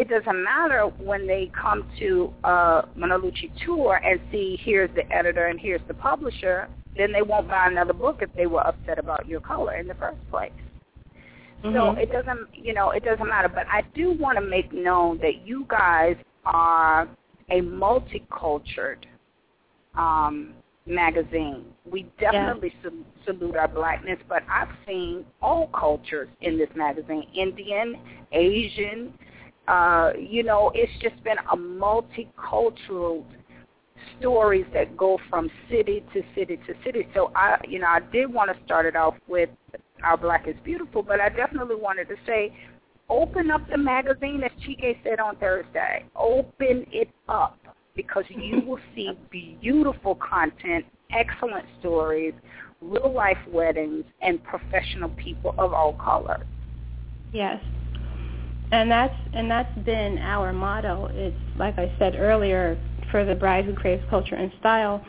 it 0.00 0.08
doesn't 0.08 0.42
matter 0.42 0.84
when 0.98 1.26
they 1.26 1.50
come 1.60 1.86
to 1.98 2.32
uh 2.42 2.82
Munaluchi 2.98 3.50
tour 3.66 4.00
and 4.02 4.18
see 4.32 4.58
here's 4.64 4.90
the 4.94 5.04
editor 5.12 5.46
and 5.48 5.60
here's 5.60 5.82
the 5.88 5.94
publisher, 5.94 6.68
then 6.96 7.12
they 7.12 7.20
won't 7.20 7.46
buy 7.48 7.66
another 7.66 7.92
book 7.92 8.18
if 8.22 8.30
they 8.34 8.46
were 8.46 8.66
upset 8.66 8.98
about 8.98 9.28
your 9.28 9.40
color 9.40 9.74
in 9.76 9.86
the 9.86 9.94
first 9.94 10.18
place. 10.30 10.52
So 11.62 11.68
Mhm. 11.68 11.98
it 11.98 12.10
doesn't, 12.10 12.48
you 12.54 12.72
know, 12.72 12.90
it 12.92 13.04
doesn't 13.04 13.28
matter. 13.28 13.48
But 13.48 13.66
I 13.70 13.82
do 13.94 14.12
want 14.12 14.36
to 14.38 14.44
make 14.56 14.72
known 14.72 15.18
that 15.18 15.46
you 15.46 15.66
guys 15.68 16.16
are 16.46 17.06
a 17.50 17.60
multicultural 17.60 18.96
um, 19.96 20.54
magazine. 20.86 21.64
We 21.84 22.06
definitely 22.18 22.72
sal- 22.82 23.04
salute 23.26 23.56
our 23.56 23.68
blackness, 23.68 24.18
but 24.28 24.42
I've 24.48 24.74
seen 24.86 25.26
all 25.42 25.66
cultures 25.68 26.28
in 26.40 26.56
this 26.56 26.70
magazine: 26.74 27.24
Indian, 27.34 27.98
Asian. 28.32 29.12
Uh, 29.70 30.10
you 30.18 30.42
know, 30.42 30.72
it's 30.74 30.90
just 31.00 31.22
been 31.22 31.36
a 31.52 31.56
multicultural 31.56 33.24
stories 34.18 34.66
that 34.74 34.96
go 34.96 35.16
from 35.28 35.48
city 35.70 36.02
to 36.12 36.22
city 36.34 36.56
to 36.66 36.74
city. 36.84 37.06
So 37.14 37.30
I, 37.36 37.56
you 37.68 37.78
know, 37.78 37.86
I 37.86 38.00
did 38.12 38.32
want 38.32 38.50
to 38.50 38.64
start 38.64 38.84
it 38.84 38.96
off 38.96 39.14
with 39.28 39.48
Our 40.02 40.16
Black 40.16 40.48
is 40.48 40.56
Beautiful, 40.64 41.04
but 41.04 41.20
I 41.20 41.28
definitely 41.28 41.76
wanted 41.76 42.08
to 42.08 42.16
say, 42.26 42.52
open 43.08 43.52
up 43.52 43.60
the 43.70 43.78
magazine, 43.78 44.42
as 44.42 44.50
Chike 44.66 45.04
said 45.04 45.20
on 45.20 45.36
Thursday. 45.36 46.04
Open 46.16 46.84
it 46.90 47.10
up 47.28 47.56
because 47.94 48.24
you 48.28 48.62
will 48.66 48.80
see 48.96 49.12
beautiful 49.30 50.16
content, 50.16 50.84
excellent 51.12 51.66
stories, 51.78 52.34
real 52.80 53.12
life 53.12 53.38
weddings, 53.48 54.04
and 54.20 54.42
professional 54.42 55.10
people 55.10 55.54
of 55.58 55.72
all 55.72 55.92
colors. 55.92 56.44
Yes. 57.32 57.62
And 58.72 58.90
that's 58.90 59.14
and 59.32 59.50
that's 59.50 59.76
been 59.84 60.18
our 60.18 60.52
motto. 60.52 61.08
It's 61.12 61.36
like 61.56 61.78
I 61.78 61.92
said 61.98 62.14
earlier, 62.16 62.78
for 63.10 63.24
the 63.24 63.34
bride 63.34 63.64
who 63.64 63.74
craves 63.74 64.02
culture 64.08 64.36
and 64.36 64.52
style, 64.60 65.04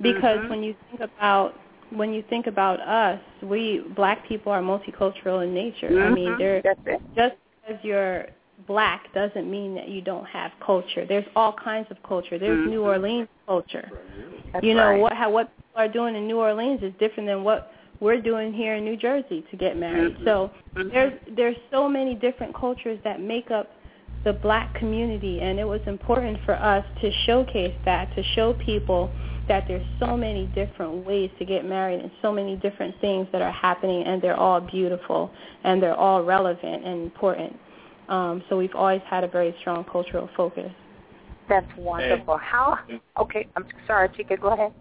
because 0.00 0.38
Mhm. 0.40 0.50
when 0.50 0.62
you 0.62 0.74
think 0.88 1.00
about 1.00 1.54
when 1.90 2.12
you 2.12 2.22
think 2.30 2.46
about 2.46 2.80
us, 2.80 3.20
we 3.42 3.80
black 3.96 4.26
people 4.28 4.52
are 4.52 4.62
multicultural 4.62 5.42
in 5.44 5.52
nature. 5.52 6.00
I 6.00 6.10
mean, 6.10 6.34
Mhm. 6.34 6.38
there 6.38 6.62
just 7.16 7.36
because 7.64 7.84
you're 7.84 8.26
black 8.66 9.12
doesn't 9.12 9.50
mean 9.50 9.74
that 9.74 9.88
you 9.88 10.00
don't 10.02 10.26
have 10.26 10.52
culture. 10.60 11.04
There's 11.04 11.26
all 11.34 11.52
kinds 11.52 11.90
of 11.90 12.00
culture. 12.02 12.38
There's 12.38 12.64
New 12.66 12.80
Mhm. 12.82 12.86
Orleans 12.86 13.28
culture. 13.46 13.90
That's 14.52 14.64
you 14.64 14.74
know 14.74 14.90
right. 14.90 15.00
what 15.00 15.12
how 15.12 15.30
what 15.30 15.50
people 15.56 15.80
are 15.80 15.88
doing 15.88 16.14
in 16.14 16.26
New 16.26 16.38
Orleans 16.38 16.82
is 16.82 16.92
different 16.98 17.26
than 17.28 17.42
what 17.42 17.72
we're 18.00 18.20
doing 18.20 18.52
here 18.52 18.76
in 18.76 18.84
New 18.84 18.96
Jersey 18.96 19.44
to 19.50 19.56
get 19.56 19.76
married. 19.76 20.16
So 20.24 20.50
there's 20.74 21.12
there's 21.36 21.56
so 21.70 21.88
many 21.88 22.14
different 22.14 22.54
cultures 22.54 22.98
that 23.04 23.20
make 23.20 23.50
up 23.50 23.70
the 24.24 24.32
black 24.32 24.74
community 24.74 25.40
and 25.40 25.58
it 25.58 25.64
was 25.64 25.80
important 25.86 26.38
for 26.44 26.54
us 26.54 26.84
to 27.00 27.10
showcase 27.24 27.74
that 27.86 28.14
to 28.14 28.22
show 28.34 28.52
people 28.54 29.10
that 29.48 29.64
there's 29.66 29.86
so 29.98 30.16
many 30.16 30.46
different 30.54 31.04
ways 31.06 31.30
to 31.38 31.44
get 31.44 31.64
married 31.64 32.00
and 32.00 32.10
so 32.20 32.30
many 32.30 32.54
different 32.56 32.94
things 33.00 33.26
that 33.32 33.40
are 33.40 33.50
happening 33.50 34.04
and 34.06 34.20
they're 34.20 34.36
all 34.36 34.60
beautiful 34.60 35.30
and 35.64 35.82
they're 35.82 35.96
all 35.96 36.22
relevant 36.22 36.84
and 36.84 37.02
important. 37.02 37.56
Um, 38.08 38.42
so 38.48 38.56
we've 38.56 38.74
always 38.74 39.00
had 39.08 39.24
a 39.24 39.28
very 39.28 39.54
strong 39.60 39.84
cultural 39.84 40.28
focus. 40.36 40.70
That's 41.48 41.66
wonderful. 41.76 42.36
How? 42.36 42.78
Okay, 43.18 43.48
I'm 43.56 43.64
sorry, 43.86 44.08
Chike. 44.10 44.40
Go 44.40 44.48
ahead. 44.48 44.72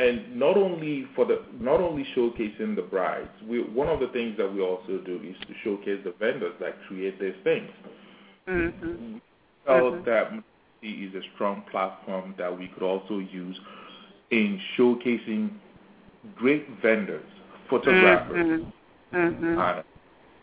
And 0.00 0.34
not 0.38 0.56
only 0.56 1.06
for 1.14 1.26
the 1.26 1.42
not 1.60 1.80
only 1.80 2.06
showcasing 2.16 2.74
the 2.74 2.82
brides, 2.82 3.28
we 3.46 3.62
one 3.62 3.88
of 3.88 4.00
the 4.00 4.08
things 4.08 4.36
that 4.38 4.50
we 4.52 4.62
also 4.62 4.98
do 5.04 5.20
is 5.22 5.36
to 5.46 5.54
showcase 5.62 6.00
the 6.04 6.14
vendors 6.18 6.54
that 6.60 6.74
create 6.88 7.20
these 7.20 7.34
things. 7.44 7.70
Mm-hmm. 8.48 9.18
felt 9.66 9.94
Mhm. 9.94 10.04
that 10.06 10.32
is 10.82 11.14
a 11.14 11.22
strong 11.34 11.62
platform 11.70 12.34
that 12.38 12.56
we 12.58 12.68
could 12.68 12.82
also 12.82 13.18
use 13.18 13.60
in 14.30 14.58
showcasing 14.76 15.50
great 16.34 16.66
vendors, 16.80 17.30
photographers. 17.68 18.62
Mm-hmm. 19.12 19.58
Uh, 19.58 19.82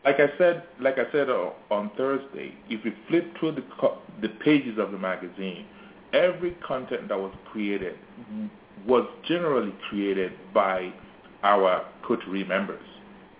like 0.06 0.20
I 0.20 0.30
said, 0.38 0.64
like 0.80 1.00
I 1.00 1.12
said 1.12 1.30
uh, 1.32 1.50
on 1.72 1.90
Thursday, 1.98 2.54
if 2.70 2.86
you 2.86 2.94
flip 3.08 3.26
through 3.40 3.54
the 3.54 3.64
co- 3.80 3.98
the 4.22 4.30
pages 4.30 4.78
of 4.78 4.92
the 4.92 5.00
magazine, 5.00 5.66
every 6.14 6.52
content 6.66 7.08
that 7.10 7.18
was 7.18 7.34
created 7.52 7.98
was 8.86 9.08
generally 9.28 9.74
created 9.90 10.32
by 10.54 10.94
our 11.44 11.86
coterie 12.06 12.44
members. 12.44 12.84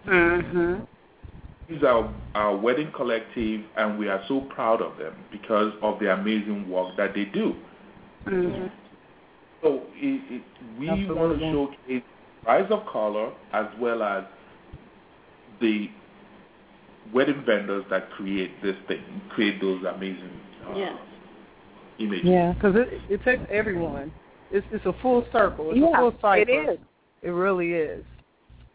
Mm-hmm. 0.08 0.84
These 1.70 1.84
are 1.84 2.14
our 2.34 2.56
wedding 2.56 2.92
collective, 2.96 3.62
and 3.76 4.00
we 4.00 4.08
are 4.08 4.24
so 4.28 4.42
proud 4.42 4.82
of 4.82 4.98
them 4.98 5.14
because 5.32 5.74
of 5.82 6.00
the 6.00 6.14
amazing 6.14 6.70
work 6.70 6.96
that 6.98 7.14
they 7.14 7.26
do. 7.26 7.56
Mm-hmm. 8.26 8.68
So 9.62 9.84
it, 9.96 10.42
it, 10.42 10.44
we 10.80 10.88
want 10.88 11.40
to 11.40 11.52
showcase 11.52 12.04
rise 12.46 12.72
of 12.72 12.86
color 12.86 13.34
as 13.52 13.66
well 13.80 14.02
as 14.02 14.24
the 15.60 15.90
wedding 17.14 17.44
vendors 17.46 17.84
that 17.90 18.10
create 18.12 18.52
this 18.62 18.76
thing, 18.88 19.04
create 19.30 19.60
those 19.60 19.84
amazing 19.84 20.40
uh, 20.68 20.96
images. 22.00 22.26
Yeah, 22.26 22.54
because 22.54 22.76
it 22.76 23.02
it 23.10 23.24
takes 23.24 23.42
everyone. 23.50 24.12
It's 24.52 24.66
it's 24.72 24.86
a 24.86 24.94
full 25.02 25.26
circle. 25.32 25.72
It's 25.72 25.80
a 25.80 25.98
full 25.98 26.14
cycle. 26.22 26.42
it 26.44 26.50
is. 26.50 26.80
It 27.22 27.30
really 27.30 27.74
is. 27.74 28.04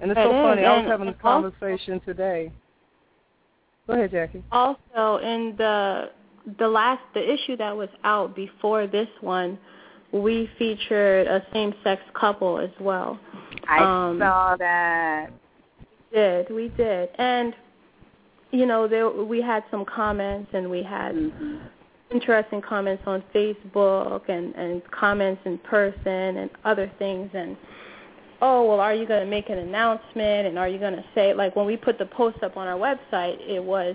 And 0.00 0.10
it's 0.10 0.18
It 0.18 0.24
so 0.24 0.30
is, 0.30 0.42
funny. 0.42 0.64
I 0.64 0.78
was 0.78 0.86
having 0.86 1.08
a 1.08 1.10
and 1.12 1.20
also- 1.22 1.50
conversation 1.50 2.00
today. 2.00 2.52
Go 3.86 3.94
ahead, 3.94 4.10
Jackie. 4.10 4.42
Also, 4.52 5.18
in 5.24 5.54
the 5.58 6.10
the 6.58 6.68
last 6.68 7.02
the 7.14 7.32
issue 7.32 7.56
that 7.56 7.76
was 7.76 7.88
out 8.04 8.34
before 8.34 8.86
this 8.86 9.08
one, 9.20 9.58
we 10.12 10.48
featured 10.58 11.26
a 11.28 11.44
same-sex 11.52 12.02
couple 12.14 12.58
as 12.58 12.70
well. 12.80 13.18
I 13.68 13.78
Um, 13.78 14.18
saw 14.18 14.56
that. 14.58 15.30
We 16.12 16.18
did 16.18 16.50
we 16.50 16.68
did, 16.76 17.08
and 17.16 17.54
you 18.50 18.66
know 18.66 18.86
there 18.86 19.08
we 19.10 19.40
had 19.40 19.64
some 19.70 19.84
comments 19.84 20.50
and 20.52 20.70
we 20.70 20.82
had 20.82 21.14
Mm-hmm. 21.14 21.56
Interesting 22.12 22.60
comments 22.60 23.02
on 23.06 23.22
Facebook 23.34 24.28
and 24.28 24.54
and 24.54 24.82
comments 24.90 25.40
in 25.44 25.58
person 25.58 26.36
and 26.38 26.50
other 26.64 26.90
things 26.98 27.30
and 27.34 27.56
oh, 28.42 28.64
well, 28.64 28.80
are 28.80 28.92
you 28.92 29.06
going 29.06 29.20
to 29.20 29.30
make 29.30 29.48
an 29.48 29.58
announcement 29.58 30.48
and 30.48 30.58
are 30.58 30.68
you 30.68 30.78
going 30.78 30.96
to 30.96 31.04
say, 31.14 31.32
like 31.32 31.54
when 31.54 31.64
we 31.64 31.76
put 31.76 31.96
the 31.96 32.06
post 32.06 32.42
up 32.42 32.56
on 32.56 32.66
our 32.66 32.76
website, 32.76 33.38
it 33.48 33.62
was, 33.62 33.94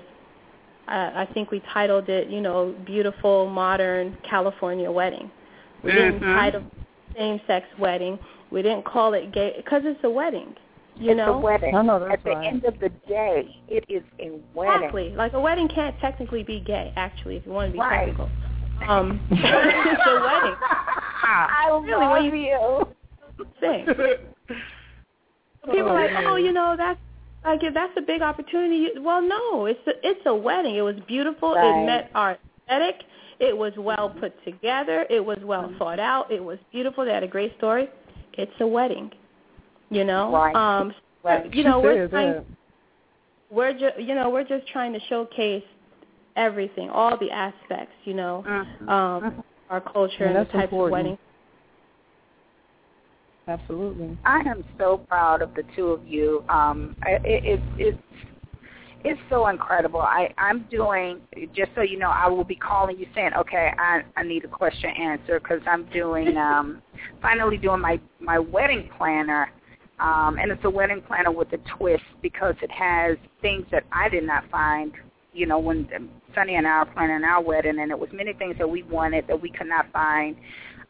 uh, 0.88 1.12
I 1.14 1.28
think 1.34 1.52
we 1.52 1.62
titled 1.74 2.08
it, 2.08 2.30
you 2.30 2.40
know, 2.40 2.74
Beautiful 2.86 3.50
Modern 3.50 4.18
California 4.24 4.90
Wedding. 4.90 5.30
We 5.84 5.92
didn't 5.92 6.22
Mhm. 6.22 6.34
title 6.34 6.64
same-sex 7.16 7.68
wedding. 7.78 8.18
We 8.52 8.62
didn't 8.62 8.86
call 8.86 9.14
it 9.14 9.32
gay 9.32 9.54
because 9.58 9.84
it's 9.86 10.04
a 10.04 10.10
wedding. 10.10 10.56
You 11.00 11.12
it's 11.12 11.18
know, 11.18 11.34
a 11.36 11.38
wedding. 11.40 11.76
I 11.76 11.82
know 11.82 12.00
that's 12.00 12.14
At 12.14 12.24
the 12.24 12.30
right. 12.32 12.48
end 12.48 12.66
of 12.66 12.80
the 12.80 12.90
day, 13.08 13.56
it 13.68 13.86
is 13.90 14.04
a 14.20 14.32
wedding. 14.54 14.76
Exactly. 14.76 15.10
Like 15.16 15.34
a 15.34 15.40
wedding 15.40 15.68
can't 15.68 15.96
technically 16.00 16.44
be 16.44 16.60
gay, 16.60 16.92
actually, 16.96 17.38
if 17.38 17.46
you 17.46 17.52
want 17.52 17.70
to 17.70 17.74
be 17.74 17.80
Right. 17.80 18.06
technical. 18.08 18.30
Um, 18.88 19.20
it's 19.32 19.42
a 20.06 20.14
wedding. 20.22 20.56
I 21.24 21.68
Really, 21.84 21.92
love 21.92 22.12
when 22.12 22.24
you- 22.26 22.36
you. 22.36 22.88
Thing. 23.60 23.86
People 25.72 25.90
are 25.90 26.08
like, 26.12 26.26
oh, 26.26 26.38
you 26.38 26.54
know, 26.54 26.76
that's 26.78 27.00
like 27.46 27.62
if 27.64 27.74
that's 27.74 27.94
a 27.98 28.02
big 28.02 28.22
opportunity. 28.22 28.88
Well, 29.00 29.22
no, 29.22 29.66
it's 29.66 29.80
a, 29.88 29.92
it's 30.02 30.22
a 30.26 30.34
wedding. 30.34 30.76
It 30.76 30.82
was 30.82 30.96
beautiful. 31.08 31.54
Right. 31.54 31.82
It 31.82 31.86
met 31.86 32.10
our 32.16 32.38
aesthetic. 32.64 32.96
It 33.40 33.56
was 33.56 33.74
well 33.78 34.10
put 34.10 34.34
together. 34.44 35.06
It 35.10 35.24
was 35.24 35.38
well 35.44 35.72
thought 35.78 36.00
out. 36.00 36.32
It 36.32 36.44
was 36.44 36.58
beautiful. 36.72 37.06
They 37.06 37.12
had 37.14 37.24
a 37.24 37.28
great 37.28 37.56
story. 37.58 37.90
It's 38.34 38.52
a 38.60 38.66
wedding. 38.68 39.12
You 39.90 40.04
know, 40.04 40.32
Right. 40.34 40.56
um, 40.56 40.94
Right. 41.24 41.54
you 41.54 41.64
know, 41.64 41.80
She 41.82 41.88
we're 41.88 41.94
said 41.94 42.12
trying, 42.12 42.46
we're 43.50 43.74
just, 43.74 44.00
you 44.00 44.16
know, 44.16 44.30
we're 44.30 44.44
just 44.44 44.68
trying 44.68 44.94
to 44.94 45.00
showcase 45.02 45.64
everything, 46.36 46.90
all 46.90 47.18
the 47.18 47.32
aspects, 47.32 47.96
you 48.04 48.14
know, 48.14 48.44
Mhm. 48.46 48.90
um, 48.90 49.44
our 49.70 49.82
culture 49.82 50.26
Yeah, 50.26 50.28
and 50.28 50.36
the 50.36 50.40
that's 50.42 50.52
types 50.52 50.64
important. 50.72 50.86
of 50.86 50.92
weddings. 50.92 51.20
Absolutely. 53.48 54.18
I 54.26 54.40
am 54.40 54.64
so 54.78 54.98
proud 54.98 55.42
of 55.42 55.54
the 55.56 55.64
two 55.76 55.88
of 55.92 56.06
you. 56.06 56.44
Um, 56.50 56.96
I- 57.04 57.12
it, 57.24 57.46
it, 57.46 57.62
it's 57.78 57.98
it's 59.04 59.22
so 59.30 59.48
incredible. 59.48 60.02
I 60.02 60.34
I'm 60.38 60.64
doing 60.70 61.22
just 61.54 61.72
so 61.76 61.82
you 61.82 61.98
know. 61.98 62.10
I 62.10 62.28
will 62.28 62.44
be 62.44 62.56
calling 62.56 62.98
you 62.98 63.08
saying, 63.16 63.32
okay, 63.38 63.72
I 63.78 64.04
I 64.18 64.24
need 64.24 64.44
a 64.44 64.50
question 64.50 64.90
answer 64.90 65.40
because 65.40 65.62
I'm 65.66 65.86
doing 65.86 66.36
um 66.50 66.82
finally 67.22 67.58
doing 67.58 67.80
my 67.80 68.00
my 68.20 68.38
wedding 68.40 68.90
planner. 68.98 69.52
Um, 70.00 70.38
and 70.40 70.52
it's 70.52 70.64
a 70.64 70.70
wedding 70.70 71.02
planner 71.02 71.32
with 71.32 71.52
a 71.54 71.58
twist 71.78 72.04
because 72.22 72.56
it 72.62 72.72
has 72.72 73.18
things 73.42 73.66
that 73.72 73.84
I 73.92 74.10
did 74.10 74.26
not 74.26 74.50
find, 74.52 74.92
you 75.34 75.48
know, 75.48 75.58
when 75.58 75.90
Sunny 76.36 76.56
and 76.56 76.68
I 76.68 76.84
were 76.84 76.92
planning 76.92 77.24
our 77.24 77.42
wedding, 77.42 77.80
and 77.80 77.90
it 77.92 77.98
was 77.98 78.10
many 78.14 78.34
things 78.34 78.56
that 78.60 78.70
we 78.70 78.84
wanted 78.84 79.26
that 79.28 79.42
we 79.42 79.50
could 79.50 79.68
not 79.68 79.92
find 79.92 80.36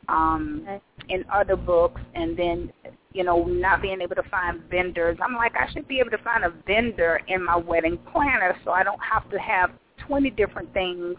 um, 0.10 0.66
Okay. 0.68 0.82
in 1.10 1.26
other 1.32 1.55
books, 1.55 2.01
and 2.16 2.38
then 2.38 2.72
you 3.14 3.24
know 3.24 3.45
not 3.45 3.82
being 3.82 4.01
able 4.01 4.16
to 4.16 4.30
find 4.30 4.62
vendors. 4.70 5.18
I'm 5.24 5.36
like, 5.36 5.53
I 5.55 5.72
should 5.72 5.88
be 5.88 5.99
able 5.99 6.12
to 6.12 6.18
find 6.20 6.43
a 6.43 6.53
vendor 6.66 7.22
in 7.28 7.43
my 7.43 7.55
wedding 7.55 7.97
planner, 8.12 8.55
so 8.66 8.72
I 8.72 8.84
don't 8.84 8.99
have 9.01 9.30
to 9.32 9.39
have 9.39 9.72
20 10.05 10.30
different 10.32 10.74
things 10.74 11.16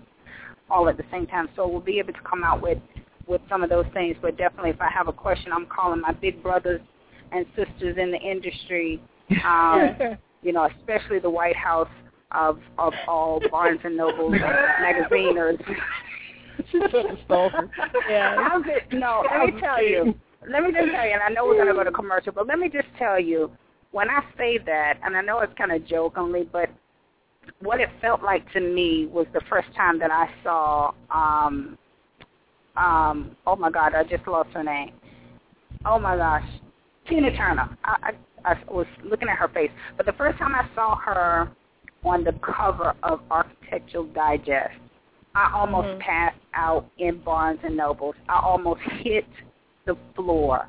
all 0.70 0.88
at 0.88 0.96
the 0.96 1.04
same 1.10 1.26
time. 1.26 1.48
So 1.56 1.66
we'll 1.66 1.80
be 1.80 1.98
able 1.98 2.12
to 2.12 2.20
come 2.28 2.44
out 2.44 2.60
with 2.62 2.78
with 3.26 3.40
some 3.48 3.62
of 3.62 3.70
those 3.70 3.86
things. 3.94 4.16
But 4.20 4.36
definitely, 4.36 4.70
if 4.70 4.80
I 4.80 4.90
have 4.90 5.08
a 5.08 5.12
question, 5.12 5.52
I'm 5.52 5.66
calling 5.66 6.00
my 6.00 6.12
big 6.12 6.42
brothers 6.42 6.80
and 7.32 7.46
sisters 7.56 7.96
in 7.98 8.10
the 8.10 8.18
industry. 8.18 9.00
Um, 9.44 10.16
you 10.40 10.54
know, 10.54 10.70
especially 10.78 11.18
the 11.18 11.28
White 11.28 11.54
House 11.54 11.90
of 12.32 12.58
of 12.78 12.94
all 13.06 13.42
Barnes 13.50 13.80
and 13.84 13.94
Noble 13.94 14.30
magaziners. 14.30 15.62
She's 16.70 16.80
such 16.90 16.94
a 16.94 17.18
stalker. 17.26 17.70
Yeah. 18.08 18.36
How's 18.48 18.64
it? 18.66 18.90
No, 18.92 19.22
let 19.30 19.54
me 19.54 19.60
tell 19.60 19.84
you. 19.84 20.14
Let 20.48 20.62
me 20.62 20.72
just 20.72 20.90
tell 20.92 21.04
you, 21.04 21.12
and 21.12 21.22
I 21.22 21.28
know 21.28 21.44
we're 21.44 21.56
going 21.56 21.68
to 21.68 21.74
go 21.74 21.84
to 21.84 21.90
commercial, 21.90 22.32
but 22.32 22.46
let 22.46 22.58
me 22.58 22.68
just 22.68 22.88
tell 22.98 23.20
you, 23.20 23.50
when 23.90 24.08
I 24.08 24.22
say 24.36 24.58
that, 24.64 24.98
and 25.02 25.16
I 25.16 25.20
know 25.20 25.40
it's 25.40 25.52
kind 25.58 25.72
of 25.72 25.86
jokingly, 25.86 26.48
but 26.50 26.70
what 27.60 27.80
it 27.80 27.88
felt 28.00 28.22
like 28.22 28.50
to 28.52 28.60
me 28.60 29.06
was 29.06 29.26
the 29.32 29.40
first 29.48 29.68
time 29.76 29.98
that 29.98 30.10
I 30.10 30.28
saw, 30.42 30.92
um, 31.10 31.76
um, 32.76 33.36
oh 33.46 33.56
my 33.56 33.70
God, 33.70 33.94
I 33.94 34.04
just 34.04 34.26
lost 34.26 34.50
her 34.54 34.62
name. 34.62 34.92
Oh 35.84 35.98
my 35.98 36.16
gosh, 36.16 36.48
Tina 37.08 37.34
Turner. 37.36 37.76
I, 37.84 38.12
I, 38.44 38.52
I 38.52 38.70
was 38.70 38.86
looking 39.04 39.28
at 39.28 39.36
her 39.36 39.48
face, 39.48 39.70
but 39.96 40.06
the 40.06 40.12
first 40.12 40.38
time 40.38 40.54
I 40.54 40.68
saw 40.74 40.96
her 40.96 41.50
on 42.04 42.24
the 42.24 42.32
cover 42.42 42.94
of 43.02 43.20
Architectural 43.30 44.04
Digest, 44.06 44.78
I 45.34 45.50
almost 45.54 45.88
Mhm. 45.88 45.98
passed 46.00 46.38
out 46.54 46.86
in 46.98 47.18
Barnes 47.18 47.60
and 47.64 47.76
Nobles. 47.76 48.14
I 48.28 48.40
almost 48.40 48.80
hit 48.80 49.26
the 49.84 49.96
floor. 50.14 50.66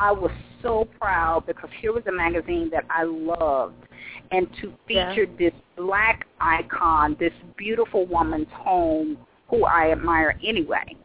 I 0.00 0.12
was 0.12 0.30
so 0.62 0.86
proud 0.98 1.46
because 1.46 1.70
here 1.80 1.92
was 1.92 2.06
a 2.06 2.12
magazine 2.12 2.70
that 2.70 2.84
I 2.88 3.02
loved, 3.04 3.86
and 4.30 4.52
to 4.56 4.72
Yeah. 4.88 5.12
feature 5.14 5.26
this 5.38 5.54
black 5.76 6.26
icon, 6.40 7.16
this 7.18 7.32
beautiful 7.56 8.06
woman's 8.06 8.50
home, 8.52 9.18
who 9.48 9.64
I 9.64 9.90
admire 9.92 10.36
anyway. 10.42 10.96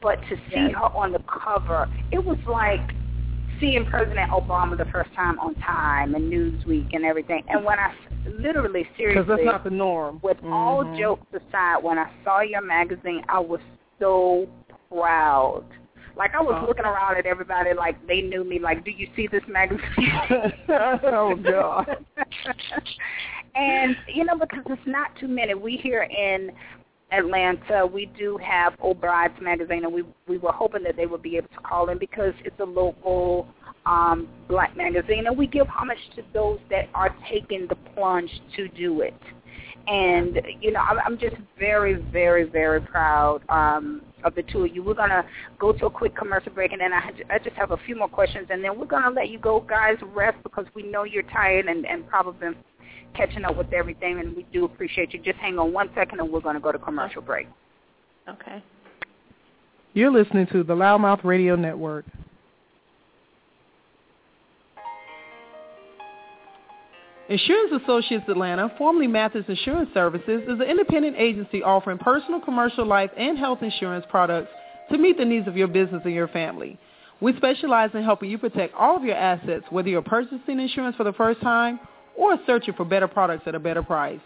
But 0.00 0.22
to 0.28 0.36
see 0.50 0.68
Yes. 0.68 0.74
her 0.74 0.96
on 0.96 1.12
the 1.12 1.18
cover, 1.20 1.88
it 2.12 2.24
was 2.24 2.38
like 2.46 2.94
seeing 3.60 3.84
President 3.86 4.30
Obama 4.30 4.76
the 4.76 4.84
first 4.86 5.12
time 5.14 5.38
on 5.38 5.54
Time 5.56 6.14
and 6.14 6.32
Newsweek 6.32 6.88
and 6.94 7.04
everything. 7.04 7.42
And 7.48 7.64
when 7.64 7.78
I 7.78 7.92
literally, 8.26 8.86
seriously, 8.96 9.22
Because 9.22 9.28
that's 9.28 9.44
not 9.44 9.64
the 9.64 9.70
norm. 9.70 10.20
with 10.22 10.38
all 10.44 10.84
Mhm. 10.84 10.98
jokes 10.98 11.26
aside, 11.32 11.82
when 11.82 11.98
I 11.98 12.10
saw 12.24 12.40
your 12.40 12.62
magazine, 12.62 13.24
I 13.28 13.38
was 13.40 13.60
so 13.98 14.48
proud. 14.90 15.64
Like 16.16 16.34
I 16.34 16.40
was 16.42 16.56
Oh. 16.60 16.66
looking 16.66 16.84
around 16.84 17.16
at 17.16 17.26
everybody 17.26 17.72
like 17.74 17.94
they 18.06 18.22
knew 18.22 18.42
me. 18.42 18.58
Like, 18.58 18.84
do 18.84 18.90
you 18.90 19.08
see 19.14 19.28
this 19.28 19.46
magazine? 19.46 19.82
oh 21.04 21.36
God. 21.36 22.04
and 23.54 23.96
you 24.06 24.24
know, 24.24 24.36
because 24.36 24.64
it's 24.66 24.86
not 24.86 25.14
too 25.16 25.28
many. 25.28 25.54
We 25.54 25.76
here 25.76 26.02
in 26.02 26.52
Atlanta, 27.10 27.86
we 27.86 28.06
do 28.18 28.38
have 28.38 28.74
Old 28.80 29.00
Brides 29.00 29.34
magazine, 29.40 29.84
and 29.84 29.92
we 29.92 30.02
we 30.26 30.38
were 30.38 30.52
hoping 30.52 30.82
that 30.82 30.96
they 30.96 31.06
would 31.06 31.22
be 31.22 31.36
able 31.36 31.48
to 31.48 31.60
call 31.60 31.88
in 31.88 31.98
because 31.98 32.34
it's 32.44 32.58
a 32.60 32.64
local 32.64 33.48
um, 33.86 34.28
black 34.48 34.76
magazine, 34.76 35.26
and 35.26 35.36
we 35.36 35.46
give 35.46 35.66
homage 35.68 35.98
to 36.16 36.22
those 36.34 36.58
that 36.70 36.88
are 36.94 37.14
taking 37.30 37.66
the 37.68 37.76
plunge 37.94 38.30
to 38.56 38.68
do 38.68 39.00
it. 39.00 39.14
And 39.86 40.40
you 40.60 40.70
know, 40.70 40.80
I'm, 40.80 40.98
I'm 40.98 41.18
just 41.18 41.36
very, 41.58 41.94
very, 42.12 42.44
very 42.44 42.80
proud 42.82 43.40
um, 43.48 44.02
of 44.22 44.34
the 44.34 44.42
two 44.42 44.64
of 44.64 44.74
you. 44.74 44.82
We're 44.82 44.92
gonna 44.92 45.24
go 45.58 45.72
to 45.72 45.86
a 45.86 45.90
quick 45.90 46.14
commercial 46.14 46.52
break, 46.52 46.72
and 46.72 46.80
then 46.82 46.92
I, 46.92 47.10
I 47.30 47.38
just 47.38 47.56
have 47.56 47.70
a 47.70 47.78
few 47.86 47.96
more 47.96 48.08
questions, 48.08 48.48
and 48.50 48.62
then 48.62 48.78
we're 48.78 48.86
gonna 48.86 49.14
let 49.14 49.30
you 49.30 49.38
go, 49.38 49.60
guys, 49.60 49.96
rest 50.14 50.36
because 50.42 50.66
we 50.74 50.82
know 50.82 51.04
you're 51.04 51.22
tired 51.22 51.66
and, 51.66 51.86
and 51.86 52.06
probably 52.06 52.48
catching 53.14 53.44
up 53.44 53.56
with 53.56 53.72
everything, 53.72 54.20
and 54.20 54.36
we 54.36 54.46
do 54.52 54.64
appreciate 54.64 55.12
you. 55.12 55.20
Just 55.20 55.38
hang 55.38 55.58
on 55.58 55.72
one 55.72 55.90
second, 55.94 56.20
and 56.20 56.30
we're 56.30 56.40
gonna 56.40 56.60
go 56.60 56.72
to 56.72 56.78
commercial 56.78 57.22
break. 57.22 57.48
Okay. 58.28 58.62
You're 59.94 60.10
listening 60.10 60.46
to 60.52 60.62
the 60.62 60.74
LouddMouth 60.74 61.24
Radio 61.24 61.56
Network. 61.56 62.04
Insurance 67.28 67.82
Associates 67.82 68.24
Atlanta, 68.28 68.72
formerly 68.78 69.06
Mathis 69.06 69.44
Insurance 69.48 69.90
Services, 69.92 70.42
is 70.44 70.60
an 70.60 70.62
independent 70.62 71.16
agency 71.18 71.62
offering 71.62 71.98
personal, 71.98 72.40
commercial, 72.40 72.86
life, 72.86 73.10
and 73.18 73.36
health 73.36 73.62
insurance 73.62 74.06
products 74.08 74.50
to 74.90 74.96
meet 74.96 75.18
the 75.18 75.24
needs 75.24 75.46
of 75.46 75.54
your 75.54 75.68
business 75.68 76.00
and 76.04 76.14
your 76.14 76.28
family. 76.28 76.78
We 77.20 77.36
specialize 77.36 77.90
in 77.92 78.02
helping 78.02 78.30
you 78.30 78.38
protect 78.38 78.74
all 78.74 78.96
of 78.96 79.04
your 79.04 79.16
assets, 79.16 79.64
whether 79.70 79.88
you're 79.88 80.00
purchasing 80.00 80.58
insurance 80.58 80.96
for 80.96 81.04
the 81.04 81.12
first 81.12 81.40
time 81.42 81.80
or 82.18 82.38
searching 82.44 82.74
for 82.74 82.84
better 82.84 83.08
products 83.08 83.44
at 83.46 83.54
a 83.54 83.60
better 83.60 83.82
price. 83.82 84.20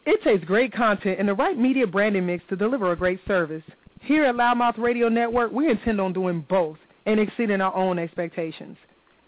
It 0.06 0.22
takes 0.24 0.42
great 0.44 0.72
content 0.72 1.20
and 1.20 1.28
the 1.28 1.34
right 1.34 1.58
media 1.58 1.86
branding 1.86 2.26
mix 2.26 2.42
to 2.48 2.56
deliver 2.56 2.90
a 2.90 2.96
great 2.96 3.20
service. 3.28 3.62
Here 4.00 4.24
at 4.24 4.34
LouddMouth 4.34 4.78
Radio 4.78 5.08
Network, 5.08 5.52
we 5.52 5.70
intend 5.70 6.00
on 6.00 6.14
doing 6.14 6.44
both 6.48 6.78
and 7.06 7.20
exceeding 7.20 7.60
our 7.60 7.76
own 7.76 7.96
expectations. 7.98 8.78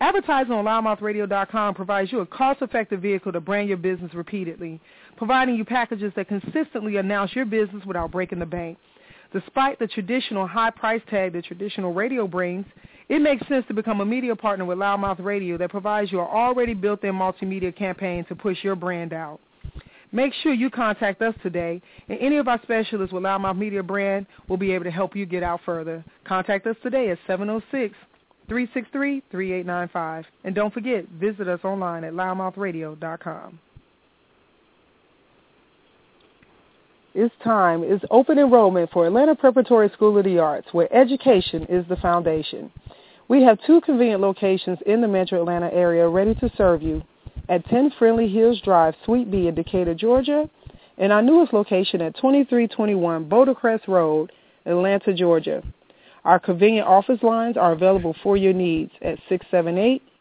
Advertising 0.03 0.51
on 0.51 0.65
louddmouthradio.com 0.65 1.77
provides 1.77 2.11
you 2.11 2.19
a 2.19 2.27
cost-effective 2.27 3.01
vehicle 3.01 3.31
to 3.31 3.39
brand 3.39 3.69
your 3.69 3.77
business 3.77 4.13
repeatedly, 4.15 4.81
providing 5.17 5.55
you 5.55 5.65
packages 5.65 6.13
that 6.17 6.27
consistently 6.27 6.97
announce 6.97 7.37
your 7.37 7.45
business 7.45 7.85
without 7.87 8.11
breaking 8.11 8.41
the 8.41 8.47
bank. 8.47 8.79
Despite 9.33 9.79
the 9.79 9.87
traditional 9.87 10.45
high 10.45 10.71
price 10.71 11.03
tag 11.09 11.35
that 11.35 11.45
traditional 11.45 11.95
radio 11.95 12.27
brings, 12.27 12.67
it 13.09 13.21
makes 13.21 13.47
sense 13.47 13.65
to 13.69 13.75
become 13.75 14.01
a 14.01 14.05
media 14.05 14.35
partner 14.35 14.65
with 14.65 14.77
LouddMouth 14.77 15.25
Radio 15.25 15.57
that 15.59 15.71
provides 15.71 16.11
you 16.11 16.19
an 16.19 16.27
already 16.27 16.75
built-in 16.75 17.15
multimedia 17.15 17.75
campaign 17.75 18.25
to 18.25 18.35
push 18.35 18.59
your 18.65 18.75
brand 18.75 19.13
out. 19.13 19.39
Make 20.11 20.35
sure 20.43 20.53
you 20.53 20.69
contact 20.69 21.23
us 21.23 21.37
today, 21.45 21.81
and 22.09 22.19
any 22.19 22.39
of 22.39 22.49
our 22.49 22.61
specialists 22.65 23.13
with 23.13 23.23
LouddMouth 23.23 23.57
Media 23.57 23.85
Brand 23.85 24.27
will 24.49 24.57
be 24.57 24.73
able 24.73 24.85
to 24.85 24.91
help 24.91 25.15
you 25.15 25.27
get 25.27 25.45
out 25.45 25.61
further. 25.65 26.05
Contact 26.25 26.67
us 26.67 26.77
today 26.83 27.11
at 27.11 27.19
oh 27.31 27.63
363-3895. 28.49 30.25
And 30.45 30.55
don't 30.55 30.73
forget, 30.73 31.09
visit 31.09 31.49
us 31.49 31.61
online 31.65 32.05
at 32.05 32.13
louddmouthradio.com. 32.13 33.59
It's 37.15 37.35
time. 37.45 37.83
It's 37.85 38.05
open 38.11 38.39
enrollment 38.39 38.91
for 38.91 39.07
Atlanta 39.07 39.35
Preparatory 39.35 39.91
School 39.91 40.17
of 40.17 40.25
the 40.25 40.39
Arts, 40.39 40.69
where 40.73 40.93
education 40.95 41.67
is 41.69 41.85
the 41.89 41.97
foundation. 41.97 42.71
We 43.29 43.43
have 43.43 43.59
two 43.67 43.83
convenient 43.83 44.23
locations 44.23 44.79
in 44.87 45.01
the 45.01 45.09
metro 45.09 45.41
Atlanta 45.41 45.71
area 45.73 46.09
ready 46.09 46.35
to 46.37 46.51
serve 46.57 46.83
you 46.83 47.03
at 47.49 47.67
10 47.67 47.93
Friendly 47.99 48.29
Hills 48.29 48.61
Drive, 48.65 48.95
Suite 49.05 49.31
B 49.31 49.47
in 49.49 49.55
Decatur, 49.55 49.95
Georgia, 49.95 50.49
and 50.99 51.13
our 51.13 51.23
newest 51.23 51.53
location 51.53 52.01
at 52.01 52.17
2321 52.17 53.29
Bouldercrest 53.29 53.89
Road, 53.89 54.33
Atlanta, 54.65 55.13
Georgia. 55.13 55.63
Our 56.25 56.39
convenient 56.39 56.87
office 56.87 57.21
lines 57.23 57.57
are 57.57 57.73
available 57.73 58.15
for 58.23 58.37
your 58.37 58.53
needs 58.53 58.93
at 59.03 59.19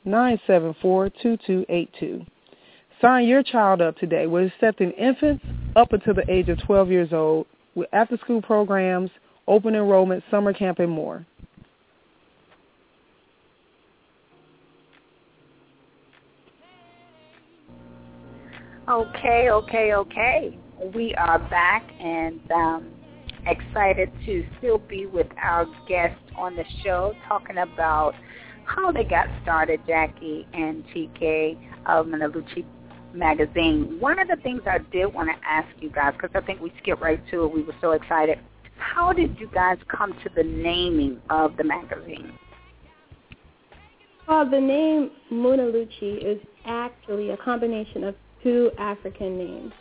678-974-2282. 0.08 2.26
Sign 3.00 3.28
your 3.28 3.44
child 3.44 3.82
up 3.82 3.98
today. 3.98 4.26
We're 4.28 4.48
accepting 4.48 4.92
infants 4.92 5.46
up 5.76 5.94
until 5.94 6.16
the 6.16 6.30
age 6.30 6.50
of 6.50 6.60
12 6.66 6.90
years 6.90 7.14
old 7.14 7.46
with 7.76 7.88
after-school 7.94 8.42
programs, 8.42 9.12
open 9.48 9.76
enrollment, 9.76 10.24
summer 10.32 10.54
camp, 10.54 10.80
and 10.80 10.92
more. 10.92 11.26
Okay, 18.90 19.52
okay, 19.52 19.94
okay. 19.94 20.58
We 20.94 21.14
are 21.16 21.40
back 21.40 21.90
and 22.00 22.42
um, 22.52 22.92
excited 23.46 24.12
to 24.26 24.46
still 24.58 24.78
be 24.78 25.06
with 25.06 25.28
our 25.42 25.66
guest 25.88 26.20
on 26.38 26.56
the 26.56 26.64
show 26.84 27.14
talking 27.28 27.58
about 27.58 28.14
how 28.66 28.92
they 28.92 29.04
got 29.04 29.28
started, 29.44 29.80
Jackie 29.88 30.48
and 30.54 30.84
Chike 30.88 31.58
of 31.86 32.06
Munaluchi 32.06 32.66
magazine. 33.14 33.98
One 34.00 34.20
of 34.20 34.28
the 34.28 34.38
things 34.38 34.62
I 34.66 34.80
did 34.92 35.08
want 35.08 35.30
to 35.30 35.48
ask 35.48 35.68
you 35.80 35.90
guys, 35.90 36.14
because 36.14 36.32
I 36.36 36.46
think 36.46 36.62
we 36.62 36.72
skipped 36.82 37.02
right 37.02 37.22
to 37.32 37.46
it, 37.46 37.54
we 37.54 37.64
were 37.64 37.76
so 37.82 37.92
excited. 37.92 38.40
How 38.78 39.14
did 39.14 39.40
you 39.40 39.50
guys 39.54 39.78
come 39.88 40.14
to 40.24 40.30
the 40.36 40.44
naming 40.44 41.20
of 41.30 41.58
the 41.58 41.64
magazine? 41.64 42.34
Well, 44.28 44.50
the 44.50 44.62
name 44.62 45.12
Munaluchi 45.32 46.24
is 46.24 46.40
actually 46.66 47.32
a 47.32 47.38
combination 47.38 48.04
of 48.04 48.16
two 48.44 48.72
African 48.78 49.38
names, 49.38 49.74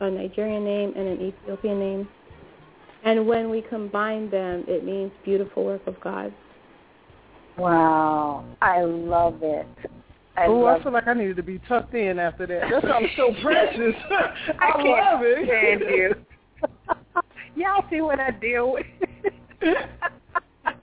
a 0.00 0.10
Nigerian 0.10 0.64
name 0.64 0.92
and 0.96 1.08
an 1.08 1.20
Ethiopian 1.20 1.78
name. 1.78 2.08
And 3.04 3.26
when 3.26 3.48
we 3.50 3.62
combine 3.62 4.30
them, 4.30 4.64
it 4.68 4.84
means 4.84 5.10
beautiful 5.24 5.64
work 5.64 5.86
of 5.86 5.98
God. 6.00 6.32
Wow, 7.58 8.44
I 8.62 8.82
love 8.82 9.38
it. 9.42 9.66
I 10.36 10.46
oh, 10.46 10.52
love 10.60 10.80
I 10.80 10.82
feel 10.84 10.92
like 10.92 11.06
I 11.08 11.14
needed 11.14 11.36
to 11.36 11.42
be 11.42 11.58
tucked 11.68 11.94
in 11.94 12.18
after 12.18 12.46
that. 12.46 12.70
That 12.70 12.82
sounds 12.82 13.08
so 13.16 13.34
precious. 13.42 13.94
I, 14.60 14.68
I 14.68 14.72
can't 14.72 14.88
love 14.88 15.20
it. 15.22 15.46
stand 15.46 15.80
you. 15.90 16.14
Y'all 17.62 17.84
see 17.90 18.00
what 18.00 18.20
I 18.20 18.30
deal 18.30 18.72
with? 18.72 18.86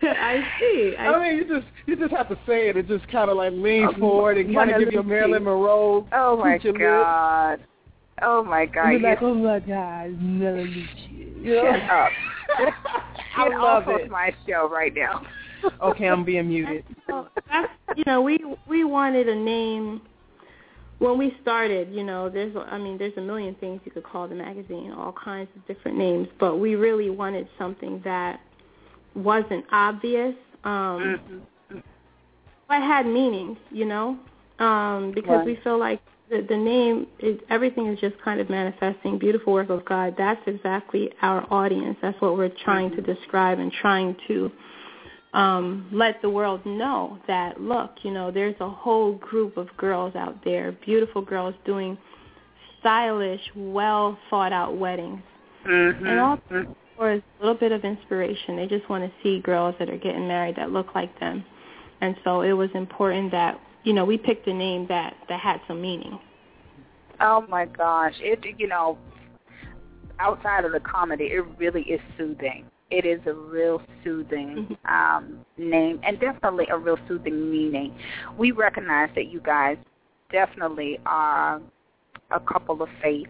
I 0.02 0.44
see. 0.60 0.96
I, 1.00 1.08
I 1.08 1.20
mean, 1.28 1.38
you 1.38 1.48
just 1.48 1.68
you 1.86 1.96
just 1.96 2.12
have 2.12 2.30
to 2.30 2.38
say 2.46 2.70
it 2.70 2.78
and 2.78 2.88
just 2.88 3.08
kind 3.10 3.30
of 3.30 3.38
like 3.38 3.54
lean 3.54 3.88
Oh, 3.96 4.00
forward 4.00 4.38
and 4.38 4.54
kind 4.54 4.72
of 4.72 4.80
give 4.80 4.92
you 4.94 5.00
a 5.00 5.04
Marilyn 5.04 5.44
Monroe. 5.44 6.08
oh 6.12 6.38
my 6.38 6.58
Put 6.58 6.66
lips. 6.66 6.80
God. 6.80 7.60
Oh 8.22 8.44
my 8.44 8.66
God. 8.66 8.90
You're 8.90 9.00
like, 9.02 9.22
oh 9.22 9.34
my 9.34 9.60
God, 9.60 10.20
Munaluchi. 10.20 11.17
You 11.42 11.62
Shut 11.62 11.90
up. 11.90 12.10
I 13.38 13.50
Get 13.50 13.58
love 13.60 13.88
off 13.88 14.00
it. 14.02 14.10
my 14.12 14.34
show 14.48 14.70
right 14.72 14.94
now. 14.96 15.22
Okay, 15.82 16.08
I'm 16.08 16.24
being 16.24 16.48
muted. 16.48 16.84
well, 17.08 17.30
you 17.96 18.04
know, 18.06 18.22
we 18.22 18.40
we 18.68 18.84
wanted 18.84 19.28
a 19.28 19.36
name 19.36 20.02
when 21.00 21.18
we 21.18 21.36
started. 21.42 21.92
You 21.92 22.04
know, 22.04 22.30
there's 22.30 22.56
I 22.70 22.78
mean, 22.78 22.98
there's 22.98 23.16
a 23.18 23.22
million 23.22 23.56
things 23.56 23.82
you 23.86 23.92
could 23.92 24.04
call 24.04 24.28
the 24.28 24.36
magazine, 24.36 24.92
all 24.92 25.14
kinds 25.14 25.50
of 25.56 25.66
different 25.68 25.98
names, 25.98 26.28
but 26.40 26.58
we 26.58 26.76
really 26.76 27.10
wanted 27.10 27.48
something 27.58 28.02
that 28.04 28.40
wasn't 29.16 29.66
obvious, 29.72 30.36
um, 30.64 31.20
Mhm. 31.72 31.82
but 32.68 32.82
had 32.82 33.06
meaning. 33.06 33.58
You 33.72 33.86
know, 33.86 34.18
um, 34.60 35.12
because 35.12 35.38
Right. 35.38 35.46
we 35.46 35.56
feel 35.64 35.78
like 35.78 36.02
the, 36.30 36.46
the 36.48 36.58
name 36.58 37.08
is 37.20 37.40
everything 37.50 37.88
is 37.88 38.00
just 38.00 38.16
kind 38.24 38.40
of 38.40 38.50
manifesting 38.50 39.18
beautiful 39.18 39.54
work 39.54 39.70
of 39.70 39.86
God. 39.86 40.16
That's 40.18 40.42
exactly 40.46 41.10
our 41.22 41.46
audience. 41.52 41.98
That's 42.02 42.20
what 42.22 42.38
we're 42.38 42.52
trying 42.64 42.92
to 42.96 43.02
describe 43.02 43.60
and 43.60 43.72
trying 43.72 44.16
to 44.28 44.52
um, 45.34 45.90
let 45.92 46.22
the 46.22 46.30
world 46.30 46.66
know 46.66 47.20
that 47.28 47.62
look, 47.62 47.92
you 48.04 48.12
know, 48.12 48.32
there's 48.32 48.56
a 48.60 48.70
whole 48.70 49.14
group 49.16 49.58
of 49.58 49.68
girls 49.78 50.16
out 50.16 50.44
there, 50.44 50.72
beautiful 50.86 51.22
girls 51.22 51.56
doing 51.66 51.98
stylish, 52.80 53.42
well 53.56 54.18
thought 54.30 54.54
out 54.54 54.78
weddings. 54.78 55.22
Mhm. 55.66 56.08
And 56.08 56.20
all 56.20 56.40
for 56.98 57.14
a 57.14 57.24
little 57.40 57.56
bit 57.56 57.72
of 57.72 57.86
inspiration. 57.86 58.56
They 58.56 58.68
just 58.68 58.90
want 58.90 59.04
to 59.04 59.12
see 59.22 59.40
girls 59.40 59.76
that 59.80 59.90
are 59.90 59.98
getting 59.98 60.28
married 60.28 60.56
that 60.56 60.72
look 60.72 60.96
like 60.96 61.18
them. 61.20 61.46
And 62.02 62.16
so 62.24 62.42
it 62.42 62.54
was 62.54 62.70
important 62.74 63.32
that, 63.32 63.60
you 63.88 63.94
know, 63.94 64.04
we 64.04 64.18
picked 64.18 64.46
a 64.48 64.54
name 64.54 64.86
that 64.90 65.16
that 65.30 65.40
had 65.40 65.62
some 65.66 65.82
meaning. 65.82 66.20
Oh 67.22 67.46
my 67.48 67.66
gosh. 67.66 68.16
It 68.20 68.44
you 68.58 68.68
know 68.68 68.98
outside 70.20 70.66
of 70.66 70.74
the 70.74 70.82
comedy, 70.82 71.26
it 71.26 71.46
really 71.58 71.84
is 71.84 72.02
soothing. 72.18 72.66
It 72.92 73.06
is 73.06 73.22
a 73.26 73.34
real 73.34 73.82
soothing 74.04 74.76
um 74.90 75.46
name 75.58 76.02
and 76.04 76.20
definitely 76.20 76.68
a 76.70 76.78
real 76.78 76.98
soothing 77.08 77.50
meaning. 77.50 77.96
We 78.38 78.52
recognize 78.52 79.10
that 79.16 79.32
you 79.32 79.40
guys 79.40 79.78
definitely 80.34 81.00
are 81.06 81.62
a 82.32 82.40
couple 82.42 82.82
of 82.82 82.90
faith 83.02 83.30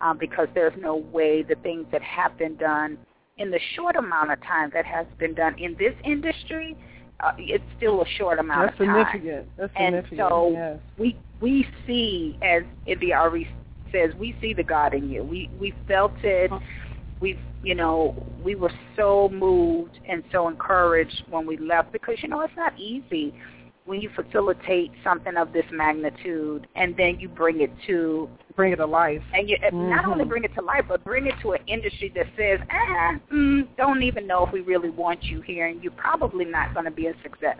um, 0.00 0.18
because 0.18 0.48
there's 0.52 0.74
no 0.80 0.96
way 0.96 1.44
the 1.44 1.54
things 1.62 1.86
that 1.92 2.02
have 2.02 2.36
been 2.36 2.56
done 2.56 2.98
in 3.38 3.52
the 3.52 3.60
short 3.76 3.94
amount 3.94 4.32
of 4.32 4.42
time 4.42 4.68
that 4.74 4.84
has 4.84 5.06
been 5.20 5.32
done 5.32 5.56
in 5.60 5.76
this 5.78 5.94
industry, 6.04 6.76
uh, 7.22 7.32
it's 7.38 7.64
still 7.76 8.02
a 8.02 8.06
short 8.18 8.38
amount 8.38 8.68
That's 8.70 8.80
of 8.80 8.86
time. 8.86 9.06
significant. 9.12 9.48
That's 9.56 9.72
And 9.76 9.94
significant. 9.96 10.28
so 10.30 10.50
yes. 10.52 10.78
we 10.98 11.16
we 11.40 11.66
see, 11.86 12.38
as 12.42 12.62
India 12.86 13.16
Arie 13.16 13.48
says, 13.92 14.10
we 14.18 14.36
see 14.40 14.54
the 14.54 14.62
God 14.62 14.94
in 14.94 15.08
you. 15.10 15.22
We 15.24 15.50
we 15.60 15.74
felt 15.86 16.12
it. 16.22 16.50
We 17.20 17.38
you 17.62 17.74
know 17.74 18.14
we 18.44 18.54
were 18.54 18.72
so 18.96 19.28
moved 19.32 19.98
and 20.08 20.22
so 20.32 20.48
encouraged 20.48 21.22
when 21.30 21.46
we 21.46 21.56
left 21.56 21.92
because 21.92 22.16
you 22.22 22.28
know 22.28 22.40
it's 22.40 22.56
not 22.56 22.78
easy 22.78 23.32
when 23.84 24.00
you 24.00 24.08
facilitate 24.14 24.92
something 25.02 25.36
of 25.36 25.52
this 25.52 25.64
magnitude 25.72 26.66
and 26.76 26.96
then 26.96 27.18
you 27.18 27.28
bring 27.28 27.60
it 27.60 27.70
to 27.86 28.28
Bring 28.54 28.72
it 28.72 28.76
to 28.76 28.86
life. 28.86 29.22
and 29.34 29.48
you 29.48 29.56
not 29.72 30.04
only 30.04 30.24
Mhm. 30.24 30.28
bring 30.28 30.44
it 30.44 30.54
to 30.54 30.62
life, 30.62 30.84
but 30.88 31.02
bring 31.04 31.26
it 31.26 31.34
to 31.40 31.52
an 31.52 31.60
industry 31.66 32.08
that 32.10 32.26
says, 32.36 32.60
ah, 32.70 33.16
mm, 33.30 33.66
don't 33.76 34.02
even 34.02 34.26
know 34.26 34.44
if 34.46 34.52
we 34.52 34.60
really 34.60 34.90
want 34.90 35.24
you 35.24 35.40
here, 35.40 35.66
and 35.66 35.82
you're 35.82 35.92
probably 35.92 36.44
not 36.44 36.72
going 36.74 36.84
to 36.84 36.90
be 36.92 37.08
a 37.08 37.14
success. 37.22 37.58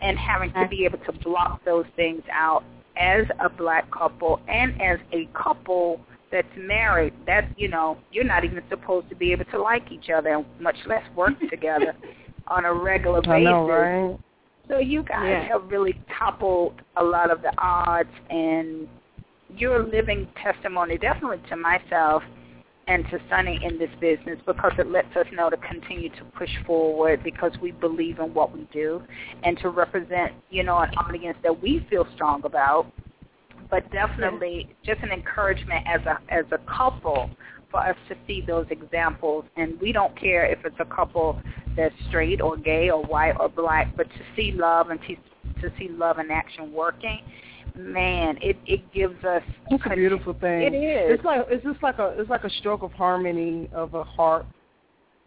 And 0.00 0.18
having 0.18 0.50
to 0.52 0.66
be 0.68 0.84
able 0.84 0.98
to 0.98 1.12
block 1.12 1.62
those 1.64 1.86
things 1.94 2.22
out 2.32 2.64
as 2.96 3.26
a 3.38 3.48
black 3.48 3.88
couple 3.90 4.40
and 4.48 4.80
as 4.82 4.98
a 5.12 5.26
couple 5.26 6.00
that's 6.30 6.56
married, 6.56 7.12
that 7.26 7.46
you 7.58 7.68
know, 7.68 7.98
you're 8.10 8.24
not 8.24 8.44
even 8.44 8.62
supposed 8.68 9.08
to 9.10 9.14
be 9.14 9.30
able 9.32 9.44
to 9.46 9.60
like 9.60 9.92
each 9.92 10.10
other, 10.10 10.44
much 10.58 10.76
less 10.86 11.04
work 11.14 11.34
together 11.50 11.94
on 12.48 12.64
a 12.64 12.72
regular 12.72 13.20
basis. 13.20 13.44
Know, 13.44 13.68
right? 13.68 14.18
So 14.70 14.78
you 14.78 15.02
guys 15.02 15.24
Yeah. 15.26 15.42
have 15.48 15.68
really 15.70 15.94
toppled 16.16 16.80
a 16.96 17.02
lot 17.02 17.30
of 17.30 17.42
the 17.42 17.52
odds, 17.58 18.08
and 18.30 18.88
you're 19.56 19.82
a 19.82 19.84
living 19.84 20.28
testimony, 20.36 20.96
definitely 20.96 21.40
to 21.48 21.56
myself 21.56 22.22
and 22.86 23.04
to 23.08 23.20
Sunny 23.28 23.58
in 23.64 23.78
this 23.78 23.90
business, 24.00 24.40
because 24.46 24.72
it 24.78 24.86
lets 24.86 25.14
us 25.16 25.26
know 25.32 25.50
to 25.50 25.56
continue 25.56 26.08
to 26.10 26.24
push 26.36 26.50
forward 26.66 27.22
because 27.24 27.52
we 27.60 27.72
believe 27.72 28.20
in 28.20 28.32
what 28.32 28.52
we 28.52 28.64
do, 28.72 29.02
and 29.42 29.58
to 29.58 29.70
represent, 29.70 30.32
you 30.50 30.62
know, 30.62 30.78
an 30.78 30.90
audience 30.96 31.36
that 31.42 31.60
we 31.60 31.80
feel 31.90 32.06
strong 32.14 32.44
about. 32.44 32.86
But 33.70 33.90
definitely, 33.90 34.68
just 34.84 35.02
an 35.02 35.10
encouragement 35.10 35.84
as 35.86 36.00
a 36.06 36.18
as 36.32 36.44
a 36.52 36.58
couple 36.58 37.28
for 37.70 37.80
us 37.80 37.96
to 38.08 38.16
see 38.26 38.42
those 38.46 38.66
examples, 38.70 39.44
and 39.56 39.80
we 39.80 39.92
don't 39.92 40.18
care 40.18 40.44
if 40.44 40.64
it's 40.64 40.76
a 40.80 40.84
couple 40.84 41.40
that's 41.76 41.94
straight 42.08 42.40
or 42.40 42.56
gay 42.56 42.90
or 42.90 43.02
white 43.02 43.34
or 43.38 43.48
black, 43.48 43.96
but 43.96 44.08
to 44.10 44.20
see 44.36 44.52
love 44.52 44.90
and 44.90 45.00
to, 45.02 45.14
to 45.62 45.74
see 45.78 45.88
love 45.88 46.18
in 46.18 46.30
action 46.30 46.72
working, 46.72 47.20
man, 47.76 48.38
it 48.42 48.56
it 48.66 48.80
gives 48.92 49.24
us. 49.24 49.42
It's 49.70 49.82
a 49.86 49.94
beautiful 49.94 50.34
thing. 50.34 50.62
It 50.62 50.76
is. 50.76 51.14
It's 51.14 51.24
like 51.24 51.46
it's 51.48 51.64
just 51.64 51.82
like 51.82 51.98
a 51.98 52.14
it's 52.18 52.30
like 52.30 52.44
a 52.44 52.50
stroke 52.50 52.82
of 52.82 52.92
harmony 52.92 53.68
of 53.72 53.94
a 53.94 54.04
harp, 54.04 54.46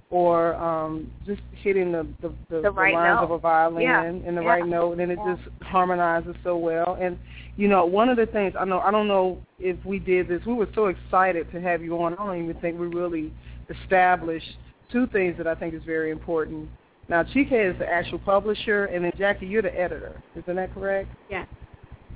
or 0.10 0.54
um 0.56 1.12
just 1.26 1.42
hitting 1.54 1.92
the 1.92 2.06
the, 2.22 2.34
the, 2.50 2.62
The 2.62 2.72
right 2.72 2.94
lines 2.94 3.18
note. 3.18 3.24
of 3.24 3.32
a 3.32 3.38
violin 3.40 3.84
Yeah. 3.84 4.04
in 4.04 4.36
the 4.36 4.42
Yeah. 4.42 4.48
right 4.48 4.66
note, 4.68 5.00
and 5.00 5.12
it 5.12 5.20
Yeah. 5.24 5.36
just 5.36 5.50
harmonizes 5.64 6.36
so 6.44 6.58
well. 6.58 6.98
And 7.00 7.18
you 7.56 7.68
know, 7.68 7.86
one 7.86 8.10
of 8.10 8.18
the 8.18 8.26
things 8.26 8.54
I 8.60 8.66
know 8.66 8.80
I 8.80 8.92
don't 8.92 9.08
know 9.08 9.40
if 9.60 9.78
we 9.86 10.00
did 10.00 10.28
this. 10.28 10.46
We 10.46 10.54
were 10.54 10.68
so 10.76 10.88
excited 10.88 11.52
to 11.52 11.62
have 11.62 11.82
you 11.82 12.02
on. 12.04 12.14
I 12.14 12.26
don't 12.26 12.44
even 12.44 12.56
think 12.62 12.80
we 12.80 12.88
really 12.88 13.32
established 13.70 14.58
two 14.92 15.08
things 15.08 15.38
that 15.38 15.48
I 15.48 15.56
think 15.56 15.74
is 15.74 15.84
very 15.84 16.12
important. 16.12 16.70
Now, 17.10 17.24
Chike 17.24 17.52
is 17.52 17.78
the 17.80 17.88
actual 17.88 18.20
publisher, 18.20 18.86
and 18.86 19.04
then 19.04 19.12
Jackie, 19.18 19.46
you're 19.46 19.62
the 19.62 19.78
editor. 19.78 20.22
Isn't 20.36 20.56
that 20.56 20.74
correct? 20.74 21.10
Yeah. 21.30 21.46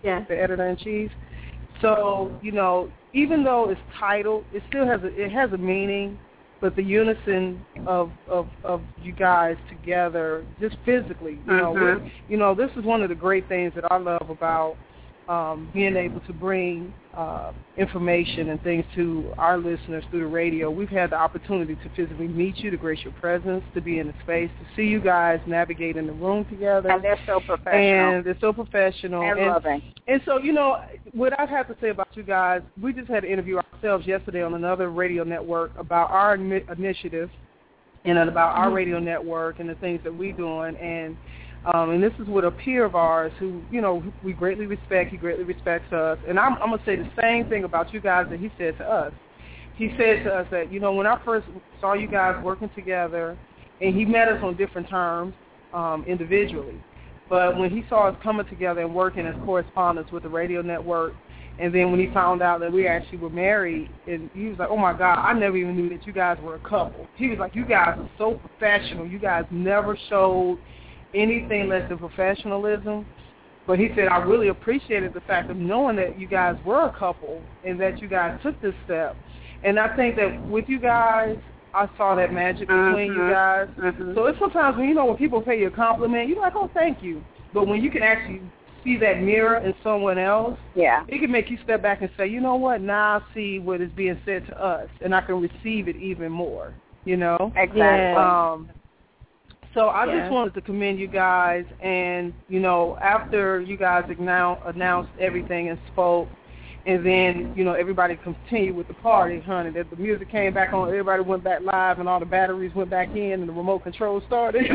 Yeah. 0.04 0.24
The 0.28 0.40
editor 0.40 0.66
in 0.68 0.78
chief. 0.78 1.12
So 1.82 2.32
you 2.42 2.52
know, 2.52 2.90
even 3.14 3.44
though 3.44 3.70
it's 3.70 3.82
titled, 4.00 4.46
it 4.54 4.64
still 4.70 4.86
has 4.86 5.02
a, 5.04 5.08
it 5.08 5.32
has 5.32 5.52
a 5.54 5.58
meaning. 5.58 6.18
But 6.60 6.76
the 6.76 6.84
unison 6.84 7.64
of 7.86 8.12
of 8.30 8.48
of 8.64 8.82
you 9.02 9.14
guys 9.14 9.58
together, 9.70 10.44
just 10.60 10.76
physically, 10.86 11.38
you 11.46 11.54
know, 11.56 11.74
Mhm. 11.74 12.04
we- 12.04 12.12
you 12.30 12.38
know, 12.38 12.54
this 12.56 12.72
is 12.76 12.84
one 12.84 13.04
of 13.04 13.10
the 13.10 13.16
great 13.16 13.46
things 13.48 13.74
that 13.76 13.92
I 13.92 13.98
love 13.98 14.30
about 14.30 14.76
um, 15.28 15.70
being 15.74 15.96
able 15.96 16.22
to 16.22 16.34
bring 16.34 16.94
uh, 17.16 17.52
information 17.78 18.50
and 18.50 18.62
things 18.64 18.86
to 18.96 19.34
our 19.38 19.58
listeners 19.58 20.04
through 20.10 20.22
the 20.22 20.28
radio. 20.28 20.70
We've 20.70 20.88
had 20.90 21.10
the 21.10 21.16
opportunity 21.16 21.76
to 21.76 21.90
physically 21.96 22.28
meet 22.28 22.58
you, 22.58 22.70
to 22.72 22.78
grace 22.78 23.00
your 23.04 23.14
presence, 23.14 23.64
to 23.74 23.82
be 23.82 24.00
in 24.00 24.08
the 24.08 24.14
space, 24.24 24.50
to 24.60 24.76
see 24.76 24.88
you 24.88 25.02
guys 25.02 25.40
navigate 25.48 25.98
in 25.98 26.08
the 26.08 26.14
room 26.14 26.46
together. 26.46 26.90
And 26.90 27.04
they're 27.04 27.20
so 27.26 27.40
professional 27.40 27.76
And 28.16 28.26
they're 28.26 28.38
so 28.40 28.54
professional. 28.54 29.22
and 29.24 29.40
and 29.40 29.48
loving. 29.50 29.82
and 30.08 30.22
so, 30.26 30.38
you 30.40 30.54
know, 30.54 30.82
what 31.14 31.38
I 31.40 31.46
have 31.46 31.68
to 31.68 31.76
say 31.82 31.90
about 31.90 32.10
you 32.16 32.24
guys, 32.24 32.62
we 32.82 32.94
just 32.94 33.10
had 33.10 33.24
an 33.24 33.32
interview 33.32 33.60
ourselves 33.74 34.06
yesterday 34.08 34.44
on 34.44 34.54
another 34.54 34.92
radio 34.92 35.24
network 35.24 35.72
about 35.78 36.12
our 36.12 36.36
initiative 36.36 37.30
and 38.06 38.18
about 38.18 38.56
our 38.56 38.72
radio 38.72 39.00
network 39.00 39.60
and 39.60 39.68
the 39.68 39.76
things 39.76 40.00
that 40.04 40.16
we're 40.16 40.34
doing. 40.34 40.76
And 40.78 41.18
um, 41.74 41.90
and 41.90 42.02
this 42.02 42.14
is 42.20 42.28
with 42.28 42.46
a 42.46 42.52
peer 42.52 42.86
of 42.86 42.96
ours 42.96 43.32
who, 43.40 43.62
you 43.70 43.82
know, 43.82 44.02
we 44.24 44.32
greatly 44.32 44.66
respect. 44.66 45.12
He 45.12 45.18
greatly 45.18 45.44
respects 45.44 45.92
us. 45.92 46.18
And 46.28 46.40
I'm, 46.40 46.54
I'm 46.62 46.70
going 46.70 46.80
to 46.80 46.86
say 46.86 46.96
the 46.96 47.10
same 47.22 47.50
thing 47.50 47.66
about 47.66 47.94
you 47.94 48.00
guys 48.00 48.28
that 48.30 48.40
he 48.40 48.50
said 48.58 48.78
to 48.78 48.86
us. 48.86 49.14
He 49.76 49.90
said 49.98 50.24
to 50.24 50.34
us 50.34 50.48
that, 50.50 50.72
you 50.72 50.80
know, 50.80 50.94
when 50.94 51.06
I 51.06 51.22
first 51.26 51.46
saw 51.82 51.94
you 51.94 52.08
guys 52.08 52.42
working 52.42 52.70
together, 52.74 53.38
and 53.82 53.94
he 53.94 54.06
met 54.06 54.30
us 54.30 54.42
on 54.42 54.56
different 54.56 54.90
terms 54.90 55.34
um, 55.74 56.06
individually. 56.08 56.82
But 57.30 57.58
when 57.58 57.70
he 57.70 57.84
saw 57.90 58.08
us 58.08 58.16
coming 58.24 58.48
together 58.48 58.82
and 58.82 58.96
working 58.96 59.26
as 59.26 59.36
correspondents 59.44 60.12
with 60.12 60.24
the 60.24 60.30
radio 60.30 60.62
network, 60.62 61.14
and 61.60 61.76
then 61.76 61.92
when 61.92 62.00
he 62.00 62.12
found 62.14 62.42
out 62.42 62.62
that 62.62 62.72
we 62.72 62.88
actually 62.88 63.18
were 63.18 63.30
married, 63.30 63.90
and 64.08 64.30
he 64.34 64.46
was 64.46 64.58
like, 64.58 64.70
"Oh 64.70 64.78
my 64.78 64.94
God, 64.94 65.20
I 65.20 65.34
never 65.34 65.58
even 65.58 65.76
knew 65.76 65.90
that 65.90 66.08
you 66.08 66.14
guys 66.14 66.38
were 66.42 66.56
a 66.56 66.60
couple." 66.60 67.08
He 67.16 67.28
was 67.28 67.40
like, 67.40 67.56
"You 67.56 67.66
guys 67.66 67.98
are 67.98 68.10
so 68.18 68.36
professional. 68.36 69.06
You 69.08 69.20
guys 69.20 69.44
never 69.52 69.98
showed 70.08 70.60
anything 71.14 71.68
less 71.70 71.88
than 71.90 71.98
professionalism." 71.98 73.06
But 73.66 73.80
he 73.80 73.90
said, 73.96 74.08
"I 74.08 74.18
really 74.20 74.48
appreciated 74.48 75.14
the 75.14 75.22
fact 75.22 75.50
of 75.50 75.58
knowing 75.58 75.96
that 75.98 76.18
you 76.20 76.28
guys 76.28 76.56
were 76.64 76.86
a 76.86 76.94
couple 76.94 77.42
and 77.64 77.80
that 77.80 78.02
you 78.02 78.08
guys 78.08 78.40
took 78.42 78.60
this 78.62 78.76
step." 78.86 79.16
And 79.64 79.80
I 79.80 79.96
think 79.96 80.16
that 80.16 80.42
with 80.48 80.70
you 80.70 80.80
guys, 80.80 81.38
I 81.74 81.88
saw 81.98 82.16
that 82.16 82.34
magic 82.34 82.68
between 82.68 83.14
you 83.14 83.20
Mhm. 83.20 83.32
guys. 83.32 83.68
Mhm. 83.78 84.16
So 84.16 84.26
it's 84.26 84.40
sometimes 84.40 84.78
when 84.78 84.88
you 84.88 84.96
know 84.96 85.06
when 85.06 85.18
people 85.18 85.42
pay 85.42 85.60
you 85.60 85.68
a 85.68 85.72
compliment, 85.72 86.30
you're 86.30 86.40
like, 86.40 86.56
oh, 86.56 86.68
thank 86.74 87.04
you. 87.04 87.24
But 87.54 87.68
when 87.68 87.82
you 87.84 87.90
can 87.92 88.04
actually 88.04 88.42
see 88.84 88.98
that 88.98 89.22
mirror 89.22 89.58
in 89.58 89.74
someone 89.84 90.18
else, 90.18 90.58
Yeah. 90.76 91.04
it 91.08 91.20
can 91.20 91.32
make 91.32 91.52
you 91.52 91.58
step 91.58 91.82
back 91.82 92.02
and 92.02 92.10
say, 92.18 92.28
you 92.28 92.40
know 92.40 92.56
what? 92.56 92.82
Now 92.82 93.18
I 93.18 93.34
see 93.34 93.60
what 93.60 93.82
is 93.82 93.92
being 93.92 94.18
said 94.26 94.46
to 94.48 94.64
us, 94.64 94.90
and 95.02 95.14
I 95.14 95.22
can 95.22 95.42
receive 95.42 95.88
it 95.88 95.98
even 95.98 96.32
more. 96.32 96.74
You 97.04 97.18
know. 97.18 97.52
Exactly. 97.56 98.24
Um, 98.24 98.70
so 99.78 99.90
I 99.90 100.06
Yeah. 100.06 100.22
just 100.22 100.32
wanted 100.32 100.56
to 100.56 100.62
commend 100.62 100.98
you 101.00 101.08
guys, 101.08 101.64
and 101.82 102.34
you 102.50 102.60
know, 102.60 102.98
after 103.00 103.62
you 103.62 103.78
guys 103.78 104.06
annou- 104.06 104.58
announced 104.68 105.12
everything 105.20 105.70
and 105.70 105.78
spoke, 105.94 106.28
and 106.88 107.06
then 107.06 107.54
you 107.56 107.64
know 107.64 107.74
everybody 107.74 108.16
continued 108.24 108.76
with 108.76 108.88
the 108.88 108.96
party, 108.96 109.40
honey. 109.40 109.70
That 109.70 109.92
the 109.92 109.96
music 109.98 110.30
came 110.32 110.52
back 110.54 110.74
on, 110.74 110.88
everybody 110.90 111.22
went 111.22 111.44
back 111.44 111.62
live, 111.62 112.00
and 112.00 112.10
all 112.10 112.20
the 112.20 112.26
batteries 112.26 112.74
went 112.74 112.90
back 112.90 113.10
in, 113.16 113.34
and 113.42 113.48
the 113.48 113.54
remote 113.54 113.84
control 113.84 114.20
started. 114.26 114.66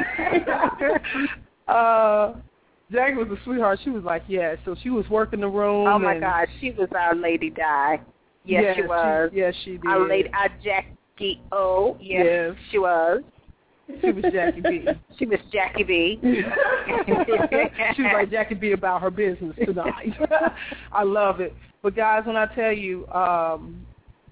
uh, 1.69 2.35
Jackie 2.93 3.15
was 3.17 3.29
a 3.29 3.43
sweetheart. 3.43 3.81
She 3.83 3.91
was 3.91 4.05
like, 4.05 4.23
yeah. 4.29 4.55
So 4.65 4.77
she 4.83 4.91
was 4.91 5.09
working 5.11 5.41
the 5.41 5.49
room. 5.49 5.89
Oh 5.89 5.99
my 5.99 6.19
God, 6.21 6.47
she 6.61 6.71
was 6.71 6.89
our 6.97 7.17
Lady 7.17 7.51
Di. 7.51 8.01
Yes, 8.45 8.63
yeah, 8.63 8.75
she 8.75 8.83
was. 8.83 9.31
yes, 9.33 9.55
she 9.65 9.73
did. 9.73 9.87
Our 9.87 10.07
lady, 10.07 10.29
our 10.33 10.49
Jackie 10.63 11.41
O. 11.53 11.97
Yes, 12.01 12.25
Yes. 12.27 12.55
she 12.71 12.79
was. 12.79 13.23
She 14.01 14.11
was 14.13 14.25
Jackie 14.33 14.61
B. 14.61 14.87
She 15.19 15.27
was 15.27 15.39
Jackie 15.53 15.85
B. 15.85 16.19
she 16.23 18.03
was 18.03 18.11
like 18.13 18.31
Jackie 18.31 18.55
B 18.55 18.73
about 18.73 19.03
her 19.03 19.11
business 19.11 19.55
tonight. 19.65 20.17
I 20.93 21.03
love 21.03 21.41
it. 21.41 21.55
But 21.83 21.95
guys, 21.95 22.23
when 22.27 22.37
I 22.37 22.47
tell 22.47 22.73
you 22.73 23.07
um, 23.09 23.85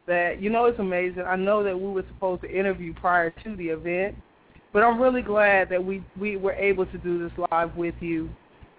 that, 0.07 0.41
you 0.41 0.51
know, 0.51 0.65
it's 0.65 0.79
amazing. 0.79 1.23
I 1.23 1.37
know 1.37 1.63
that 1.63 1.79
we 1.79 1.93
were 1.93 2.05
supposed 2.09 2.43
to 2.43 2.51
interview 2.51 2.95
prior 2.95 3.31
to 3.45 3.57
the 3.57 3.69
event, 3.69 4.17
but 4.73 4.83
I'm 4.83 5.01
really 5.01 5.23
glad 5.23 5.69
that 5.69 5.85
we 5.85 6.03
we 6.19 6.37
were 6.37 6.55
able 6.55 6.87
to 6.87 6.99
do 6.99 7.19
this 7.23 7.47
live 7.51 7.77
with 7.77 7.95
you 8.01 8.31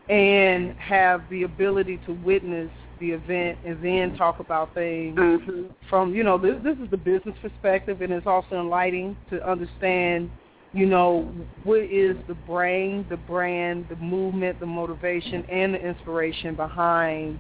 and 0.10 0.76
have 0.78 1.22
the 1.30 1.44
ability 1.44 2.00
to 2.06 2.14
witness 2.14 2.70
the 3.00 3.12
event 3.12 3.58
and 3.66 3.84
then 3.84 4.16
talk 4.18 4.40
about 4.40 4.74
things 4.74 5.18
hmm 5.18 5.64
from 5.90 6.14
you 6.14 6.24
know 6.24 6.38
this 6.38 6.56
this 6.64 6.78
is 6.78 6.90
the 6.92 6.98
business 6.98 7.36
perspective 7.42 8.02
and 8.02 8.14
it's 8.14 8.28
also 8.28 8.60
enlightening 8.60 9.18
to 9.30 9.46
understand 9.50 10.30
you 10.74 10.86
know 10.86 11.34
what 11.64 11.82
is 11.82 12.16
the 12.28 12.34
brain 12.34 13.06
the 13.10 13.18
brand 13.18 13.86
the 13.90 13.96
movement 13.98 14.60
the 14.60 14.66
motivation 14.66 15.44
and 15.50 15.74
the 15.74 15.80
inspiration 15.80 16.56
behind 16.56 17.40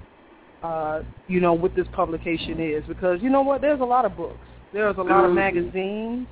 uh 0.63 1.01
you 1.27 1.39
know 1.39 1.53
what 1.53 1.75
this 1.75 1.88
publication 1.93 2.59
is? 2.59 2.84
Because 2.88 3.21
you 3.21 3.29
know 3.29 3.41
what? 3.41 3.61
There's 3.61 3.79
a 3.82 3.86
lot 3.86 4.05
of 4.05 4.15
books. 4.17 4.45
There's 4.73 4.97
a 4.97 5.01
lot 5.01 5.23
of 5.25 5.34
magazines. 5.34 6.27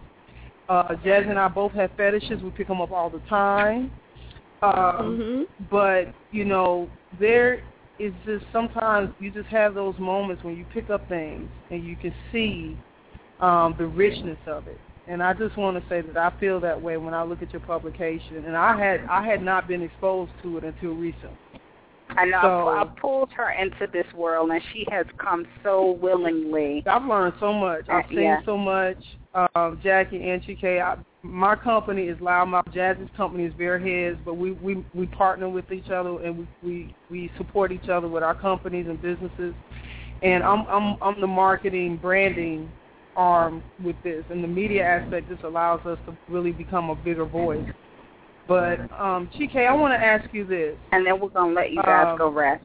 Uh 0.67 0.95
Jazz 1.03 1.25
and 1.27 1.39
I 1.39 1.47
both 1.47 1.71
have 1.73 1.91
fetishes. 1.97 2.41
We 2.43 2.51
pick 2.51 2.67
them 2.67 2.81
up 2.81 2.91
all 2.91 3.09
the 3.09 3.21
time. 3.29 3.91
Um 4.61 4.69
Mhm. 4.71 5.47
but 5.69 6.13
you 6.31 6.45
know 6.45 6.89
there 7.19 7.63
is 7.97 8.13
just 8.25 8.45
sometimes 8.53 9.13
you 9.19 9.29
just 9.29 9.47
have 9.49 9.73
those 9.73 9.97
moments 9.99 10.43
when 10.43 10.55
you 10.55 10.65
pick 10.73 10.89
up 10.89 11.07
things 11.09 11.49
and 11.69 11.83
you 11.83 11.95
can 11.97 12.13
see 12.31 12.77
um, 13.41 13.75
the 13.77 13.85
richness 13.85 14.37
of 14.47 14.67
it. 14.67 14.79
And 15.09 15.23
I 15.23 15.33
just 15.33 15.57
want 15.57 15.75
to 15.81 15.89
say 15.89 16.01
that 16.01 16.15
I 16.17 16.39
feel 16.39 16.59
that 16.59 16.79
way 16.79 16.95
when 16.97 17.15
I 17.15 17.23
look 17.23 17.41
at 17.41 17.51
your 17.51 17.61
publication, 17.61 18.45
and 18.45 18.55
I 18.55 18.77
had 18.77 19.01
I 19.09 19.25
had 19.25 19.41
not 19.41 19.67
been 19.67 19.81
exposed 19.81 20.31
to 20.43 20.57
it 20.57 20.63
until 20.63 20.91
recent. 20.93 21.33
I 22.09 22.25
know. 22.25 22.39
So- 22.43 22.67
I, 22.67 22.81
I 22.83 22.85
pulled 22.85 23.31
her 23.33 23.49
into 23.51 23.87
this 23.91 24.05
world, 24.13 24.51
and 24.51 24.61
she 24.71 24.85
has 24.91 25.07
come 25.17 25.47
so 25.63 25.97
willingly. 26.01 26.83
I've 26.85 27.05
learned 27.05 27.33
so 27.39 27.51
much. 27.51 27.89
I've 27.89 28.05
Uh, 28.05 28.09
seen 28.09 28.19
yeah. 28.19 28.41
so 28.45 28.55
much. 28.55 28.97
Um, 29.33 29.79
Jackie 29.83 30.29
and 30.29 30.43
Chike, 30.43 30.81
I, 30.81 30.95
my 31.23 31.55
company 31.55 32.03
is 32.03 32.17
LouddMouth. 32.19 32.71
Jazzie's 32.73 33.09
company 33.17 33.45
is 33.45 33.53
Bare 33.53 33.79
Heads, 33.79 34.19
but 34.25 34.35
we, 34.35 34.51
we, 34.53 34.83
we 34.93 35.05
partner 35.07 35.49
with 35.49 35.71
each 35.71 35.89
other 35.89 36.19
and 36.23 36.39
we, 36.39 36.47
we, 36.63 36.95
we 37.11 37.31
support 37.37 37.71
each 37.71 37.89
other 37.89 38.07
with 38.07 38.23
our 38.23 38.33
companies 38.35 38.87
and 38.87 39.01
businesses. 39.01 39.53
And 40.21 40.43
I'm 40.43 40.65
I'm 40.67 40.97
I'm 41.01 41.21
the 41.21 41.27
marketing 41.27 41.97
branding 41.97 42.69
arm 43.15 43.63
with 43.83 43.95
this, 44.03 44.23
and 44.29 44.43
the 44.43 44.47
media 44.47 44.83
aspect 44.83 45.29
just 45.29 45.43
allows 45.43 45.85
us 45.85 45.97
to 46.05 46.17
really 46.29 46.51
become 46.51 46.89
a 46.89 46.95
bigger 46.95 47.25
voice. 47.25 47.67
But 48.47 48.79
um, 48.99 49.29
Chike, 49.37 49.67
I 49.67 49.73
want 49.73 49.93
to 49.93 50.03
ask 50.03 50.33
you 50.33 50.45
this. 50.45 50.75
And 50.91 51.05
then 51.05 51.19
we're 51.19 51.29
gonna 51.29 51.53
let 51.53 51.71
you 51.71 51.81
guys 51.83 52.07
Um, 52.11 52.17
go 52.17 52.29
rest. 52.29 52.63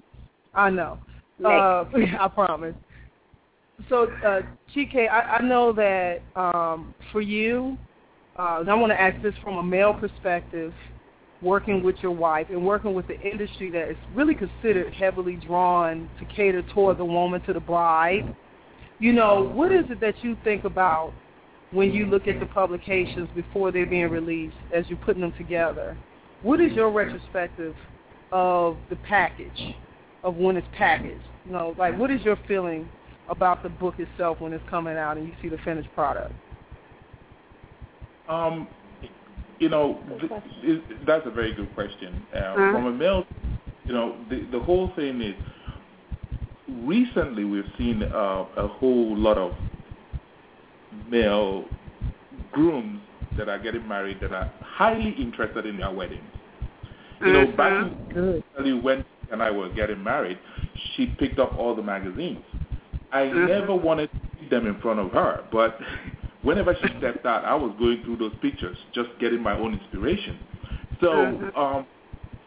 I 0.55 0.70
know. 0.70 0.99
Uh, 1.45 1.84
I 2.20 2.28
promise. 2.28 2.74
So, 3.88 4.05
uh, 4.24 4.42
Chike, 4.74 5.09
I, 5.09 5.38
I 5.38 5.42
know 5.42 5.72
that 5.72 6.22
um, 6.36 6.95
for 7.12 7.20
you, 7.20 7.76
uh, 8.38 8.59
and 8.61 8.70
I 8.70 8.74
want 8.74 8.92
to 8.92 9.01
ask 9.01 9.20
this 9.22 9.34
from 9.42 9.59
a 9.59 9.62
male 9.62 9.92
perspective, 9.92 10.72
working 11.42 11.82
with 11.82 11.97
your 12.01 12.12
wife 12.12 12.47
and 12.51 12.64
working 12.64 12.95
with 12.95 13.07
the 13.07 13.20
industry 13.20 13.70
that 13.70 13.90
is 13.90 13.97
really 14.14 14.34
considered 14.34 14.95
heavily 14.95 15.36
drawn 15.47 16.09
to 16.18 16.24
cater 16.34 16.62
toward 16.72 16.99
the 16.99 17.05
woman, 17.05 17.42
to 17.42 17.53
the 17.53 17.61
bride. 17.61 18.34
You 19.05 19.12
know, 19.12 19.50
what 19.55 19.70
is 19.70 19.84
it 19.90 20.00
that 20.00 20.14
you 20.24 20.34
think 20.44 20.64
about 20.64 21.12
when 21.72 21.92
you 21.92 22.07
look 22.07 22.26
at 22.26 22.40
the 22.40 22.46
publications 22.46 23.28
before 23.34 23.70
they're 23.70 23.84
being 23.84 24.09
released 24.09 24.57
as 24.72 24.86
you're 24.88 24.96
putting 24.96 25.20
them 25.20 25.34
together? 25.36 25.94
What 26.40 26.59
is 26.59 26.72
your 26.72 26.90
retrospective 26.90 27.76
of 28.32 28.78
the 28.88 28.96
package, 28.96 29.74
of 30.22 30.36
when 30.36 30.57
it's 30.57 30.66
packaged? 30.72 31.20
You 31.44 31.52
know, 31.52 31.74
like 31.76 31.98
what 31.98 32.11
is 32.11 32.22
your 32.22 32.38
feeling 32.48 32.88
about 33.28 33.62
the 33.62 33.68
book 33.68 33.96
itself 33.98 34.40
when 34.40 34.55
it's 34.55 34.64
coming 34.70 34.96
out 34.96 35.18
and 35.18 35.28
you 35.28 35.34
see 35.42 35.50
the 35.50 35.59
finished 35.59 35.90
product? 35.94 36.32
Um, 38.26 38.66
you 39.59 39.68
know, 39.68 40.00
th- 40.18 40.32
it, 40.62 41.07
that's 41.07 41.26
a 41.26 41.30
very 41.30 41.52
good 41.55 41.74
question. 41.74 42.26
Uh, 42.34 42.38
Uh-huh. 42.38 42.72
From 42.72 42.86
a 42.86 42.92
male, 42.92 43.26
you 43.84 43.92
know, 43.92 44.16
the, 44.30 44.46
the 44.50 44.61
whole 44.61 44.92
thing 44.96 45.20
is, 45.20 45.34
recently 46.69 47.45
we've 47.45 47.65
seen 47.79 48.03
uh, 48.03 48.45
a 48.57 48.69
whole 48.69 49.17
lot 49.17 49.39
of 49.39 49.53
male 51.09 51.65
grooms 52.53 53.01
that 53.37 53.49
are 53.49 53.59
getting 53.59 53.87
married 53.87 54.19
that 54.21 54.33
are 54.33 54.53
highly 54.61 55.11
interested 55.11 55.67
in 55.67 55.79
their 55.79 55.91
weddings. 55.91 56.23
You 57.21 57.33
know, 57.33 57.47
back 57.57 57.73
in 57.83 57.97
Good. 58.12 58.45
Actually, 58.57 58.75
when 58.75 59.05
and 59.33 59.43
I 59.43 59.51
were 59.51 59.69
getting 59.71 60.03
married, 60.03 60.39
she 60.95 61.07
picked 61.19 61.39
up 61.39 61.57
all 61.59 61.75
the 61.75 61.83
magazines. 61.83 62.45
I 63.11 63.25
Mhm. 63.25 63.49
never 63.49 63.75
wanted 63.75 64.11
to 64.12 64.19
see 64.39 64.49
them 64.49 64.67
in 64.67 64.79
front 64.81 65.01
of 65.01 65.11
her, 65.12 65.45
but 65.51 65.81
whenever 66.43 66.75
she 66.75 66.89
stepped 66.99 67.25
out, 67.27 67.45
I 67.45 67.55
was 67.55 67.75
going 67.79 68.03
through 68.05 68.17
those 68.17 68.35
pictures, 68.41 68.77
just 68.93 69.09
getting 69.19 69.43
my 69.43 69.57
own 69.57 69.75
inspiration. 69.75 70.39
So 71.01 71.17
Mhm. 71.17 71.57
um, 71.57 71.87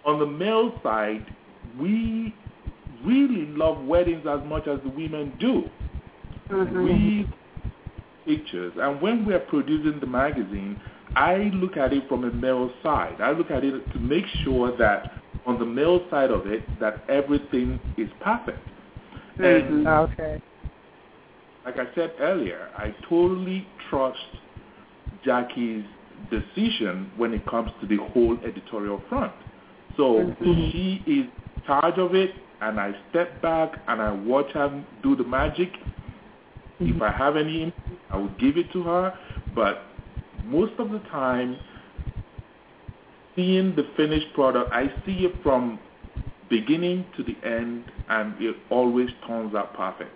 on 0.05 0.19
the 0.19 0.25
male 0.25 0.79
side, 0.83 1.25
we 1.77 2.33
really 3.03 3.45
love 3.47 3.85
weddings 3.85 4.25
as 4.27 4.39
much 4.45 4.67
as 4.67 4.79
the 4.83 4.89
women 4.89 5.33
do. 5.39 5.69
Mhm. 6.49 6.83
We 6.83 7.27
pictures, 8.25 8.73
and 8.77 9.01
when 9.01 9.25
we 9.25 9.33
are 9.33 9.39
producing 9.39 9.99
the 9.99 10.05
magazine, 10.05 10.79
I 11.15 11.49
look 11.53 11.77
at 11.77 11.93
it 11.93 12.07
from 12.09 12.25
a 12.25 12.31
male 12.31 12.71
side. 12.83 13.21
I 13.21 13.31
look 13.31 13.49
at 13.49 13.63
it 13.63 13.91
to 13.93 13.99
make 13.99 14.25
sure 14.43 14.75
that 14.77 15.23
on 15.45 15.57
the 15.59 15.65
male 15.65 16.07
side 16.09 16.29
of 16.29 16.45
it, 16.45 16.61
that 16.79 17.03
everything 17.09 17.79
is 17.97 18.09
perfect. 18.19 18.59
And 19.39 19.87
Okay. 19.87 20.39
like 21.65 21.79
I 21.79 21.87
said 21.95 22.13
earlier, 22.19 22.69
I 22.75 22.93
totally 23.09 23.65
trust 23.89 24.19
Jackie's 25.23 25.85
decision 26.29 27.11
when 27.17 27.33
it 27.33 27.45
comes 27.47 27.71
to 27.81 27.87
the 27.87 27.97
whole 27.97 28.37
editorial 28.45 29.01
front. 29.09 29.33
So 29.95 30.33
Mhm. 30.39 30.71
she 30.71 31.03
is 31.07 31.25
in 31.25 31.63
charge 31.65 31.97
of 31.97 32.13
it, 32.15 32.31
and 32.61 32.79
I 32.79 32.93
step 33.09 33.41
back 33.41 33.79
and 33.87 34.01
I 34.01 34.11
watch 34.11 34.51
her 34.53 34.83
do 35.03 35.15
the 35.15 35.23
magic. 35.23 35.69
If 36.79 36.95
mm-hmm. 36.95 37.01
I 37.01 37.11
have 37.11 37.35
any 37.35 37.63
input, 37.63 37.99
I 38.09 38.17
will 38.17 38.33
give 38.39 38.57
it 38.57 38.71
to 38.73 38.83
her. 38.83 39.17
But 39.55 39.81
most 40.45 40.73
of 40.79 40.91
the 40.91 40.99
time, 41.11 41.57
seeing 43.35 43.75
the 43.75 43.87
finished 43.95 44.33
product, 44.33 44.71
I 44.71 44.87
see 45.05 45.25
it 45.25 45.33
from 45.43 45.79
beginning 46.49 47.05
to 47.17 47.23
the 47.23 47.35
end, 47.47 47.85
and 48.09 48.33
it 48.41 48.55
always 48.69 49.09
turns 49.27 49.53
out 49.53 49.75
perfect. 49.75 50.15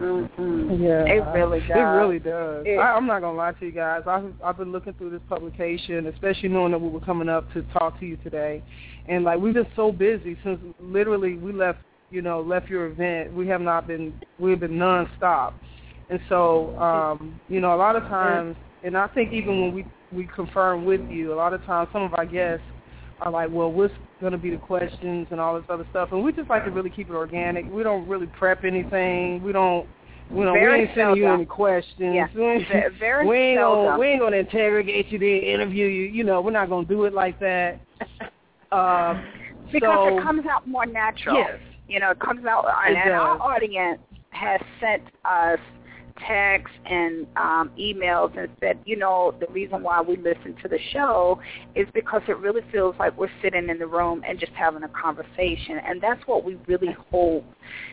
Mhm. 0.00 0.78
Yeah, 0.80 1.04
It 1.06 1.24
really 1.34 1.60
does. 1.60 1.70
It 1.70 1.80
really 1.80 2.18
does. 2.18 2.66
It- 2.66 2.78
I, 2.78 2.94
I'm 2.94 3.06
not 3.06 3.20
gonna 3.20 3.36
lie 3.36 3.52
to 3.52 3.64
you 3.66 3.72
guys. 3.72 4.02
I've 4.06 4.32
I've 4.44 4.58
been 4.58 4.72
looking 4.72 4.92
through 4.94 5.10
this 5.10 5.22
publication, 5.28 6.06
especially 6.06 6.48
knowing 6.50 6.72
that 6.72 6.80
we 6.80 6.88
were 6.88 7.00
coming 7.00 7.28
up 7.28 7.50
to 7.54 7.62
talk 7.72 7.98
to 8.00 8.06
you 8.06 8.16
today, 8.18 8.62
and 9.06 9.24
like 9.24 9.38
we've 9.40 9.54
been 9.54 9.66
so 9.74 9.92
busy 9.92 10.36
since 10.44 10.60
literally 10.80 11.36
we 11.36 11.52
left, 11.52 11.78
you 12.10 12.20
know, 12.22 12.40
left 12.40 12.68
your 12.68 12.86
event. 12.86 13.32
We 13.32 13.46
have 13.48 13.60
not 13.60 13.86
been 13.86 14.12
we've 14.38 14.60
been 14.60 14.72
nonstop, 14.72 15.54
and 16.10 16.20
so 16.28 16.78
um, 16.78 17.40
you 17.48 17.60
know, 17.60 17.74
a 17.74 17.76
lot 17.76 17.96
of 17.96 18.02
times, 18.04 18.56
and 18.82 18.96
I 18.96 19.06
think 19.08 19.32
even 19.32 19.60
when 19.60 19.74
we 19.74 19.86
we 20.12 20.28
confirm 20.34 20.84
with 20.84 21.08
you, 21.08 21.32
a 21.32 21.36
lot 21.36 21.54
of 21.54 21.64
times 21.64 21.88
some 21.92 22.02
of 22.02 22.14
our 22.14 22.26
guests 22.26 22.64
are 23.20 23.30
like, 23.30 23.48
well, 23.50 23.72
what's 23.72 23.94
going 24.20 24.32
to 24.32 24.38
be 24.38 24.50
the 24.50 24.56
questions 24.56 25.26
and 25.30 25.40
all 25.40 25.54
this 25.54 25.64
other 25.68 25.86
stuff, 25.90 26.10
and 26.12 26.22
we 26.22 26.32
just 26.32 26.48
like 26.48 26.64
to 26.64 26.70
really 26.70 26.90
keep 26.90 27.08
it 27.08 27.14
organic. 27.14 27.70
We 27.70 27.82
don't 27.82 28.08
really 28.08 28.26
prep 28.26 28.64
anything. 28.64 29.42
We 29.42 29.52
don't. 29.52 29.86
We 30.30 30.44
don't. 30.44 30.54
Very 30.54 30.80
we 30.80 30.86
ain't 30.86 30.96
sending 30.96 31.16
you 31.16 31.28
any 31.28 31.44
questions. 31.44 32.14
Yeah, 32.14 32.26
We 32.34 32.44
ain't, 32.44 32.68
very 32.98 33.26
we 33.28 33.36
ain't 33.36 33.60
gonna 33.60 33.98
we 33.98 34.06
ain't 34.08 34.20
gonna 34.20 34.36
interrogate 34.38 35.08
you, 35.08 35.18
then 35.18 35.28
interview 35.28 35.86
you. 35.86 36.04
You 36.04 36.24
know, 36.24 36.40
we're 36.40 36.50
not 36.50 36.68
gonna 36.68 36.86
do 36.86 37.04
it 37.04 37.12
like 37.12 37.38
that. 37.40 37.80
Um, 38.72 39.24
because 39.72 39.94
so, 39.94 40.18
it 40.18 40.22
comes 40.22 40.44
out 40.50 40.66
more 40.66 40.86
natural. 40.86 41.36
Yes. 41.36 41.60
You 41.88 42.00
know, 42.00 42.10
it 42.10 42.18
comes 42.18 42.44
out, 42.46 42.64
and, 42.86 42.96
It 42.96 43.00
and 43.00 43.12
our 43.12 43.40
audience 43.40 44.00
has 44.30 44.60
sent 44.80 45.02
us 45.24 45.60
texts 46.26 46.76
and 46.84 47.26
um, 47.36 47.70
emails 47.78 48.36
and 48.38 48.48
said, 48.60 48.78
you 48.84 48.96
know, 48.96 49.34
the 49.40 49.46
reason 49.52 49.82
why 49.82 50.00
we 50.00 50.16
listen 50.16 50.56
to 50.62 50.68
the 50.68 50.78
show 50.92 51.40
is 51.74 51.86
because 51.94 52.22
it 52.28 52.38
really 52.38 52.62
feels 52.72 52.94
like 52.98 53.16
we're 53.18 53.30
sitting 53.42 53.68
in 53.68 53.78
the 53.78 53.86
room 53.86 54.22
and 54.26 54.38
just 54.38 54.52
having 54.52 54.82
a 54.82 54.88
conversation, 54.88 55.78
and 55.86 56.00
that's 56.00 56.26
what 56.26 56.44
we 56.44 56.58
really 56.66 56.94
hope 57.10 57.44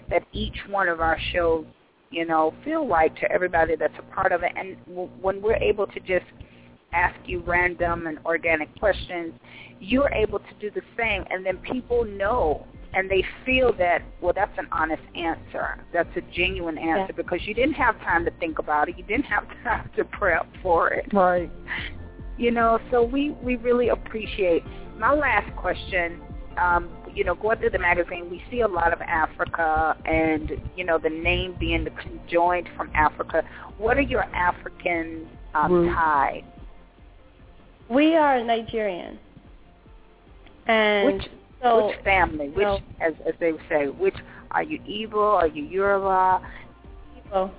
that 0.09 0.23
each 0.31 0.57
one 0.69 0.87
of 0.87 0.99
our 0.99 1.17
shows, 1.31 1.65
you 2.11 2.25
know, 2.25 2.53
feel 2.63 2.87
like 2.87 3.15
to 3.15 3.31
everybody 3.31 3.75
that's 3.75 3.97
a 3.97 4.13
part 4.13 4.31
of 4.31 4.43
it. 4.43 4.51
And 4.55 4.77
w- 4.87 5.09
when 5.21 5.41
we're 5.41 5.57
able 5.57 5.87
to 5.87 5.99
just 5.99 6.25
ask 6.93 7.15
you 7.25 7.41
random 7.41 8.07
and 8.07 8.19
organic 8.25 8.77
questions, 8.79 9.33
you're 9.79 10.11
able 10.11 10.39
to 10.39 10.53
do 10.59 10.71
the 10.71 10.81
same, 10.97 11.25
and 11.29 11.45
then 11.45 11.57
people 11.57 12.05
know 12.05 12.65
and 12.93 13.09
they 13.09 13.23
feel 13.45 13.73
that 13.73 14.01
well 14.21 14.33
that's 14.35 14.57
an 14.57 14.67
honest 14.71 15.01
answer 15.15 15.83
that's 15.93 16.09
a 16.15 16.21
genuine 16.33 16.77
answer 16.77 17.13
Yeah. 17.13 17.15
because 17.15 17.39
you 17.45 17.53
didn't 17.53 17.73
have 17.75 17.97
time 18.01 18.23
to 18.25 18.31
think 18.39 18.59
about 18.59 18.89
it 18.89 18.97
you 18.97 19.03
didn't 19.03 19.25
have 19.25 19.45
time 19.63 19.89
to 19.95 20.03
prep 20.05 20.47
for 20.61 20.89
it 20.89 21.05
right. 21.13 21.49
you 22.37 22.51
know 22.51 22.79
so 22.91 23.03
we 23.03 23.31
we 23.43 23.55
really 23.57 23.89
appreciate 23.89 24.63
my 24.97 25.13
last 25.13 25.53
question 25.55 26.21
um 26.57 26.89
you 27.13 27.23
know 27.23 27.35
going 27.35 27.57
through 27.59 27.69
the 27.71 27.79
magazine 27.79 28.29
we 28.29 28.43
see 28.51 28.61
a 28.61 28.67
lot 28.67 28.93
of 28.93 29.01
africa 29.01 29.95
and 30.05 30.51
you 30.75 30.83
know 30.83 30.97
the 30.97 31.09
name 31.09 31.55
being 31.59 31.83
the 31.83 31.91
conjoined 31.91 32.67
from 32.77 32.89
africa 32.95 33.43
what 33.77 33.97
are 33.97 34.01
your 34.01 34.23
african 34.35 35.27
um 35.55 35.71
Roots. 35.71 35.95
ties 35.95 36.43
We 37.89 38.15
are 38.15 38.43
Nigerian. 38.43 39.19
And 40.67 41.05
which 41.17 41.27
so 41.63 41.87
which 41.87 41.95
family 42.03 42.49
which 42.49 42.63
no. 42.63 42.79
as 43.01 43.13
as 43.25 43.33
they 43.39 43.51
would 43.51 43.61
say 43.69 43.87
which 43.87 44.15
are 44.51 44.63
you 44.63 44.79
Igbo 44.79 45.33
are 45.35 45.47
you 45.47 45.63
Yoruba 45.63 46.41
people, 47.15 47.51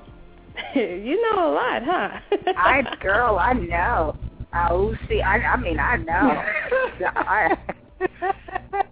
you 0.75 1.21
know 1.23 1.51
a 1.51 1.53
lot, 1.53 1.83
huh? 1.85 2.21
I 2.57 2.83
girl, 3.01 3.39
I 3.39 3.53
know. 3.55 4.17
Oh, 4.55 4.95
see, 5.09 5.21
I, 5.21 5.37
I 5.39 5.57
mean, 5.57 5.81
I 5.81 5.97
know. 5.97 6.43
I, 7.17 7.57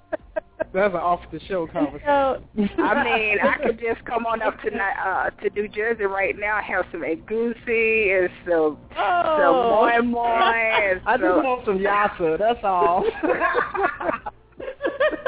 That's 0.74 0.94
an 0.94 1.00
off 1.00 1.20
the 1.30 1.38
show 1.48 1.66
conversation. 1.66 2.06
so 2.06 2.82
I 2.82 3.04
mean, 3.04 3.38
I 3.40 3.58
could 3.62 3.78
just 3.78 4.04
come 4.06 4.24
on 4.24 4.40
up 4.40 4.58
to 4.62 4.70
Ni- 4.70 4.78
uh 5.04 5.28
to 5.28 5.50
New 5.50 5.68
Jersey 5.68 6.04
right 6.04 6.34
now, 6.36 6.60
have 6.62 6.86
some 6.90 7.02
egusi 7.02 8.18
and 8.18 8.30
some 8.46 8.78
some 8.90 8.96
oh. 8.96 9.90
moi 9.92 10.00
moi 10.00 10.52
and 10.52 11.00
I 11.06 11.16
just 11.18 11.44
want 11.44 11.66
some 11.66 11.78
yassa. 11.78 12.38
That's 12.38 12.60
all. 12.64 13.04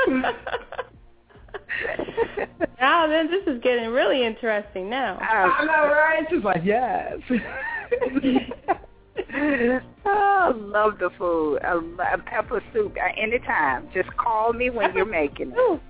now 2.81 3.07
then, 3.07 3.31
this 3.31 3.47
is 3.47 3.61
getting 3.63 3.91
really 3.91 4.25
interesting 4.25 4.89
now. 4.91 5.17
I 5.19 5.65
know, 5.65 5.89
right? 5.89 6.25
She's 6.31 6.43
like, 6.45 6.63
yes. 6.65 7.19
oh, 9.35 9.81
I 10.07 10.53
love 10.55 10.99
the 10.99 11.11
food. 11.19 11.59
I 11.65 11.75
love 11.75 12.21
pepper 12.27 12.63
soup 12.73 12.97
uh, 12.97 13.21
anytime. 13.21 13.89
Just 13.95 14.15
call 14.17 14.53
me 14.53 14.71
when 14.71 14.95
you're 14.95 15.05
making 15.07 15.53
it. 15.53 15.81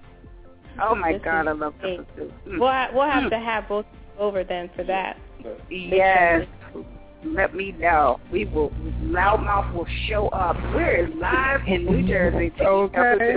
Oh 0.82 0.94
my 0.94 1.12
This 1.12 1.22
God, 1.24 1.46
I 1.46 1.52
love 1.52 1.74
great. 1.80 1.98
pepper 1.98 2.10
soup. 2.18 2.32
Mm. 2.48 2.58
We'll, 2.58 2.68
ha- 2.68 2.90
we'll 2.92 3.10
have 3.10 3.30
to 3.30 3.38
have 3.38 3.68
both 3.68 3.86
over 4.18 4.44
then 4.44 4.70
for 4.76 4.84
that. 4.84 5.18
Yes. 5.70 6.46
Let 7.26 7.54
me 7.54 7.72
know. 7.72 8.20
We 8.30 8.44
will. 8.44 8.70
LouddMouth 9.02 9.72
will 9.72 9.86
show 10.08 10.28
up. 10.28 10.56
We're 10.74 11.08
live 11.16 11.60
in 11.66 11.86
New 11.86 12.06
Jersey. 12.06 12.52
okay. 12.60 13.36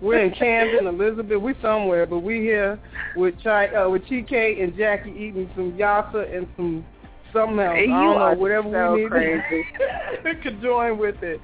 We're 0.00 0.24
in 0.24 0.32
Camden, 0.32 0.86
Elizabeth. 0.86 1.40
We're 1.40 1.60
somewhere, 1.60 2.06
but 2.06 2.20
we 2.20 2.36
here 2.40 2.78
with 3.16 3.34
Chi, 3.42 3.68
uh, 3.68 3.88
with 3.88 4.02
Chike 4.04 4.62
and 4.62 4.76
Jackie 4.76 5.10
eating 5.10 5.50
some 5.56 5.72
yassa 5.72 6.36
and 6.36 6.46
some 6.56 6.84
something 7.32 7.58
else. 7.58 7.78
You 7.84 7.92
I 7.92 8.04
don't 8.04 8.18
know, 8.18 8.34
whatever 8.40 8.70
so 8.70 8.94
we 8.94 9.02
need. 9.02 9.10
crazy. 9.10 9.64
we 10.24 10.34
could 10.36 10.62
join 10.62 10.98
with 10.98 11.22
it. 11.22 11.40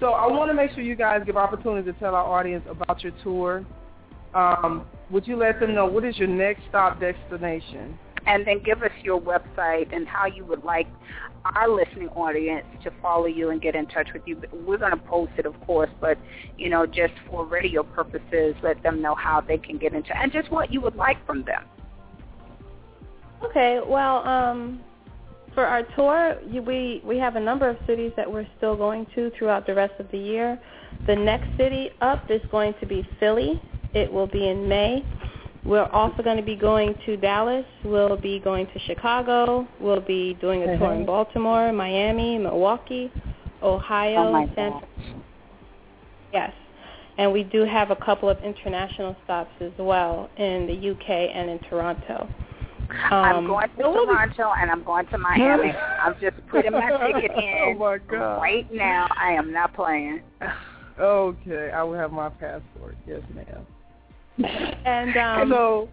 So 0.00 0.08
I 0.08 0.26
want 0.26 0.50
to 0.50 0.54
make 0.54 0.72
sure 0.72 0.82
you 0.82 0.96
guys 0.96 1.22
give 1.24 1.36
opportunity 1.36 1.90
to 1.92 1.98
tell 1.98 2.14
our 2.14 2.24
audience 2.24 2.64
about 2.68 3.02
your 3.02 3.12
tour. 3.22 3.64
Um, 4.34 4.84
would 5.10 5.28
you 5.28 5.36
let 5.36 5.60
them 5.60 5.74
know 5.74 5.86
what 5.86 6.04
is 6.04 6.18
your 6.18 6.28
next 6.28 6.62
stop 6.68 6.98
destination? 6.98 7.98
And 8.26 8.46
then 8.46 8.62
give 8.62 8.82
us 8.82 8.92
your 9.02 9.20
website 9.20 9.94
and 9.94 10.06
how 10.06 10.26
you 10.26 10.44
would 10.44 10.64
like 10.64 10.86
our 11.44 11.68
listening 11.68 12.08
audience 12.10 12.64
to 12.84 12.92
follow 13.02 13.26
you 13.26 13.50
and 13.50 13.60
get 13.60 13.74
in 13.74 13.86
touch 13.86 14.08
with 14.12 14.22
you. 14.26 14.40
We're 14.52 14.78
going 14.78 14.92
to 14.92 14.96
post 14.96 15.32
it, 15.38 15.46
of 15.46 15.60
course, 15.62 15.90
but 16.00 16.18
you 16.56 16.70
know, 16.70 16.86
just 16.86 17.14
for 17.28 17.44
radio 17.44 17.82
purposes, 17.82 18.54
let 18.62 18.82
them 18.82 19.02
know 19.02 19.14
how 19.14 19.40
they 19.40 19.58
can 19.58 19.78
get 19.78 19.92
into 19.92 20.16
and 20.16 20.32
just 20.32 20.50
what 20.50 20.72
you 20.72 20.80
would 20.80 20.94
like 20.96 21.24
from 21.26 21.44
them. 21.44 21.64
Okay, 23.44 23.80
well, 23.84 24.26
um, 24.26 24.80
for 25.54 25.64
our 25.64 25.82
tour, 25.96 26.38
we 26.46 27.02
we 27.04 27.18
have 27.18 27.36
a 27.36 27.40
number 27.40 27.68
of 27.68 27.76
cities 27.86 28.12
that 28.16 28.30
we're 28.30 28.46
still 28.56 28.76
going 28.76 29.06
to 29.14 29.30
throughout 29.36 29.66
the 29.66 29.74
rest 29.74 29.94
of 29.98 30.10
the 30.10 30.18
year. 30.18 30.60
The 31.06 31.16
next 31.16 31.56
city 31.56 31.90
up 32.00 32.30
is 32.30 32.40
going 32.50 32.74
to 32.80 32.86
be 32.86 33.06
Philly. 33.18 33.60
It 33.94 34.10
will 34.10 34.28
be 34.28 34.48
in 34.48 34.68
May. 34.68 35.04
We're 35.64 35.86
also 35.86 36.22
going 36.22 36.36
to 36.38 36.42
be 36.42 36.56
going 36.56 36.94
to 37.06 37.16
Dallas. 37.16 37.64
We'll 37.84 38.16
be 38.16 38.40
going 38.40 38.66
to 38.66 38.78
Chicago. 38.80 39.66
We'll 39.80 40.00
be 40.00 40.34
doing 40.40 40.62
a 40.64 40.76
tour 40.78 40.92
in 40.94 41.06
Baltimore, 41.06 41.72
Miami, 41.72 42.36
Milwaukee, 42.38 43.12
Ohio, 43.62 44.26
Oh 44.26 44.32
my 44.32 44.46
San 44.56 44.70
God. 44.72 44.84
Yes. 46.32 46.52
And 47.18 47.32
we 47.32 47.44
do 47.44 47.64
have 47.64 47.90
a 47.90 47.96
couple 47.96 48.28
of 48.28 48.38
international 48.42 49.14
stops 49.24 49.52
as 49.60 49.70
well 49.78 50.30
in 50.36 50.66
the 50.66 50.90
UK 50.90 51.08
and 51.34 51.48
in 51.50 51.58
Toronto. 51.70 52.28
I'm 53.10 53.36
Um, 53.36 53.46
going 53.46 53.68
to 53.68 53.74
so 53.78 53.90
we'll 53.92 54.06
be- 54.06 54.12
Toronto 54.12 54.52
and 54.60 54.70
I'm 54.70 54.82
going 54.82 55.06
to 55.06 55.18
Miami. 55.18 55.70
I'm 56.02 56.14
just 56.20 56.44
putting 56.48 56.72
my 56.72 56.90
ticket 56.90 57.30
in 57.36 57.54
Oh 57.62 57.74
my 57.78 57.98
God. 57.98 58.40
right 58.42 58.70
now. 58.72 59.06
I 59.16 59.32
am 59.32 59.52
not 59.52 59.74
playing. 59.74 60.22
Okay, 61.00 61.70
I 61.74 61.82
will 61.82 61.94
have 61.94 62.12
my 62.12 62.28
passport. 62.28 62.96
Yes, 63.06 63.22
ma'am. 63.34 63.66
And 64.38 65.16
um, 65.16 65.50
so, 65.50 65.88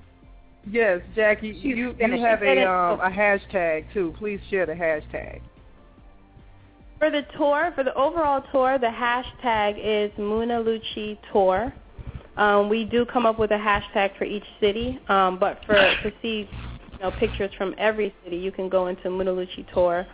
Yes, 0.70 1.02
Jackie, 1.16 1.50
you 1.50 1.96
you 1.98 2.22
have 2.24 2.44
a 2.44 2.70
um, 2.70 3.00
a 3.00 3.10
hashtag 3.10 3.92
too. 3.94 4.14
Please 4.20 4.40
share 4.50 4.66
the 4.66 4.74
hashtag. 4.74 5.42
For 7.00 7.10
the 7.10 7.26
tour, 7.38 7.72
for 7.76 7.84
the 7.84 7.94
overall 7.96 8.44
tour, 8.52 8.78
the 8.78 8.88
hashtag 8.88 9.80
is 9.82 10.12
Munaluchi 10.20 11.18
Tour. 11.32 11.74
Um, 12.36 12.70
we 12.70 12.84
do 12.86 13.06
come 13.06 13.26
up 13.26 13.40
with 13.40 13.52
a 13.52 13.58
hashtag 13.58 14.18
for 14.18 14.26
each 14.26 14.44
city, 14.60 15.00
um, 15.08 15.40
but 15.40 15.60
for 15.66 15.76
to 15.76 16.12
see 16.22 16.50
you 16.94 17.00
know, 17.00 17.12
pictures 17.12 17.52
from 17.58 17.74
every 17.78 18.14
city, 18.24 18.36
you 18.36 18.52
can 18.52 18.68
go 18.68 18.88
into 18.88 19.10
Munaluchi 19.10 19.66
Tour. 19.74 20.06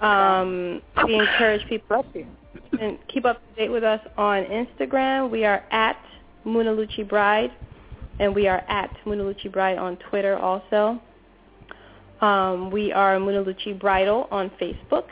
Um, 0.00 0.82
we 1.06 1.14
encourage 1.14 1.66
people 1.68 2.04
and 2.80 2.98
keep 3.08 3.24
up 3.24 3.40
to 3.40 3.60
date 3.60 3.70
with 3.70 3.84
us 3.84 4.00
on 4.16 4.44
Instagram. 4.44 5.30
We 5.30 5.44
are 5.44 5.64
at 5.70 5.96
Munaluchi 6.44 7.08
Bride, 7.08 7.52
and 8.20 8.34
we 8.34 8.48
are 8.48 8.64
at 8.68 8.96
Munaluchi 9.04 9.50
Bride 9.50 9.78
on 9.78 9.96
Twitter 9.96 10.36
also. 10.36 11.00
Um, 12.20 12.70
we 12.70 12.92
are 12.92 13.16
Munaluchi 13.18 13.78
Bridal 13.78 14.26
on 14.30 14.50
Facebook, 14.60 15.04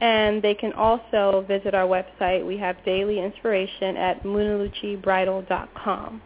and 0.00 0.42
they 0.42 0.54
can 0.54 0.72
also 0.72 1.44
visit 1.46 1.74
our 1.74 1.86
website. 1.86 2.44
We 2.44 2.56
have 2.58 2.76
daily 2.84 3.20
inspiration 3.20 3.96
at 3.96 4.22
munaluchibridal.com. 4.24 6.22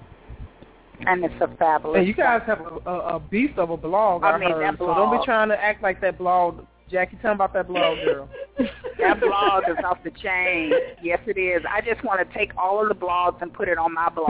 And 1.07 1.25
it's 1.25 1.35
a 1.41 1.49
fabulous. 1.57 1.99
And 1.99 2.07
you 2.07 2.15
guys 2.15 2.43
have 2.47 2.61
a, 2.61 2.89
a, 2.89 3.17
a 3.17 3.21
beast 3.21 3.59
of 3.59 3.71
a 3.71 3.77
blog. 3.77 4.23
I, 4.23 4.31
I 4.31 4.39
mean, 4.39 4.51
heard, 4.51 4.63
that 4.63 4.79
blog. 4.79 4.97
So 4.97 5.01
don't 5.01 5.19
be 5.21 5.25
trying 5.25 5.49
to 5.49 5.63
act 5.63 5.83
like 5.83 6.01
that 6.01 6.19
blog. 6.19 6.65
Jackie, 6.91 7.19
tell 7.23 7.33
me 7.33 7.37
about 7.37 7.53
that 7.55 7.67
blog, 7.67 7.99
girl. 8.05 8.29
that 8.99 9.21
blog 9.21 9.65
is 9.69 9.77
off 9.85 9.99
the 10.05 10.11
chain. 10.11 10.71
Yes, 11.03 11.19
it 11.27 11.39
is. 11.39 11.63
I 11.69 11.81
just 11.81 12.05
want 12.05 12.27
to 12.27 12.39
take 12.39 12.51
all 12.59 12.83
of 12.83 12.89
the 12.89 12.95
blogs 12.95 13.41
and 13.41 13.53
put 13.53 13.69
it 13.69 13.79
on 13.79 13.95
my 13.95 14.11
blog. 14.11 14.29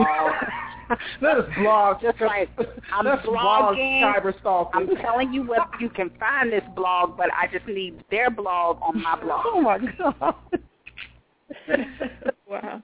that 1.21 1.37
is 1.37 1.45
blog. 1.57 2.01
Just 2.01 2.21
like 2.21 2.49
I'm 2.93 3.05
That's 3.05 3.25
blogging. 3.25 4.01
Blog 4.01 4.15
cyber 4.15 4.39
stalking. 4.39 4.81
I'm 4.89 4.95
telling 4.97 5.33
you 5.33 5.43
what 5.43 5.69
you 5.79 5.89
can 5.89 6.09
find 6.19 6.51
this 6.51 6.63
blog, 6.75 7.17
but 7.17 7.29
I 7.33 7.47
just 7.51 7.67
need 7.67 8.03
their 8.09 8.29
blog 8.29 8.79
on 8.81 9.01
my 9.01 9.19
blog. 9.19 9.45
Oh 9.47 9.61
my 9.61 9.77
god. 9.97 10.35
wow. 12.49 12.81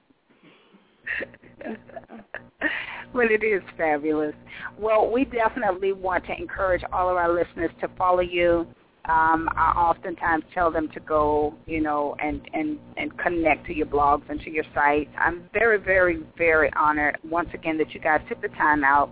well, 3.12 3.28
it 3.30 3.42
is 3.42 3.62
fabulous. 3.76 4.34
Well, 4.78 5.10
we 5.10 5.24
definitely 5.24 5.92
want 5.92 6.24
to 6.26 6.36
encourage 6.36 6.82
all 6.92 7.08
of 7.08 7.16
our 7.16 7.32
listeners 7.32 7.70
to 7.80 7.88
follow 7.98 8.20
you. 8.20 8.66
Um, 9.06 9.48
I 9.56 9.72
oftentimes 9.76 10.44
tell 10.54 10.70
them 10.70 10.88
to 10.94 11.00
go, 11.00 11.54
you 11.66 11.80
know, 11.80 12.14
and, 12.22 12.40
and, 12.54 12.78
and 12.96 13.16
connect 13.18 13.66
to 13.66 13.74
your 13.74 13.86
blogs 13.86 14.22
and 14.28 14.40
to 14.42 14.50
your 14.50 14.64
sites. 14.74 15.10
I'm 15.18 15.42
very, 15.52 15.78
very, 15.78 16.22
very 16.38 16.70
honored 16.74 17.18
once 17.28 17.48
again 17.52 17.78
that 17.78 17.92
you 17.92 18.00
guys 18.00 18.20
took 18.28 18.40
the 18.40 18.48
time 18.48 18.84
out 18.84 19.10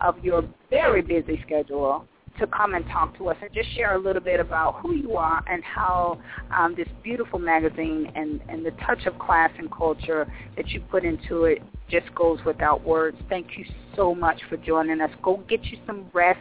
of 0.00 0.22
your 0.24 0.42
very 0.68 1.02
busy 1.02 1.40
schedule 1.46 2.06
to 2.40 2.46
come 2.46 2.74
and 2.74 2.84
talk 2.86 3.16
to 3.18 3.28
us 3.28 3.36
and 3.42 3.50
just 3.52 3.72
share 3.76 3.94
a 3.94 3.98
little 3.98 4.22
bit 4.22 4.40
about 4.40 4.80
who 4.80 4.94
you 4.94 5.16
are 5.16 5.44
and 5.48 5.62
how 5.62 6.18
um, 6.56 6.74
this 6.76 6.88
beautiful 7.02 7.38
magazine 7.38 8.10
and, 8.14 8.40
and 8.48 8.64
the 8.64 8.70
touch 8.86 9.04
of 9.06 9.18
class 9.18 9.50
and 9.58 9.70
culture 9.70 10.26
that 10.56 10.68
you 10.70 10.80
put 10.90 11.04
into 11.04 11.44
it 11.44 11.62
just 11.88 12.12
goes 12.14 12.38
without 12.46 12.84
words. 12.84 13.16
Thank 13.28 13.58
you 13.58 13.64
so 13.94 14.14
much 14.14 14.40
for 14.48 14.56
joining 14.56 15.00
us. 15.00 15.10
Go 15.22 15.42
get 15.48 15.62
you 15.66 15.78
some 15.86 16.06
rest 16.12 16.40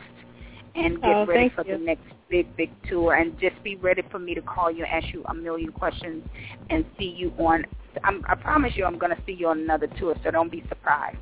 and 0.76 1.02
get 1.02 1.10
Oh, 1.16 1.26
ready 1.26 1.50
for 1.54 1.66
you. 1.66 1.78
the 1.78 1.84
next 1.84 2.04
big, 2.30 2.56
big 2.58 2.70
tour. 2.90 3.16
And 3.16 3.38
just 3.40 3.62
be 3.64 3.76
ready 3.76 4.04
for 4.12 4.20
me 4.20 4.34
to 4.36 4.42
call 4.42 4.72
you 4.72 4.84
and 4.86 5.04
ask 5.04 5.14
you 5.14 5.24
a 5.26 5.34
million 5.34 5.72
questions 5.72 6.24
and 6.70 6.86
see 6.98 7.14
you 7.18 7.32
on. 7.38 7.66
I'm, 8.04 8.24
I 8.28 8.36
promise 8.36 8.74
you 8.76 8.86
I'm 8.86 8.98
going 9.00 9.16
to 9.16 9.22
see 9.26 9.34
you 9.34 9.48
on 9.48 9.60
another 9.60 9.88
tour, 10.00 10.16
so 10.24 10.32
don't 10.32 10.52
be 10.52 10.64
surprised. 10.70 11.18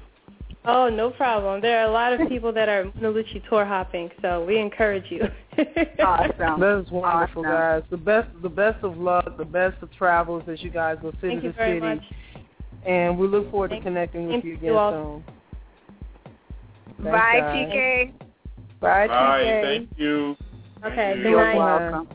Oh, 0.65 0.89
no 0.89 1.11
problem. 1.11 1.61
There 1.61 1.79
are 1.79 1.87
a 1.87 1.91
lot 1.91 2.11
of 2.11 2.27
people 2.27 2.51
that 2.51 2.67
are 2.67 2.83
Munaluchi 2.85 3.41
tour 3.47 3.63
hopping, 3.63 4.09
so 4.21 4.43
we 4.43 4.59
encourage 4.59 5.05
you. 5.09 5.21
Awesome. 5.99 6.59
That 6.59 6.83
is 6.85 6.91
wonderful, 6.91 7.41
Awesome. 7.43 7.43
guys. 7.43 7.83
The 7.89 7.97
best, 7.97 8.27
the 8.43 8.49
best 8.49 8.83
of 8.83 8.97
luck, 8.97 9.37
the 9.37 9.45
best 9.45 9.81
of 9.81 9.91
travels 9.93 10.43
as 10.47 10.61
you 10.61 10.69
guys 10.69 10.97
go 11.01 11.11
city 11.21 11.29
Thank 11.29 11.41
to 11.41 11.47
you 11.47 11.53
very 11.53 11.77
city. 11.79 11.95
much. 11.95 12.03
And 12.85 13.17
we 13.17 13.27
look 13.27 13.49
forward 13.49 13.71
Thank- 13.71 13.83
to 13.85 13.89
connecting 13.89 14.25
with 14.27 14.33
thank 14.33 14.43
you 14.45 14.51
you 14.51 14.57
again 14.57 14.73
all. 14.75 14.91
soon. 14.91 15.23
Thanks, 17.03 17.11
Bye, 17.11 17.39
guys. 17.39 17.55
TK. 17.55 18.13
Bye, 18.79 19.07
Bye. 19.07 19.43
TK. 19.43 19.61
Thank 19.63 19.89
you. 19.97 20.35
Okay, 20.85 21.15
good 21.17 21.29
You're 21.29 21.43
night. 21.43 21.57
welcome. 21.57 22.07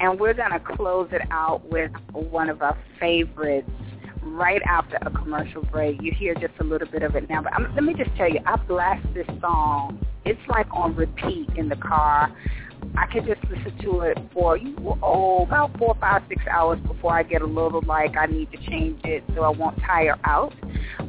And 0.00 0.18
we're 0.18 0.34
going 0.34 0.50
to 0.50 0.60
close 0.76 1.08
it 1.12 1.22
out 1.30 1.62
with 1.70 1.90
one 2.12 2.48
of 2.48 2.62
our 2.62 2.76
favorites 2.98 3.68
right 4.22 4.62
after 4.66 4.96
a 5.02 5.10
commercial 5.10 5.62
break. 5.66 6.00
You 6.02 6.12
hear 6.12 6.34
just 6.34 6.54
a 6.60 6.64
little 6.64 6.88
bit 6.88 7.02
of 7.02 7.14
it 7.14 7.28
now. 7.28 7.42
But 7.42 7.54
um, 7.54 7.72
let 7.74 7.84
me 7.84 7.94
just 7.94 8.10
tell 8.16 8.28
you, 8.28 8.40
I 8.46 8.56
blast 8.56 9.06
this 9.14 9.26
song. 9.40 10.04
It's 10.24 10.40
like 10.48 10.66
on 10.72 10.96
repeat 10.96 11.48
in 11.56 11.68
the 11.68 11.76
car. 11.76 12.34
I 12.96 13.06
could 13.12 13.26
just 13.26 13.40
listen 13.44 13.76
to 13.82 14.00
it 14.00 14.18
for 14.32 14.58
oh 15.02 15.44
about 15.44 15.76
four, 15.78 15.96
five, 16.00 16.22
six 16.28 16.42
hours 16.50 16.78
before 16.86 17.12
I 17.12 17.22
get 17.22 17.42
a 17.42 17.46
little 17.46 17.82
like 17.86 18.16
I 18.16 18.26
need 18.26 18.50
to 18.52 18.58
change 18.58 19.00
it 19.04 19.24
so 19.34 19.42
I 19.42 19.50
won't 19.50 19.78
tire 19.80 20.16
out. 20.24 20.54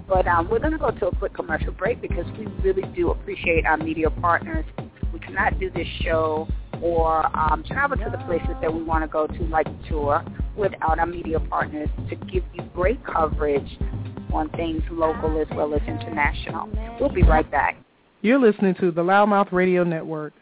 But 0.08 0.28
um, 0.28 0.50
we're 0.50 0.60
going 0.60 0.74
to 0.74 0.78
go 0.78 0.92
to 0.92 1.08
a 1.08 1.16
quick 1.16 1.34
commercial 1.34 1.72
break 1.72 2.02
because 2.02 2.26
we 2.38 2.46
really 2.64 2.84
do 2.96 3.12
appreciate 3.12 3.66
our 3.66 3.78
media 3.78 4.10
partners. 4.10 4.66
We 5.16 5.22
cannot 5.22 5.58
do 5.62 5.70
this 5.70 5.88
show 6.02 6.46
or 6.82 7.26
um, 7.40 7.64
travel 7.64 7.96
to 7.96 8.10
the 8.12 8.22
places 8.26 8.50
that 8.60 8.74
we 8.74 8.84
want 8.84 9.02
to 9.06 9.08
go 9.08 9.28
to, 9.28 9.44
like 9.44 9.66
the 9.66 9.88
tour, 9.88 10.22
without 10.58 11.00
our 11.00 11.06
media 11.06 11.40
partners 11.40 11.88
to 12.10 12.18
give 12.18 12.44
you 12.54 12.64
great 12.76 13.00
coverage 13.06 13.80
on 14.34 14.50
things 14.58 14.84
local 14.92 15.40
as 15.40 15.48
well 15.56 15.74
as 15.74 15.82
international. 15.88 16.70
We'll 17.00 17.14
be 17.14 17.24
right 17.24 17.50
back. 17.50 17.78
You're 18.24 18.40
listening 18.40 18.76
to 18.82 18.92
the 18.92 19.04
LouddMouth 19.04 19.54
Radio 19.54 19.86
Network. 19.86 20.34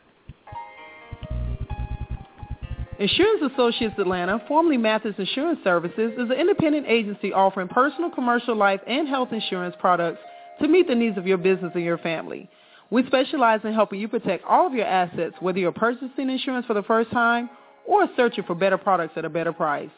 Insurance 2.98 3.54
Associates 3.54 3.94
Atlanta, 4.00 4.44
formerly 4.48 4.78
Mathis 4.78 5.14
Insurance 5.20 5.60
Services, 5.64 6.14
is 6.14 6.32
an 6.32 6.40
independent 6.40 6.88
agency 6.88 7.32
offering 7.32 7.68
personal, 7.68 8.10
commercial, 8.10 8.56
life, 8.56 8.82
and 8.88 9.08
health 9.08 9.34
insurance 9.34 9.76
products 9.80 10.20
to 10.64 10.68
meet 10.68 10.88
the 10.88 10.96
needs 10.96 11.20
of 11.20 11.28
your 11.28 11.38
business 11.38 11.72
and 11.76 11.84
your 11.84 12.00
family. 12.00 12.50
We 12.94 13.06
specialize 13.08 13.60
in 13.64 13.74
helping 13.74 14.00
you 14.00 14.08
protect 14.08 14.46
all 14.46 14.68
of 14.68 14.74
your 14.74 14.86
assets, 14.86 15.34
whether 15.40 15.58
you're 15.58 15.72
purchasing 15.72 16.30
insurance 16.30 16.68
for 16.68 16.76
the 16.76 16.84
first 16.84 17.10
time 17.10 17.50
or 17.88 18.08
searching 18.16 18.44
for 18.44 18.54
better 18.54 18.78
products 18.78 19.14
at 19.16 19.26
a 19.26 19.30
better 19.30 19.52
price. 19.52 19.90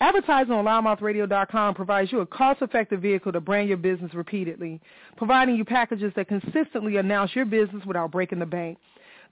Advertising 0.00 0.52
on 0.52 0.64
louddmouthradio.com 0.64 1.74
provides 1.74 2.12
you 2.12 2.20
a 2.20 2.26
cost-effective 2.26 3.02
vehicle 3.02 3.32
to 3.32 3.40
brand 3.40 3.68
your 3.68 3.78
business 3.78 4.14
repeatedly, 4.14 4.80
providing 5.16 5.56
you 5.56 5.64
packages 5.64 6.12
that 6.14 6.28
consistently 6.28 6.98
announce 6.98 7.34
your 7.34 7.44
business 7.44 7.84
without 7.84 8.12
breaking 8.12 8.38
the 8.38 8.46
bank. 8.46 8.78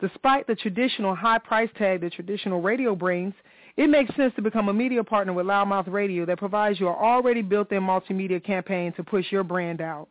Despite 0.00 0.46
the 0.46 0.56
traditional 0.56 1.14
high 1.14 1.38
price 1.38 1.70
tag 1.78 2.00
that 2.00 2.12
traditional 2.12 2.60
radio 2.60 2.96
brings, 2.96 3.32
it 3.76 3.88
makes 3.88 4.14
sense 4.16 4.34
to 4.34 4.42
become 4.42 4.68
a 4.68 4.72
media 4.72 5.04
partner 5.04 5.32
with 5.32 5.46
LouddMouth 5.46 5.90
Radio 5.90 6.26
that 6.26 6.38
provides 6.38 6.80
you 6.80 6.88
an 6.88 6.94
already 6.94 7.42
built-in 7.42 7.82
multimedia 7.82 8.42
campaign 8.42 8.92
to 8.94 9.04
push 9.04 9.30
your 9.30 9.44
brand 9.44 9.80
out. 9.80 10.08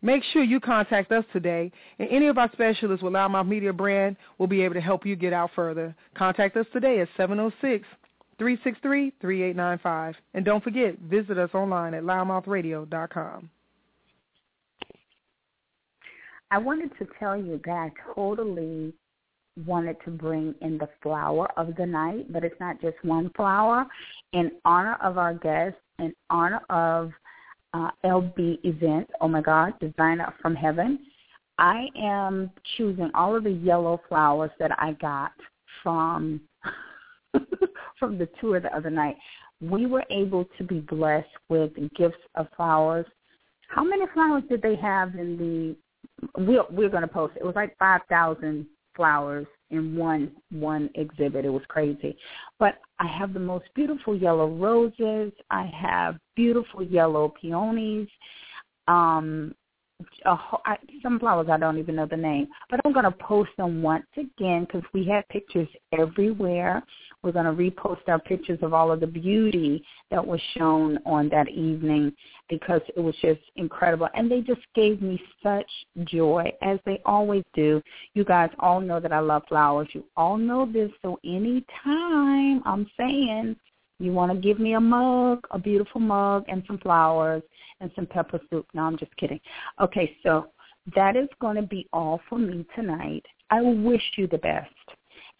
Make 0.00 0.22
sure 0.32 0.44
you 0.44 0.60
contact 0.60 1.10
us 1.10 1.24
today, 1.32 1.72
and 1.98 2.08
any 2.10 2.28
of 2.28 2.38
our 2.38 2.48
specialists 2.52 3.02
with 3.02 3.12
LouddMouth 3.12 3.48
Media 3.48 3.72
brand 3.72 4.16
will 4.38 4.46
be 4.46 4.62
able 4.62 4.74
to 4.74 4.80
help 4.80 5.04
you 5.04 5.16
get 5.16 5.32
out 5.32 5.50
further. 5.56 5.92
Contact 6.16 6.56
us 6.56 6.66
today 6.72 7.00
at 7.00 7.08
706-363-3895. 8.40 10.14
And 10.34 10.44
don't 10.44 10.62
forget, 10.62 10.96
visit 11.00 11.36
us 11.36 11.50
online 11.52 11.94
at 11.94 12.04
louddmouthradio.com. 12.04 13.50
I 16.50 16.58
wanted 16.58 16.96
to 16.98 17.06
tell 17.18 17.36
you 17.36 17.60
that 17.64 17.72
I 17.72 17.90
totally 18.14 18.94
wanted 19.66 19.96
to 20.04 20.10
bring 20.10 20.54
in 20.62 20.78
the 20.78 20.88
flower 21.02 21.48
of 21.58 21.74
the 21.76 21.84
night, 21.84 22.32
but 22.32 22.44
it's 22.44 22.58
not 22.60 22.80
just 22.80 22.96
one 23.02 23.30
flower. 23.36 23.84
In 24.32 24.52
honor 24.64 24.96
of 25.02 25.18
our 25.18 25.34
guest, 25.34 25.76
in 25.98 26.14
honor 26.30 26.60
of 26.70 27.10
uh, 27.78 27.90
LB 28.04 28.58
event, 28.64 29.08
oh 29.20 29.28
my 29.28 29.40
God, 29.40 29.72
designer 29.80 30.34
from 30.42 30.54
heaven, 30.54 30.98
I 31.58 31.86
am 32.00 32.50
choosing 32.76 33.10
all 33.14 33.36
of 33.36 33.44
the 33.44 33.50
yellow 33.50 34.00
flowers 34.08 34.50
that 34.58 34.70
I 34.78 34.92
got 34.92 35.32
from 35.82 36.40
from 37.98 38.18
the 38.18 38.28
tour 38.40 38.60
the 38.60 38.74
other 38.76 38.90
night. 38.90 39.16
We 39.60 39.86
were 39.86 40.04
able 40.10 40.46
to 40.56 40.64
be 40.64 40.80
blessed 40.80 41.26
with 41.48 41.72
gifts 41.96 42.16
of 42.36 42.46
flowers. 42.56 43.06
How 43.68 43.84
many 43.84 44.06
flowers 44.14 44.44
did 44.48 44.62
they 44.62 44.76
have 44.76 45.14
in 45.14 45.36
the 45.36 45.76
we're 46.36 46.64
we're 46.70 46.88
going 46.88 47.02
to 47.02 47.08
post 47.08 47.34
it. 47.36 47.42
It 47.42 47.46
was 47.46 47.56
like 47.56 47.76
five 47.78 48.00
thousand 48.08 48.66
flowers 48.94 49.46
in 49.70 49.96
one 49.96 50.32
one 50.50 50.90
exhibit. 50.94 51.44
It 51.44 51.50
was 51.50 51.62
crazy. 51.68 52.16
But 52.58 52.78
I 52.98 53.06
have 53.06 53.32
the 53.32 53.40
most 53.40 53.66
beautiful 53.74 54.16
yellow 54.16 54.48
roses. 54.48 55.32
I 55.50 55.70
have 55.78 56.18
beautiful 56.36 56.82
yellow 56.82 57.32
peonies. 57.40 58.08
Um, 58.86 59.54
a, 60.24 60.36
I, 60.64 60.76
some 61.02 61.18
flowers 61.18 61.48
I 61.50 61.58
don't 61.58 61.78
even 61.78 61.96
know 61.96 62.06
the 62.06 62.16
name, 62.16 62.48
but 62.70 62.80
I'm 62.84 62.92
going 62.92 63.04
to 63.04 63.10
post 63.10 63.50
them 63.56 63.82
once 63.82 64.06
again 64.16 64.64
because 64.64 64.82
we 64.92 65.04
have 65.06 65.28
pictures 65.28 65.68
everywhere. 65.92 66.82
We're 67.22 67.32
going 67.32 67.46
to 67.46 67.52
repost 67.52 68.02
our 68.06 68.20
pictures 68.20 68.60
of 68.62 68.72
all 68.72 68.92
of 68.92 69.00
the 69.00 69.06
beauty 69.06 69.82
that 70.12 70.24
was 70.24 70.40
shown 70.56 70.98
on 71.04 71.28
that 71.30 71.48
evening 71.48 72.12
because 72.48 72.80
it 72.96 73.00
was 73.00 73.14
just 73.20 73.40
incredible. 73.56 74.08
And 74.14 74.30
they 74.30 74.40
just 74.40 74.60
gave 74.76 75.02
me 75.02 75.20
such 75.42 75.66
joy, 76.04 76.52
as 76.62 76.78
they 76.86 77.00
always 77.04 77.42
do. 77.54 77.82
You 78.14 78.24
guys 78.24 78.50
all 78.60 78.80
know 78.80 79.00
that 79.00 79.12
I 79.12 79.18
love 79.18 79.42
flowers. 79.48 79.88
You 79.92 80.04
all 80.16 80.36
know 80.36 80.70
this. 80.70 80.92
So 81.02 81.18
anytime 81.24 82.62
I'm 82.64 82.88
saying 82.96 83.56
you 83.98 84.12
want 84.12 84.32
to 84.32 84.38
give 84.38 84.60
me 84.60 84.74
a 84.74 84.80
mug, 84.80 85.46
a 85.50 85.58
beautiful 85.58 86.00
mug, 86.00 86.44
and 86.48 86.62
some 86.66 86.78
flowers 86.78 87.42
and 87.80 87.90
some 87.96 88.06
pepper 88.06 88.40
soup. 88.50 88.66
No, 88.74 88.82
I'm 88.82 88.96
just 88.96 89.16
kidding. 89.16 89.40
Okay, 89.80 90.16
so 90.22 90.48
that 90.94 91.16
is 91.16 91.28
going 91.40 91.56
to 91.56 91.62
be 91.62 91.86
all 91.92 92.20
for 92.28 92.38
me 92.38 92.64
tonight. 92.74 93.24
I 93.50 93.60
wish 93.60 94.02
you 94.16 94.26
the 94.26 94.38
best 94.38 94.70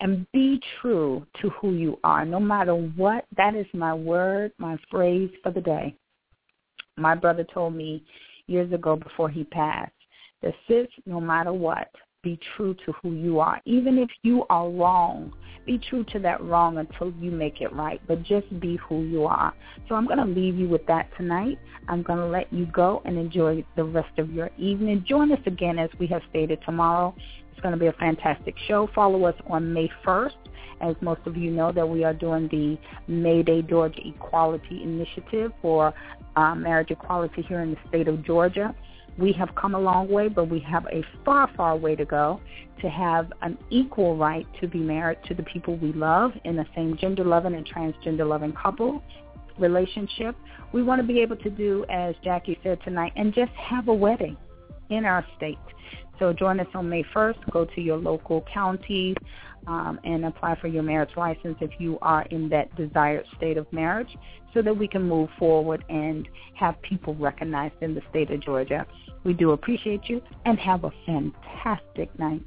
and 0.00 0.26
be 0.32 0.60
true 0.80 1.26
to 1.40 1.50
who 1.50 1.72
you 1.72 1.98
are, 2.04 2.24
no 2.24 2.40
matter 2.40 2.74
what. 2.74 3.24
That 3.36 3.54
is 3.54 3.66
my 3.72 3.94
word, 3.94 4.52
my 4.58 4.76
phrase 4.90 5.30
for 5.42 5.50
the 5.50 5.60
day. 5.60 5.94
My 6.96 7.14
brother 7.14 7.44
told 7.52 7.74
me 7.74 8.04
years 8.46 8.72
ago 8.72 8.96
before 8.96 9.28
he 9.28 9.44
passed 9.44 9.92
that 10.42 10.54
sis, 10.66 10.86
no 11.06 11.20
matter 11.20 11.52
what, 11.52 11.88
be 12.28 12.38
true 12.56 12.74
to 12.84 12.92
who 13.00 13.12
you 13.12 13.40
are. 13.40 13.60
Even 13.64 13.96
if 13.96 14.10
you 14.22 14.44
are 14.50 14.68
wrong, 14.68 15.32
be 15.64 15.78
true 15.88 16.04
to 16.12 16.18
that 16.18 16.42
wrong 16.42 16.76
until 16.76 17.10
you 17.20 17.30
make 17.30 17.62
it 17.62 17.72
right, 17.72 18.00
but 18.06 18.22
just 18.22 18.48
be 18.60 18.76
who 18.76 19.02
you 19.04 19.24
are. 19.24 19.54
So 19.88 19.94
I'm 19.94 20.06
going 20.06 20.18
to 20.18 20.26
leave 20.26 20.58
you 20.58 20.68
with 20.68 20.86
that 20.88 21.08
tonight. 21.16 21.58
I'm 21.88 22.02
going 22.02 22.18
to 22.18 22.26
let 22.26 22.52
you 22.52 22.66
go 22.66 23.00
and 23.06 23.16
enjoy 23.16 23.64
the 23.76 23.84
rest 23.84 24.18
of 24.18 24.30
your 24.30 24.50
evening. 24.58 25.06
Join 25.08 25.32
us 25.32 25.40
again, 25.46 25.78
as 25.78 25.88
we 25.98 26.06
have 26.08 26.20
stated, 26.28 26.58
tomorrow 26.66 27.14
it's 27.50 27.60
going 27.62 27.72
to 27.72 27.80
be 27.80 27.86
a 27.86 27.92
fantastic 27.92 28.54
show. 28.66 28.90
Follow 28.94 29.24
us 29.24 29.34
on 29.46 29.72
May 29.72 29.90
1st. 30.06 30.36
As 30.80 30.94
most 31.00 31.22
of 31.26 31.36
you 31.36 31.50
know 31.50 31.72
that 31.72 31.88
we 31.88 32.04
are 32.04 32.14
doing 32.14 32.46
the 32.48 32.78
Mayday 33.10 33.62
Georgia 33.62 34.00
Equality 34.06 34.82
Initiative 34.82 35.52
for 35.60 35.92
uh, 36.36 36.54
marriage 36.54 36.90
equality 36.90 37.42
here 37.42 37.60
in 37.60 37.70
the 37.70 37.78
state 37.88 38.06
of 38.06 38.24
Georgia. 38.24 38.74
We 39.18 39.32
have 39.32 39.52
come 39.56 39.74
a 39.74 39.80
long 39.80 40.08
way, 40.08 40.28
but 40.28 40.44
we 40.44 40.60
have 40.60 40.86
a 40.86 41.02
far, 41.24 41.50
far 41.56 41.76
way 41.76 41.96
to 41.96 42.04
go 42.04 42.40
to 42.80 42.88
have 42.88 43.32
an 43.42 43.58
equal 43.68 44.16
right 44.16 44.46
to 44.60 44.68
be 44.68 44.78
married 44.78 45.18
to 45.26 45.34
the 45.34 45.42
people 45.42 45.76
we 45.76 45.92
love 45.92 46.30
in 46.44 46.54
the 46.54 46.66
same 46.76 46.96
gender-loving 46.96 47.54
and 47.54 47.68
transgender-loving 47.68 48.52
couple 48.52 49.02
relationship. 49.58 50.36
We 50.72 50.84
want 50.84 51.00
to 51.00 51.06
be 51.06 51.20
able 51.20 51.36
to 51.38 51.50
do, 51.50 51.84
as 51.90 52.14
Jackie 52.22 52.58
said 52.62 52.78
tonight, 52.84 53.12
and 53.16 53.34
just 53.34 53.50
have 53.52 53.88
a 53.88 53.94
wedding 53.94 54.36
in 54.90 55.04
our 55.04 55.26
state. 55.36 55.58
So 56.20 56.32
join 56.32 56.60
us 56.60 56.68
on 56.74 56.88
May 56.88 57.04
1st. 57.14 57.50
Go 57.50 57.64
to 57.64 57.80
your 57.80 57.96
local 57.96 58.44
county 58.52 59.16
um, 59.66 59.98
and 60.04 60.24
apply 60.24 60.58
for 60.60 60.68
your 60.68 60.82
marriage 60.82 61.10
license 61.16 61.56
if 61.60 61.70
you 61.78 61.98
are 62.02 62.22
in 62.30 62.48
that 62.50 62.74
desired 62.76 63.24
state 63.36 63.56
of 63.56 63.70
marriage 63.72 64.16
so 64.54 64.62
that 64.62 64.76
we 64.76 64.88
can 64.88 65.02
move 65.02 65.28
forward 65.38 65.84
and 65.88 66.28
have 66.54 66.80
people 66.82 67.14
recognized 67.16 67.74
in 67.80 67.94
the 67.94 68.02
state 68.10 68.30
of 68.30 68.40
Georgia. 68.40 68.86
We 69.24 69.34
do 69.34 69.50
appreciate 69.50 70.08
you 70.08 70.22
and 70.44 70.58
have 70.58 70.84
a 70.84 70.90
fantastic 71.04 72.16
night. 72.18 72.44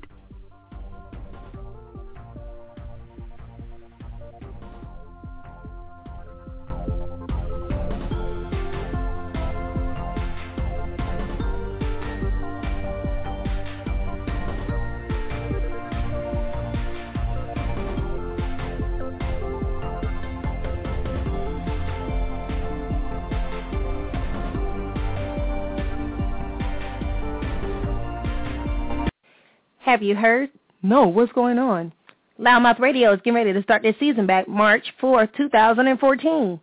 Have 29.91 30.01
you 30.01 30.15
heard? 30.15 30.49
No, 30.81 31.09
what's 31.09 31.33
going 31.33 31.59
on? 31.59 31.91
LouddMouth 32.39 32.79
Radio 32.79 33.11
is 33.11 33.17
getting 33.17 33.33
ready 33.33 33.51
to 33.51 33.61
start 33.61 33.81
their 33.81 33.93
season 33.99 34.25
back 34.25 34.47
March 34.47 34.85
4th, 35.01 35.35
2014. 35.35 36.61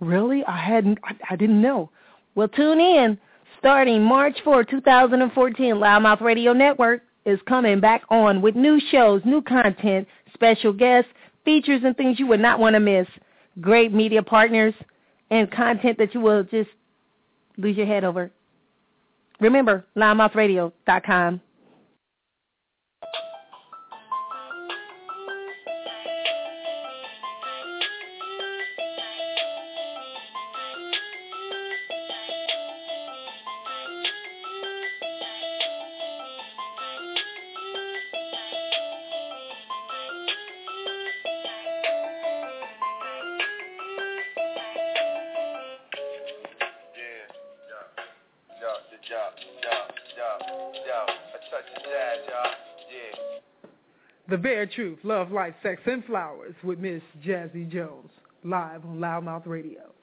Really? 0.00 0.44
I 0.44 0.58
hadn't. 0.58 0.98
I, 1.02 1.14
I 1.30 1.36
didn't 1.36 1.62
know. 1.62 1.88
Well, 2.34 2.48
tune 2.48 2.78
in. 2.78 3.18
Starting 3.58 4.02
March 4.02 4.36
4th, 4.44 4.68
2014, 4.68 5.74
LouddMouth 5.76 6.20
Radio 6.20 6.52
Network 6.52 7.00
is 7.24 7.40
coming 7.48 7.80
back 7.80 8.02
on 8.10 8.42
with 8.42 8.54
new 8.54 8.78
shows, 8.90 9.22
new 9.24 9.40
content, 9.40 10.06
special 10.34 10.74
guests, 10.74 11.10
features, 11.46 11.80
and 11.82 11.96
things 11.96 12.20
you 12.20 12.26
would 12.26 12.40
not 12.40 12.58
want 12.58 12.74
to 12.74 12.80
miss. 12.80 13.06
Great 13.58 13.94
media 13.94 14.22
partners 14.22 14.74
and 15.30 15.50
content 15.50 15.96
that 15.96 16.12
you 16.12 16.20
will 16.20 16.44
just 16.44 16.68
lose 17.56 17.78
your 17.78 17.86
head 17.86 18.04
over. 18.04 18.30
Remember, 19.40 19.86
louddmouthradio.com. 19.96 21.40
Truth, 54.76 54.98
Love, 55.04 55.32
Life, 55.32 55.54
Sex, 55.62 55.80
and 55.86 56.04
Flowers 56.04 56.54
with 56.62 56.78
Miss 56.78 57.00
Jazzie 57.24 57.64
Jones, 57.64 58.10
live 58.44 58.84
on 58.84 58.98
LouddMouth 58.98 59.46
Radio. 59.46 59.95